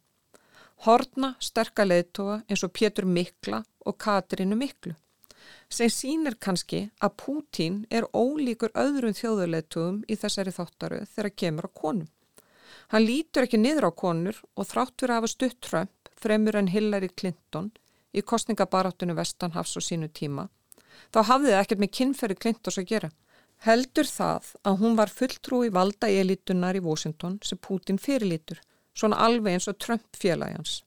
Hortna 0.86 1.36
sterka 1.40 1.86
leðtoga 1.86 2.42
eins 2.48 2.64
og 2.66 2.74
Pétur 2.74 3.06
Mikla 3.06 3.62
og 3.86 3.98
Katrinu 3.98 4.56
Miklu 4.58 4.96
sem 5.72 5.90
sínir 5.90 6.36
kannski 6.40 6.82
að 7.00 7.16
Pútin 7.22 7.78
er 7.90 8.08
ólíkur 8.14 8.74
öðrum 8.78 9.16
þjóðuleðtogum 9.16 10.02
í 10.08 10.18
þessari 10.20 10.54
þáttaru 10.56 11.04
þegar 11.14 11.36
kemur 11.44 11.68
á 11.68 11.72
konum. 11.82 12.10
Hann 12.92 13.08
lítur 13.08 13.48
ekki 13.48 13.60
niður 13.62 13.88
á 13.88 13.92
konur 14.04 14.42
og 14.56 14.68
þráttur 14.68 15.12
að 15.12 15.22
hafa 15.22 15.32
stutt 15.32 15.62
Trump 15.64 16.12
fremur 16.22 16.58
en 16.60 16.72
Hillary 16.72 17.10
Clinton 17.10 17.72
í 18.12 18.22
kostningabaráttunu 18.22 19.16
Vestanhafs 19.16 19.78
og 19.80 19.86
sínu 19.86 20.12
tíma 20.12 20.50
þá 21.14 21.20
hafði 21.30 21.52
það 21.52 21.62
ekkert 21.64 21.84
með 21.84 21.94
kynferði 21.98 22.40
Klintós 22.44 22.80
að 22.82 22.90
gera. 22.94 23.12
heldur 23.62 24.08
það 24.10 24.48
að 24.66 24.78
hún 24.82 24.96
var 24.98 25.12
fulltrúi 25.14 25.68
valda 25.74 26.08
elitunar 26.10 26.78
í 26.78 26.82
Washington 26.82 27.38
sem 27.46 27.60
Putin 27.62 28.00
fyrirlítur, 28.02 28.58
svona 28.98 29.20
alveg 29.22 29.54
eins 29.54 29.68
og 29.70 29.78
Trump 29.78 30.18
félagans. 30.18 30.82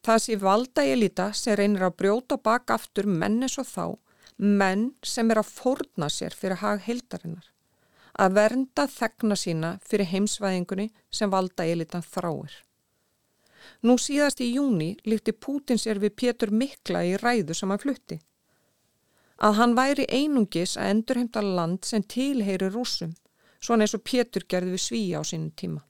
Það 0.00 0.22
sé 0.24 0.38
valda 0.40 0.86
elita 0.88 1.28
sem 1.36 1.58
reynir 1.58 1.84
að 1.84 1.98
brjóta 2.00 2.38
bak 2.40 2.72
aftur 2.72 3.06
mennis 3.06 3.58
og 3.60 3.68
þá, 3.68 3.84
menn 4.38 4.88
sem 5.04 5.30
er 5.30 5.42
að 5.42 5.52
fórna 5.52 6.08
sér 6.08 6.32
fyrir 6.32 6.62
hag 6.64 6.80
heildarinnar. 6.86 7.44
Að 8.16 8.34
vernda 8.40 8.88
þegna 8.88 9.36
sína 9.36 9.76
fyrir 9.84 10.08
heimsvæðingunni 10.08 10.90
sem 11.12 11.30
valda 11.30 11.68
elitan 11.68 12.04
þráir. 12.04 12.56
Nú 13.84 13.98
síðast 14.00 14.40
í 14.40 14.52
júni 14.56 14.94
líkti 15.04 15.36
Putin 15.36 15.78
sér 15.78 16.00
við 16.00 16.16
Pétur 16.16 16.50
Mikla 16.50 17.04
í 17.04 17.18
ræðu 17.20 17.54
sem 17.54 17.70
hann 17.70 17.84
flutti 17.84 18.18
að 19.42 19.58
hann 19.58 19.76
væri 19.78 20.06
einungis 20.08 20.76
að 20.78 20.92
endurheimta 20.94 21.42
land 21.42 21.86
sem 21.88 22.02
tilheyri 22.02 22.70
rúsum, 22.72 23.14
svona 23.60 23.86
eins 23.86 23.96
og 23.96 24.04
Pétur 24.06 24.46
gerði 24.48 24.76
við 24.76 24.84
svíja 24.86 25.20
á 25.20 25.22
sínum 25.26 25.50
tíma. 25.58 25.82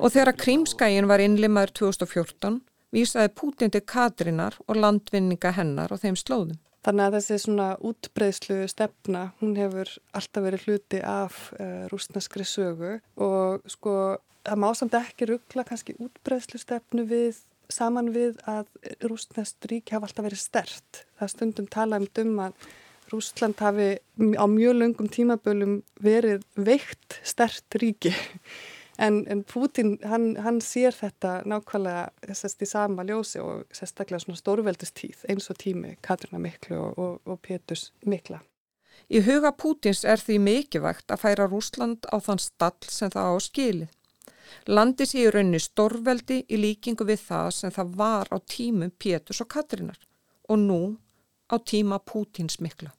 Og 0.00 0.12
þegar 0.14 0.32
Krímskægin 0.40 1.08
var 1.10 1.20
innlimaður 1.20 1.74
2014 1.82 2.60
vísaði 2.96 3.32
Pútindi 3.36 3.82
Katrinar 3.84 4.56
og 4.66 4.78
landvinninga 4.80 5.52
hennar 5.56 5.92
og 5.92 6.00
þeim 6.00 6.16
slóðum. 6.16 6.56
Þannig 6.86 7.02
að 7.08 7.16
þessi 7.16 7.36
svona 7.42 7.66
útbreyðslu 7.82 8.60
stefna, 8.70 9.24
hún 9.40 9.56
hefur 9.58 9.90
alltaf 10.14 10.44
verið 10.44 10.68
hluti 10.68 11.00
af 11.02 11.48
uh, 11.58 11.88
rúsnaskri 11.90 12.46
sögu 12.46 12.92
og 13.18 13.66
sko 13.66 13.96
það 14.46 14.62
má 14.62 14.68
samt 14.78 14.94
ekki 14.94 15.26
ruggla 15.32 15.66
kannski 15.66 15.96
útbreyðslu 15.98 16.60
stefnu 16.62 17.02
við, 17.10 17.40
saman 17.66 18.12
við 18.14 18.38
að 18.46 18.70
rúsnast 19.02 19.66
rík 19.66 19.90
hafa 19.90 20.06
alltaf 20.06 20.28
verið 20.28 20.42
stert. 20.44 21.02
Það 21.18 21.32
stundum 21.34 21.70
tala 21.74 21.98
um 21.98 22.06
dum 22.14 22.36
að 22.46 22.68
Rúsland 23.10 23.58
hafi 23.62 23.98
á 24.34 24.44
mjög 24.50 24.78
löngum 24.80 25.10
tímabölum 25.10 25.76
verið 26.02 26.42
veikt 26.58 27.20
stert 27.22 27.78
ríki 27.78 28.10
En, 28.98 29.26
en 29.28 29.44
Putin, 29.44 29.98
hann, 30.08 30.36
hann 30.40 30.60
sér 30.64 30.94
þetta 30.96 31.42
nákvæmlega 31.44 32.34
sest, 32.34 32.62
í 32.64 32.68
sama 32.68 33.04
ljósi 33.04 33.42
og 33.44 33.66
sérstaklega 33.76 34.22
svona 34.22 34.40
stórveldistíð 34.40 35.26
eins 35.28 35.50
og 35.52 35.58
tími 35.60 35.96
Katrina 36.00 36.40
Miklu 36.40 36.78
og, 36.80 36.98
og, 36.98 37.18
og 37.28 37.40
Pétus 37.44 37.90
Mikla. 38.08 38.40
Í 39.12 39.20
huga 39.26 39.52
Pútins 39.52 40.00
er 40.08 40.22
því 40.22 40.38
mikilvægt 40.42 41.12
að 41.12 41.22
færa 41.26 41.46
Rúsland 41.50 42.08
á 42.08 42.16
þann 42.24 42.40
stall 42.40 42.88
sem 42.88 43.12
það 43.12 43.28
á 43.28 43.34
skilið. 43.44 43.92
Landi 44.66 45.04
sé 45.06 45.26
í 45.26 45.30
raunni 45.34 45.60
stórveldi 45.60 46.40
í 46.48 46.58
líkingu 46.62 47.04
við 47.06 47.20
það 47.28 47.50
sem 47.58 47.74
það 47.74 47.92
var 48.00 48.30
á 48.32 48.38
tímum 48.40 48.94
Pétus 48.96 49.42
og 49.44 49.50
Katrinar 49.52 49.98
og 50.48 50.62
nú 50.62 50.80
á 51.52 51.56
tíma 51.60 52.00
Pútins 52.00 52.60
Mikla. 52.64 52.94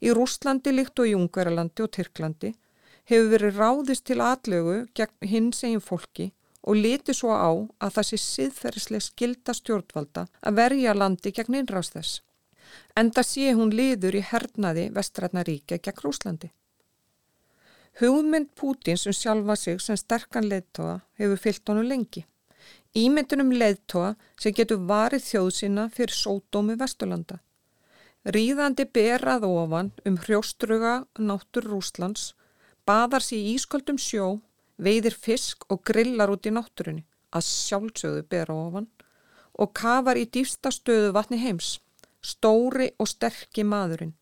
Í 0.00 0.14
Rúslandi 0.14 0.72
líkt 0.72 0.98
og 1.02 1.10
í 1.10 1.14
Ungverðalandi 1.18 1.84
og 1.84 1.92
Tyrklandi 1.92 2.52
hefur 3.10 3.30
verið 3.34 3.58
ráðist 3.58 4.06
til 4.08 4.20
atlögu 4.22 4.78
gegn 4.94 5.28
hins 5.28 5.62
egin 5.66 5.82
fólki 5.82 6.30
og 6.62 6.78
liti 6.78 7.14
svo 7.16 7.34
á 7.34 7.50
að 7.82 7.94
það 7.96 8.08
sé 8.08 8.18
siðferðislega 8.24 9.06
skilda 9.08 9.54
stjórnvalda 9.58 10.26
að 10.40 10.58
verja 10.60 10.94
landi 10.94 11.32
gegn 11.34 11.58
innrást 11.58 11.96
þess. 11.96 12.20
Enda 12.96 13.22
sé 13.26 13.52
hún 13.56 13.72
liður 13.74 14.16
í 14.20 14.24
hernaði 14.24 14.88
vestrætnaríkja 14.94 15.80
gegn 15.82 16.04
Rúslandi. 16.04 16.52
Hugmynd 18.00 18.52
Pútins 18.56 19.06
um 19.06 19.16
sjálfa 19.16 19.56
sig 19.56 19.80
sem 19.84 19.98
sterkan 20.00 20.46
leðtóa 20.48 21.00
hefur 21.20 21.40
fyllt 21.40 21.68
honum 21.68 21.88
lengi. 21.88 22.24
Ímyndunum 22.96 23.50
leðtóa 23.52 24.14
sem 24.40 24.54
getur 24.56 24.86
varið 24.88 25.26
þjóðsina 25.26 25.88
fyrir 25.92 26.14
sódómi 26.16 26.78
Vesturlanda. 26.80 27.40
Ríðandi 28.24 28.86
berað 28.86 29.44
ofan 29.48 29.90
um 30.06 30.16
hrjóstruga 30.24 31.02
náttur 31.18 31.66
Rúslands 31.66 32.32
baðar 32.88 33.24
sér 33.24 33.38
í 33.38 33.54
ísköldum 33.56 33.98
sjó, 34.00 34.40
veiðir 34.82 35.14
fisk 35.14 35.66
og 35.70 35.82
grillar 35.86 36.32
út 36.32 36.46
í 36.48 36.52
náttúrunni, 36.54 37.04
að 37.32 37.46
sjálfsögðu 37.48 38.24
bera 38.28 38.56
ofan, 38.56 38.88
og 39.52 39.72
kafar 39.76 40.18
í 40.20 40.26
dýfsta 40.26 40.72
stöðu 40.72 41.12
vatni 41.16 41.38
heims, 41.42 41.78
stóri 42.22 42.90
og 42.98 43.10
sterkir 43.10 43.68
maðurinn. 43.68 44.14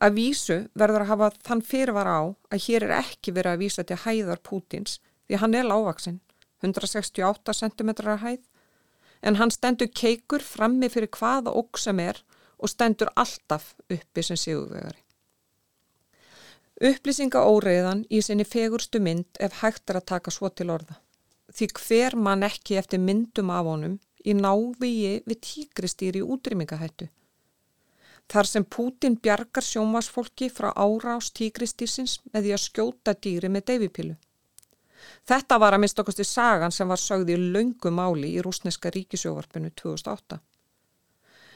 Að 0.00 0.16
vísu 0.16 0.58
verður 0.78 1.04
að 1.04 1.10
hafa 1.12 1.30
þann 1.44 1.62
fyrirvar 1.66 2.08
á 2.08 2.20
að 2.52 2.62
hér 2.66 2.86
er 2.86 2.94
ekki 3.00 3.34
verið 3.36 3.52
að 3.52 3.62
vísa 3.64 3.84
til 3.84 3.98
hæðar 4.04 4.40
Pútins 4.46 5.00
því 5.28 5.40
hann 5.42 5.56
er 5.58 5.68
lágvaksinn, 5.68 6.20
168 6.64 7.56
cm 7.60 7.92
að 8.06 8.22
hæð, 8.24 8.40
en 9.20 9.36
hann 9.36 9.52
stendur 9.52 9.90
keikur 9.92 10.44
frammi 10.44 10.88
fyrir 10.88 11.12
hvaða 11.12 11.52
okk 11.52 11.80
sem 11.80 12.00
er 12.00 12.22
og 12.60 12.72
stendur 12.72 13.12
alltaf 13.16 13.74
uppi 13.88 14.24
sem 14.24 14.38
sigurvegari. 14.40 15.02
Upplýsinga 16.80 17.42
óreiðan 17.44 18.06
í 18.08 18.22
sinni 18.24 18.46
fegurstu 18.48 19.02
mynd 19.04 19.36
ef 19.44 19.58
hægt 19.60 19.90
er 19.92 19.98
að 19.98 20.06
taka 20.14 20.32
svo 20.32 20.48
til 20.48 20.70
orða. 20.72 20.94
Því 21.52 21.66
hver 21.76 22.16
mann 22.16 22.46
ekki 22.46 22.78
eftir 22.80 23.02
myndum 23.04 23.50
af 23.52 23.66
honum 23.68 23.98
í 24.24 24.32
návíi 24.38 25.18
við 25.26 25.40
tíkristýri 25.44 26.22
útrymmingahættu. 26.24 27.10
Þar 28.32 28.48
sem 28.48 28.64
Pútin 28.64 29.18
bjargar 29.20 29.66
sjómasfólki 29.66 30.48
frá 30.48 30.70
árás 30.72 31.28
tíkristýrsins 31.36 32.16
með 32.32 32.46
því 32.48 32.56
að 32.56 32.64
skjóta 32.64 33.14
dýri 33.14 33.52
með 33.52 33.66
deyfipilu. 33.72 34.16
Þetta 35.28 35.58
var 35.60 35.76
að 35.76 35.84
mista 35.84 36.00
okkurst 36.00 36.24
í 36.24 36.30
sagan 36.32 36.72
sem 36.72 36.88
var 36.88 37.00
sögði 37.00 37.36
í 37.36 37.48
laungu 37.58 37.92
máli 37.92 38.36
í 38.38 38.44
rúsneska 38.44 38.92
ríkisjóvarpinu 38.94 39.68
2008. 39.76 40.40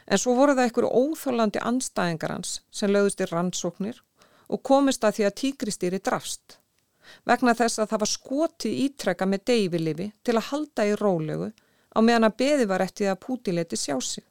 En 0.04 0.20
svo 0.20 0.34
voru 0.36 0.52
það 0.52 0.66
einhverju 0.68 0.96
óþólandi 1.00 1.64
anstæðingar 1.64 2.34
hans 2.36 2.58
sem 2.68 2.92
lögðust 2.92 3.24
í 3.24 3.30
rannsóknir 3.30 4.02
og 4.48 4.62
komist 4.62 5.04
að 5.04 5.18
því 5.18 5.26
að 5.28 5.38
tíkristýri 5.40 6.02
drafst 6.04 6.58
vegna 7.28 7.54
þess 7.56 7.80
að 7.80 7.90
það 7.92 8.02
var 8.02 8.10
skotið 8.10 8.78
ítrekka 8.84 9.28
með 9.28 9.44
deyfilifi 9.50 10.10
til 10.24 10.36
að 10.36 10.48
halda 10.50 10.86
í 10.88 10.94
rólegu 11.00 11.50
á 11.94 11.98
meðan 12.02 12.28
að 12.28 12.38
beði 12.42 12.68
var 12.70 12.84
eftir 12.84 13.12
að 13.12 13.20
Púti 13.26 13.54
leti 13.54 13.78
sjá 13.78 13.96
sig. 14.02 14.24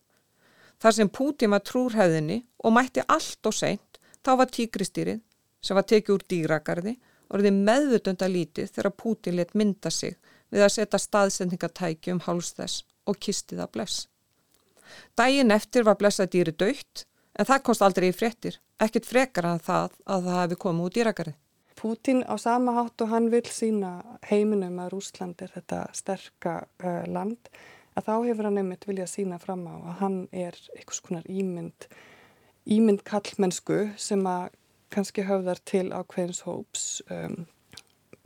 Þar 0.82 0.96
sem 0.98 1.10
Púti 1.10 1.48
var 1.48 1.64
trúrhæðinni 1.64 2.42
og 2.64 2.76
mætti 2.76 3.04
allt 3.08 3.50
og 3.50 3.56
seint 3.56 4.00
þá 4.26 4.32
var 4.42 4.52
tíkristýrið 4.52 5.22
sem 5.64 5.78
var 5.78 5.88
tekið 5.88 6.16
úr 6.18 6.26
dýragarði 6.34 6.96
verði 7.34 7.54
meðvutunda 7.56 8.28
lítið 8.30 8.74
þegar 8.76 8.98
Púti 9.00 9.34
let 9.34 9.54
mynda 9.58 9.92
sig 9.92 10.18
við 10.54 10.66
að 10.66 10.74
setja 10.76 11.00
staðsendingatæki 11.02 12.14
um 12.14 12.22
hálstess 12.26 12.84
og 13.10 13.18
kistið 13.18 13.64
að 13.64 13.72
bless. 13.78 14.08
Dægin 15.18 15.56
eftir 15.56 15.88
var 15.88 15.98
blessað 15.98 16.34
dýri 16.36 16.54
dögt 16.54 17.08
en 17.40 17.50
það 17.50 17.64
komst 17.68 17.86
aldrei 17.86 18.10
í 18.12 18.16
fréttir 18.16 18.60
ekkert 18.84 19.08
frekar 19.08 19.48
en 19.48 19.62
það 19.64 19.96
að 20.06 20.28
það 20.28 20.40
hefði 20.42 20.60
komið 20.64 20.88
út 20.88 20.98
dýragarði. 20.98 21.36
Pútin 21.84 22.22
á 22.24 22.36
sama 22.40 22.76
hátt 22.78 23.02
og 23.04 23.12
hann 23.12 23.30
vil 23.34 23.46
sína 23.50 23.94
heiminum 24.30 24.78
að 24.80 24.94
Rúsland 24.94 25.42
er 25.44 25.52
þetta 25.56 25.86
sterka 25.96 26.58
uh, 26.84 27.04
land 27.10 27.50
að 27.98 28.08
þá 28.08 28.14
hefur 28.28 28.48
hann 28.48 28.60
einmitt 28.62 28.88
viljað 28.88 29.12
sína 29.12 29.40
fram 29.42 29.66
á 29.68 29.76
að 29.76 29.98
hann 30.02 30.20
er 30.32 30.58
einhvers 30.78 31.02
konar 31.04 31.26
ímynd, 31.30 31.88
ímynd 32.66 33.04
kallmennsku 33.08 33.88
sem 34.00 34.24
að 34.30 34.54
kannski 34.94 35.26
höfðar 35.26 35.60
til 35.66 35.88
ákveðins 35.92 36.44
hóps. 36.46 36.86
Um, 37.12 37.48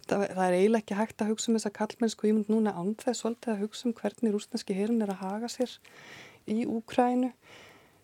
það, 0.05 0.27
það 0.35 0.43
er 0.45 0.57
eiginlega 0.59 0.83
ekki 0.83 0.99
hægt 0.99 1.23
að 1.23 1.31
hugsa 1.33 1.51
um 1.51 1.57
þessa 1.57 1.73
kallmennsku 1.79 2.29
ímynd 2.29 2.51
núna 2.51 2.75
ánþeð 2.77 3.19
svolítið 3.21 3.53
að 3.55 3.63
hugsa 3.63 3.87
um 3.87 3.95
hvernig 3.97 4.35
rúslandski 4.35 4.77
herin 4.77 5.03
er 5.03 5.15
að 5.15 5.23
haga 5.23 5.51
sér 5.51 5.77
í 6.47 6.61
Úkrænu. 6.67 7.31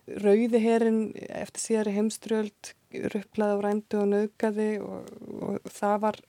Rauði 0.04 0.60
herin 0.60 1.00
eftir 1.32 1.64
síðari 1.64 1.94
heimströld 1.96 2.74
rupplaði 3.14 3.56
á 3.56 3.64
rændu 3.64 4.00
og 4.02 4.10
naukaði 4.12 4.70
og, 4.84 5.12
og 5.40 5.70
það 5.72 6.00
var 6.04 6.20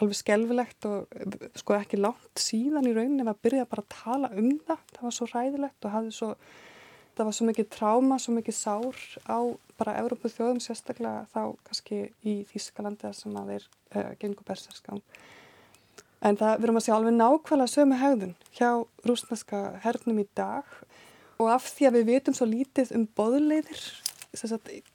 alveg 0.00 0.16
skelvilegt 0.16 0.86
og 0.88 1.10
sko 1.58 1.76
ekki 1.76 2.00
langt 2.00 2.40
síðan 2.40 2.88
í 2.88 2.94
rauninni 2.96 3.26
var 3.26 3.36
að 3.36 3.42
byrja 3.46 3.68
bara 3.68 3.84
að 3.84 3.92
tala 3.92 4.30
um 4.38 4.54
það. 4.66 4.84
Það 4.94 5.06
var 5.06 5.16
svo 5.16 5.28
ræðilegt 5.30 5.86
og 5.86 5.94
hafði 5.94 6.14
svo, 6.16 6.30
það 7.18 7.28
var 7.28 7.36
svo 7.36 7.48
mikið 7.50 7.68
tráma, 7.76 8.18
svo 8.22 8.36
mikið 8.36 8.56
sár 8.56 9.02
á 9.28 9.38
bara 9.80 9.98
Európu 10.00 10.30
þjóðum 10.32 10.62
sérstaklega 10.64 11.26
þá 11.34 11.42
kannski 11.66 12.00
í 12.24 12.38
Þískalandi 12.48 13.12
sem 13.16 13.36
að 13.40 13.52
þeir 13.54 13.68
uh, 13.68 14.10
gengur 14.20 14.48
berserskang. 14.48 15.04
En 16.20 16.36
það 16.36 16.58
verðum 16.60 16.80
að 16.80 16.86
sjá 16.86 16.94
alveg 16.96 17.16
nákvæmlega 17.16 17.74
sömu 17.74 18.00
hegðun 18.00 18.34
hjá 18.56 18.70
rúsneska 19.08 19.62
hernum 19.84 20.20
í 20.20 20.26
dag 20.36 20.64
og 20.68 21.09
af 21.48 21.70
því 21.72 21.88
að 21.88 21.98
við 21.98 22.08
veitum 22.12 22.36
svo 22.36 22.48
lítið 22.50 22.94
um 22.96 23.08
boðleiðir 23.16 23.84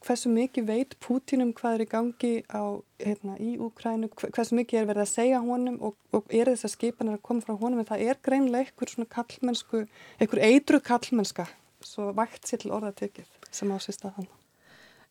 hversu 0.05 0.29
mikið 0.31 0.67
veit 0.69 0.95
Pútin 1.03 1.43
um 1.43 1.51
hvað 1.55 1.75
er 1.75 1.83
í 1.83 1.87
gangi 1.91 2.31
á, 2.47 2.79
hérna, 3.01 3.35
í 3.35 3.57
Úkrænu, 3.59 4.07
hversu 4.31 4.55
mikið 4.55 4.79
er 4.79 4.87
verið 4.87 5.03
að 5.03 5.11
segja 5.11 5.41
honum 5.43 5.75
og, 5.83 5.97
og 6.15 6.31
er 6.31 6.53
þess 6.53 6.69
að 6.69 6.75
skipanir 6.77 7.17
að 7.17 7.25
koma 7.27 7.43
frá 7.43 7.57
honum 7.59 7.81
en 7.81 7.89
það 7.89 8.05
er 8.05 8.21
greinlega 8.23 8.69
einhver 8.69 8.93
svona 8.93 9.11
kallmennsku, 9.11 9.83
einhver 10.19 10.43
eitru 10.47 10.79
kallmennska 10.79 11.47
svo 11.83 12.13
vægt 12.15 12.47
sér 12.47 12.63
til 12.63 12.71
orðatökið 12.75 13.27
sem 13.51 13.71
á 13.71 13.77
sér 13.83 13.97
staðan. 13.99 14.29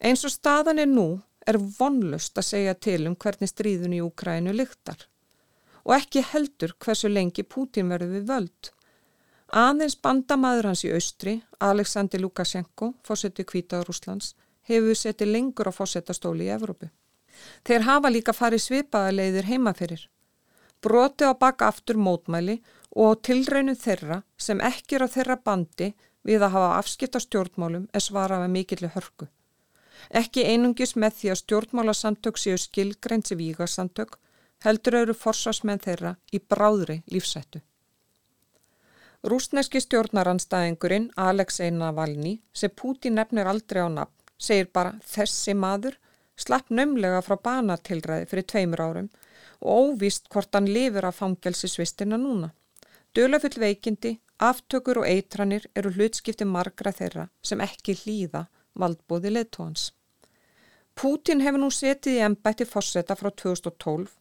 Eins 0.01 0.25
og 0.25 0.33
staðan 0.33 0.81
er 0.81 0.89
nú 0.91 1.09
er 1.47 1.61
vonlust 1.61 2.39
að 2.41 2.49
segja 2.49 2.75
til 2.75 3.03
um 3.11 3.17
hvernig 3.21 3.53
stríðun 3.53 3.97
í 3.99 4.01
Úkrænu 4.05 4.55
lyktar. 4.57 5.05
Og 5.85 5.99
ekki 5.99 6.25
heldur 6.33 6.73
hversu 6.81 7.11
lengi 7.13 7.45
Pútin 7.45 7.93
verður 7.93 8.17
við 8.17 8.31
völd. 8.31 8.71
Aðeins 9.55 9.95
bandamaður 10.03 10.67
hans 10.67 10.81
í 10.83 10.89
austri, 10.91 11.37
Aleksandr 11.63 12.19
Lukashenko, 12.19 12.89
fósetti 13.07 13.45
Kvítaður 13.47 13.93
Úslands, 13.93 14.33
hefur 14.67 14.97
setið 14.99 15.29
lengur 15.31 15.69
á 15.71 15.73
fósettastóli 15.77 16.49
í 16.49 16.51
Evrópu. 16.51 16.89
Þeir 17.63 17.85
hafa 17.87 18.11
líka 18.11 18.33
farið 18.35 18.65
svipaða 18.65 19.13
leiðir 19.15 19.47
heimaferir. 19.47 20.09
Broti 20.83 21.29
á 21.31 21.39
baka 21.39 21.69
aftur 21.71 22.01
mótmæli 22.03 22.57
og 22.99 23.23
tilraunum 23.23 23.79
þeirra 23.79 24.23
sem 24.37 24.59
ekki 24.61 24.99
er 24.99 25.07
á 25.07 25.09
þeirra 25.15 25.37
bandi 25.39 25.93
við 26.27 26.43
að 26.43 26.55
hafa 26.57 26.73
afskipt 26.81 27.15
á 27.15 27.21
stjórnmálum 27.23 27.85
er 27.95 28.03
svarað 28.03 28.43
með 28.43 28.55
mikillu 28.57 28.91
hörku. 28.97 29.29
Ekki 30.11 30.49
einungis 30.51 30.97
með 30.99 31.21
því 31.21 31.31
að 31.31 31.41
stjórnmálasamtök 31.43 32.43
séu 32.43 32.59
skilgreins 32.59 33.31
í 33.31 33.39
vígarsamtök 33.39 34.19
heldur 34.67 34.99
eru 35.05 35.15
forsvarsmenn 35.15 35.83
þeirra 35.87 36.17
í 36.35 36.43
bráðri 36.43 37.05
lífsættu. 37.15 37.63
Rúsneski 39.25 39.81
stjórnaranstæðingurinn 39.81 41.07
Alexei 41.17 41.71
Navalny 41.73 42.35
sem 42.53 42.73
Putin 42.77 43.15
nefnir 43.17 43.49
aldrei 43.49 43.81
á 43.81 43.89
nafn 43.89 44.13
segir 44.47 44.67
bara 44.77 44.91
þessi 45.01 45.55
maður 45.57 45.97
slapp 46.45 46.69
nömlega 46.69 47.23
frá 47.25 47.39
banatilræði 47.49 48.27
fyrir 48.29 48.47
tveimur 48.53 48.83
árum 48.85 49.09
og 49.63 49.71
óvíst 49.87 50.29
hvort 50.29 50.53
hann 50.53 50.69
lifir 50.69 51.09
af 51.09 51.23
fangelsisvistina 51.23 52.19
núna. 52.21 52.51
Dölafull 53.17 53.57
veikindi, 53.65 54.19
aftökur 54.37 55.01
og 55.01 55.09
eitranir 55.09 55.71
eru 55.75 55.95
hlutskipti 55.97 56.45
margra 56.45 56.93
þeirra 56.93 57.29
sem 57.41 57.65
ekki 57.65 57.97
hlýða 58.03 58.45
valdbóði 58.77 59.33
leðtóhans. 59.39 59.89
Pútin 61.01 61.41
hefur 61.41 61.65
nú 61.65 61.73
setið 61.73 62.21
í 62.21 62.25
ennbætti 62.29 62.69
fórseta 62.69 63.17
frá 63.17 63.33
2012 63.33 64.13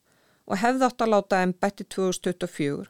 og 0.47 0.60
hefði 0.64 0.88
átt 0.88 1.04
að 1.04 1.16
láta 1.18 1.43
ennbætti 1.43 1.91
2024 1.91 2.88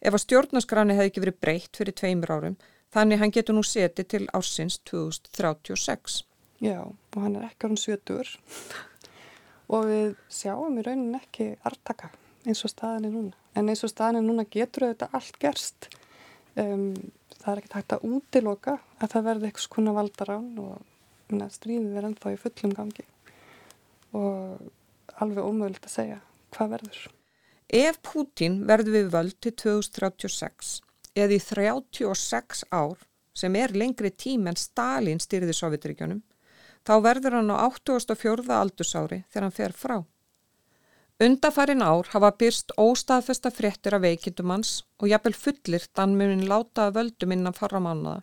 ef 0.00 0.14
að 0.14 0.22
stjórnarskráni 0.24 0.96
hefði 0.96 1.12
ekki 1.12 1.24
verið 1.24 1.40
breytt 1.42 1.80
fyrir 1.80 1.96
tveimur 1.96 2.32
árum 2.34 2.56
þannig 2.94 3.20
hann 3.22 3.34
getur 3.34 3.56
nú 3.56 3.64
setið 3.66 4.08
til 4.12 4.24
ársins 4.36 4.78
2036. 4.88 6.22
Já, 6.64 6.80
og 6.86 7.18
hann 7.20 7.36
er 7.36 7.48
ekki 7.50 7.68
án 7.68 7.80
sjötur 7.80 8.30
og 9.66 9.88
við 9.90 10.14
sjáum 10.32 10.78
í 10.78 10.84
raunin 10.86 11.18
ekki 11.18 11.52
artaka 11.66 12.12
eins 12.46 12.62
og 12.64 12.72
staðinni 12.72 13.10
núna. 13.12 13.34
En 13.58 13.68
eins 13.68 13.82
og 13.84 13.90
staðinni 13.92 14.24
núna 14.28 14.46
getur 14.48 14.86
þetta 14.88 15.10
allt 15.16 15.38
gerst. 15.42 15.88
Um, 16.56 16.94
það 17.40 17.50
er 17.52 17.60
ekkert 17.60 17.76
hægt 17.80 17.96
að 17.96 18.06
útiloka 18.08 18.76
að 19.00 19.12
það 19.12 19.26
verði 19.28 19.50
eitthvað 19.50 19.66
skona 19.66 19.96
valdarán 19.96 20.48
og 20.62 21.50
stríðið 21.52 21.98
er 21.98 22.08
ennþá 22.08 22.32
í 22.32 22.40
fullum 22.40 22.72
gangi 22.76 23.04
og 24.16 24.62
alveg 25.20 25.44
ómögulegt 25.44 25.88
að 25.88 25.96
segja 25.98 26.18
hvað 26.54 26.76
verður. 26.76 27.15
Ef 27.66 27.98
Pútin 27.98 28.60
verður 28.66 28.94
við 28.94 29.08
völd 29.10 29.36
til 29.42 29.52
2036 29.58 30.80
eða 31.18 31.34
í 31.34 31.40
36 31.42 32.62
ár 32.70 33.00
sem 33.34 33.56
er 33.58 33.74
lengri 33.74 34.12
tím 34.14 34.46
en 34.46 34.56
Stalin 34.56 35.18
styrði 35.18 35.54
Sovjetregjónum 35.56 36.22
þá 36.86 36.94
verður 37.02 37.40
hann 37.40 37.50
á 37.50 37.66
84. 37.66 38.46
aldursári 38.54 39.24
þegar 39.26 39.48
hann 39.48 39.56
fer 39.58 39.74
frá. 39.74 39.98
Undafarin 41.18 41.82
ár 41.82 42.06
hafa 42.12 42.30
byrst 42.38 42.74
óstaðfesta 42.78 43.50
fréttir 43.50 43.96
af 43.96 44.04
veikindum 44.04 44.52
hans 44.54 44.84
og 45.00 45.10
jafnvel 45.10 45.34
fullir 45.34 45.86
dannmunin 45.96 46.46
láta 46.46 46.90
völdum 46.94 47.32
innan 47.32 47.56
farra 47.56 47.80
mánuða. 47.80 48.20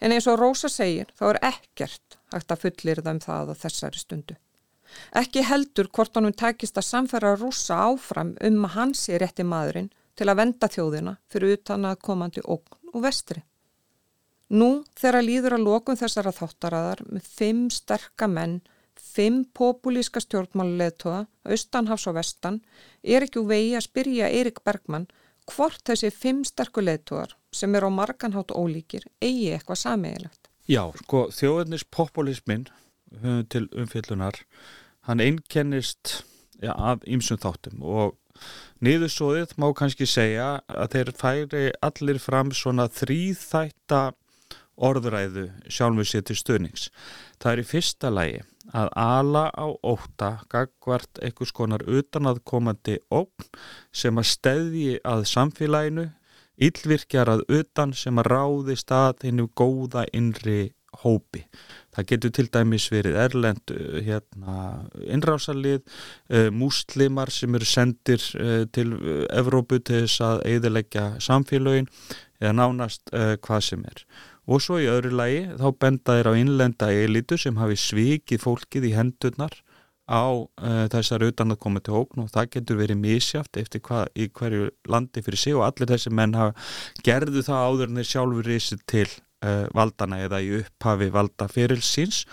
En 0.00 0.12
eins 0.14 0.28
og 0.30 0.38
Rósa 0.40 0.70
segir 0.72 1.10
þá 1.18 1.24
er 1.34 1.40
ekkert 1.50 2.16
hægt 2.32 2.54
að 2.54 2.62
fullir 2.64 3.02
það 3.02 3.12
um 3.12 3.20
það 3.26 3.52
á 3.52 3.54
þessari 3.64 4.00
stundu. 4.00 4.36
Ekki 5.16 5.44
heldur 5.46 5.90
hvort 5.94 6.16
hann 6.16 6.32
takist 6.32 6.78
að 6.78 6.88
samfæra 6.88 7.36
rúsa 7.38 7.78
áfram 7.90 8.34
um 8.40 8.64
að 8.68 8.74
hans 8.76 9.08
er 9.08 9.22
rétti 9.24 9.46
maðurinn 9.46 9.90
til 10.18 10.28
að 10.28 10.40
venda 10.42 10.68
þjóðina 10.68 11.16
fyrir 11.32 11.56
utan 11.58 11.86
að 11.88 12.02
komandi 12.06 12.42
ógn 12.44 12.94
og 12.94 13.04
vestri. 13.06 13.42
Nú 14.50 14.82
þegar 14.98 15.22
líður 15.22 15.56
að 15.56 15.66
lokum 15.68 15.98
þessara 15.98 16.34
þáttaraðar 16.34 17.04
með 17.06 17.26
fimm 17.38 17.68
sterka 17.70 18.26
menn, 18.26 18.58
fimm 18.98 19.44
populíska 19.54 20.20
stjórnmáluleðtóða, 20.24 21.24
austanhafs 21.46 22.08
og 22.10 22.16
vestan, 22.18 22.58
er 23.02 23.26
ekki 23.26 23.40
úr 23.40 23.50
vegi 23.52 23.76
að 23.78 23.86
spyrja 23.86 24.30
Eirik 24.30 24.58
Bergmann 24.66 25.06
hvort 25.50 25.82
þessi 25.86 26.10
fimm 26.14 26.42
sterku 26.46 26.82
leðtóðar 26.82 27.36
sem 27.54 27.74
er 27.74 27.86
á 27.86 27.90
marganhátt 27.90 28.52
ólíkir 28.54 29.06
eigi 29.22 29.52
eitthvað 29.54 29.82
sameiglegt. 29.84 30.50
Já, 30.70 30.82
sko, 30.98 31.28
þjóðinnis 31.34 31.86
populismin 31.90 32.68
til 33.50 33.66
umfyllunar, 33.74 34.38
hann 35.08 35.20
einkennist 35.20 36.20
ja, 36.62 36.74
af 36.74 37.04
ýmsum 37.08 37.40
þáttum 37.42 37.82
og 37.82 38.16
niðursóðið 38.84 39.56
má 39.60 39.68
kannski 39.76 40.06
segja 40.08 40.60
að 40.68 40.94
þeir 40.94 41.12
færi 41.18 41.64
allir 41.84 42.20
fram 42.22 42.52
svona 42.56 42.86
þrýþætta 42.88 44.04
orðræðu 44.80 45.48
sjálfum 45.68 46.06
sér 46.08 46.24
til 46.24 46.38
stöðnings. 46.38 46.88
Það 47.40 47.52
er 47.52 47.62
í 47.62 47.66
fyrsta 47.68 48.12
lægi 48.12 48.40
að 48.76 48.88
ala 49.02 49.44
á 49.50 49.66
óta 49.82 50.30
gagvart 50.52 51.20
einhvers 51.24 51.52
konar 51.52 51.84
utanaðkomandi 51.84 53.00
ógn 53.10 53.48
sem 53.92 54.20
að 54.20 54.30
stæði 54.30 54.88
að 55.04 55.26
samfélaginu, 55.32 56.06
yllvirkjar 56.60 57.32
að 57.32 57.44
utan 57.60 57.94
sem 57.96 58.20
að 58.20 58.30
ráði 58.30 58.76
stað 58.78 59.24
hennu 59.26 59.48
góða 59.56 60.04
innri 60.16 60.70
hópi. 61.02 61.44
Það 61.94 62.08
getur 62.12 62.34
til 62.36 62.46
dæmis 62.54 62.88
verið 62.92 63.18
erlend 63.24 63.74
hérna, 64.06 64.56
innrásalið, 65.06 65.84
uh, 66.30 66.48
múslimar 66.54 67.32
sem 67.34 67.54
eru 67.54 67.68
sendir 67.68 68.24
uh, 68.38 68.64
til 68.74 68.96
Evrópu 69.28 69.80
til 69.80 70.04
þess 70.04 70.26
að 70.26 70.44
eiðilegja 70.50 71.06
samfélagin 71.22 71.90
eða 72.40 72.56
nánast 72.56 73.10
hvað 73.12 73.64
sem 73.66 73.82
er 73.84 73.98
og 74.50 74.62
svo 74.64 74.78
í 74.80 74.88
öðru 74.90 75.12
lagi 75.14 75.42
þá 75.60 75.66
benda 75.82 76.16
þér 76.16 76.30
á 76.32 76.40
innlenda 76.40 76.88
elitu 77.04 77.36
sem 77.38 77.58
hafi 77.60 77.76
svikið 77.78 78.42
fólkið 78.42 78.88
í 78.88 78.94
hendurnar 78.96 79.52
á 80.10 80.26
uh, 80.26 80.86
þessar 80.90 81.28
utan 81.28 81.54
að 81.54 81.60
koma 81.62 81.82
til 81.84 81.94
hókn 81.94 82.24
og 82.24 82.32
það 82.34 82.50
getur 82.56 82.80
verið 82.80 82.98
mísjáft 82.98 83.60
eftir 83.60 83.82
hvað 83.86 84.08
í 84.18 84.26
hverju 84.34 84.70
landi 84.90 85.22
fyrir 85.22 85.38
sig 85.38 85.54
og 85.54 85.68
allir 85.68 85.92
þessi 85.92 86.10
menn 86.10 86.34
hafa 86.34 86.56
gerðu 87.06 87.44
það 87.46 87.66
áður 87.68 87.92
en 87.92 88.00
þeir 88.00 88.10
sjálfur 88.10 88.50
reysið 88.50 88.86
til 88.90 89.06
valdana 89.75 90.17
eða 90.25 90.39
í 90.41 90.47
upphafi 90.57 91.11
valda 91.13 91.45
fyrilsins 91.51 92.23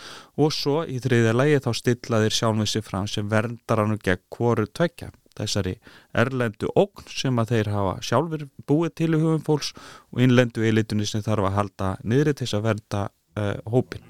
og 0.41 0.55
svo 0.55 0.79
í 0.89 1.01
þriðja 1.03 1.35
lagi 1.37 1.59
þá 1.61 1.73
stilla 1.77 2.21
þeir 2.23 2.37
sjálfum 2.39 2.71
sér 2.71 2.87
fram 2.87 3.09
sem 3.11 3.27
verndar 3.29 3.83
hann 3.83 3.97
og 3.97 4.01
gegn 4.07 4.23
hvoru 4.33 4.65
tvekja 4.71 5.11
þessari 5.37 5.75
erlendu 6.23 6.71
ógn 6.77 7.09
sem 7.11 7.41
að 7.41 7.55
þeir 7.55 7.73
hafa 7.75 7.99
sjálfur 8.07 8.47
búið 8.69 8.95
til 9.01 9.11
í 9.13 9.21
hugum 9.21 9.45
fólks 9.45 9.73
og 10.13 10.25
innlendu 10.25 10.65
elitunni 10.69 11.09
sem 11.09 11.25
þarf 11.25 11.49
að 11.49 11.59
halda 11.59 11.93
niðri 12.05 12.37
til 12.37 12.47
þess 12.47 12.59
að 12.61 12.67
verða 12.71 13.05
uh, 13.37 13.59
hópin. 13.73 14.09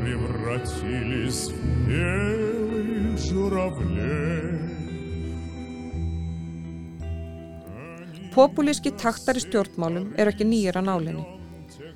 превратились 0.00 1.50
в 1.50 1.86
белых 1.86 3.18
журавлей 3.18 4.73
Populíski 8.35 8.91
taktar 8.99 9.37
í 9.39 9.41
stjórnmálum 9.45 10.09
er 10.19 10.27
ekki 10.27 10.43
nýjir 10.43 10.75
að 10.75 10.89
nálinni. 10.89 11.21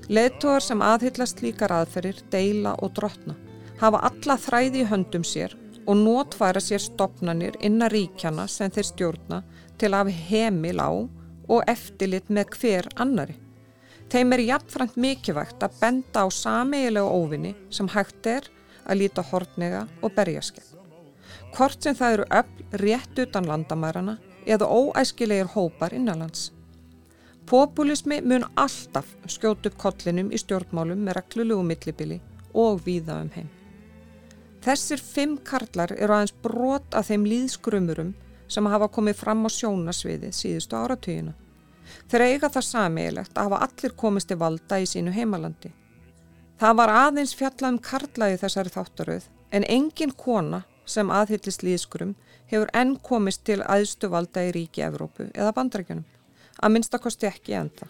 Leðtóðar 0.08 0.64
sem 0.64 0.84
aðhyllast 0.88 1.42
líkar 1.44 1.74
aðferir, 1.76 2.22
deila 2.32 2.78
og 2.80 2.94
drotna 2.96 3.36
hafa 3.82 4.00
alla 4.08 4.38
þræði 4.40 4.80
í 4.80 4.86
höndum 4.88 5.26
sér 5.28 5.58
og 5.84 6.00
nótfæra 6.00 6.62
sér 6.64 6.80
stopnanir 6.80 7.58
innar 7.60 7.92
ríkjana 7.92 8.46
sem 8.48 8.72
þeir 8.72 8.88
stjórna 8.88 9.42
til 9.82 9.92
að 9.98 10.14
heimil 10.30 10.80
á 10.80 10.92
og 10.96 11.68
eftirlit 11.68 12.32
með 12.32 12.56
hver 12.56 12.88
annari. 12.96 13.36
Þeim 14.08 14.32
er 14.38 14.46
jafnframt 14.46 14.96
mikilvægt 14.96 15.68
að 15.68 15.76
benda 15.82 16.24
á 16.24 16.28
sameigilega 16.32 17.20
óvinni 17.20 17.54
sem 17.68 17.92
hægt 17.92 18.32
er 18.32 18.48
að 18.88 19.04
líta 19.04 19.28
hortnega 19.28 19.84
og 20.00 20.16
berjaskell. 20.16 20.66
Hvort 21.52 21.84
sem 21.84 22.00
það 22.00 22.16
eru 22.16 22.32
öll 22.40 22.82
rétt 22.86 23.24
utan 23.28 23.52
landamærana 23.52 24.18
eða 24.46 24.68
óæskilegir 24.68 25.52
hópar 25.56 25.94
innanlands. 25.94 26.52
Populismi 27.50 28.22
mun 28.22 28.46
alltaf 28.56 29.16
skjótu 29.26 29.72
upp 29.72 29.78
kollinum 29.82 30.30
í 30.32 30.38
stjórnmálum 30.38 31.00
með 31.06 31.18
reglulegu 31.18 31.64
millibili 31.66 32.20
og 32.54 32.84
víða 32.86 33.22
um 33.24 33.32
heim. 33.34 33.50
Þessir 34.62 35.02
fimm 35.02 35.38
karlar 35.48 35.94
eru 35.98 36.14
aðeins 36.14 36.36
brot 36.44 36.94
af 36.94 37.08
þeim 37.10 37.26
líðskrumurum 37.26 38.14
sem 38.50 38.66
hafa 38.66 38.90
komið 38.92 39.18
fram 39.22 39.46
á 39.48 39.50
sjónasviði 39.50 40.32
síðustu 40.36 40.76
áratugina. 40.76 41.34
Þeir 42.10 42.26
eiga 42.26 42.50
það 42.54 42.68
samílegt 42.68 43.38
að 43.38 43.50
hafa 43.50 43.62
allir 43.66 43.96
komist 43.98 44.32
í 44.32 44.38
valda 44.38 44.80
í 44.82 44.88
sínu 44.90 45.14
heimalandi. 45.16 45.72
Það 46.60 46.76
var 46.76 46.94
aðeins 47.06 47.34
fjallað 47.40 47.72
um 47.72 47.80
karlægi 47.90 48.42
þessari 48.42 48.74
þáttaröð 48.74 49.30
en 49.56 49.66
engin 49.66 50.12
kona 50.12 50.64
sem 50.86 51.10
aðhyllist 51.14 51.64
líðskrum 51.64 52.16
hefur 52.50 52.72
enn 52.74 52.96
komist 53.06 53.44
til 53.48 53.62
aðstu 53.62 54.10
valda 54.12 54.46
í 54.48 54.54
ríki 54.56 54.84
Evrópu 54.86 55.30
eða 55.34 55.54
bandrækjunum 55.58 56.06
að 56.60 56.74
minnstakosti 56.76 57.30
ekki 57.30 57.56
enda. 57.60 57.88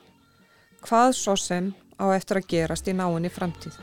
Hvað 0.85 1.13
svo 1.17 1.35
sem 1.39 1.71
á 1.99 2.05
eftir 2.15 2.39
að 2.39 2.51
gerast 2.53 2.87
í 2.87 2.95
náinni 2.95 3.31
framtíð. 3.33 3.79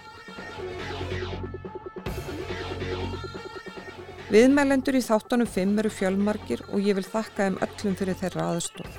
Viðmælendur 4.26 4.96
í 4.98 5.04
þáttanum 5.06 5.46
5 5.46 5.76
eru 5.82 5.92
fjölmarkir 5.92 6.64
og 6.70 6.82
ég 6.82 6.98
vil 6.98 7.06
þakka 7.06 7.44
þeim 7.44 7.60
öllum 7.66 8.00
fyrir 8.00 8.18
þeirra 8.22 8.48
aðstóð. 8.54 8.96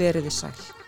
Veriði 0.00 0.32
sæl. 0.32 0.81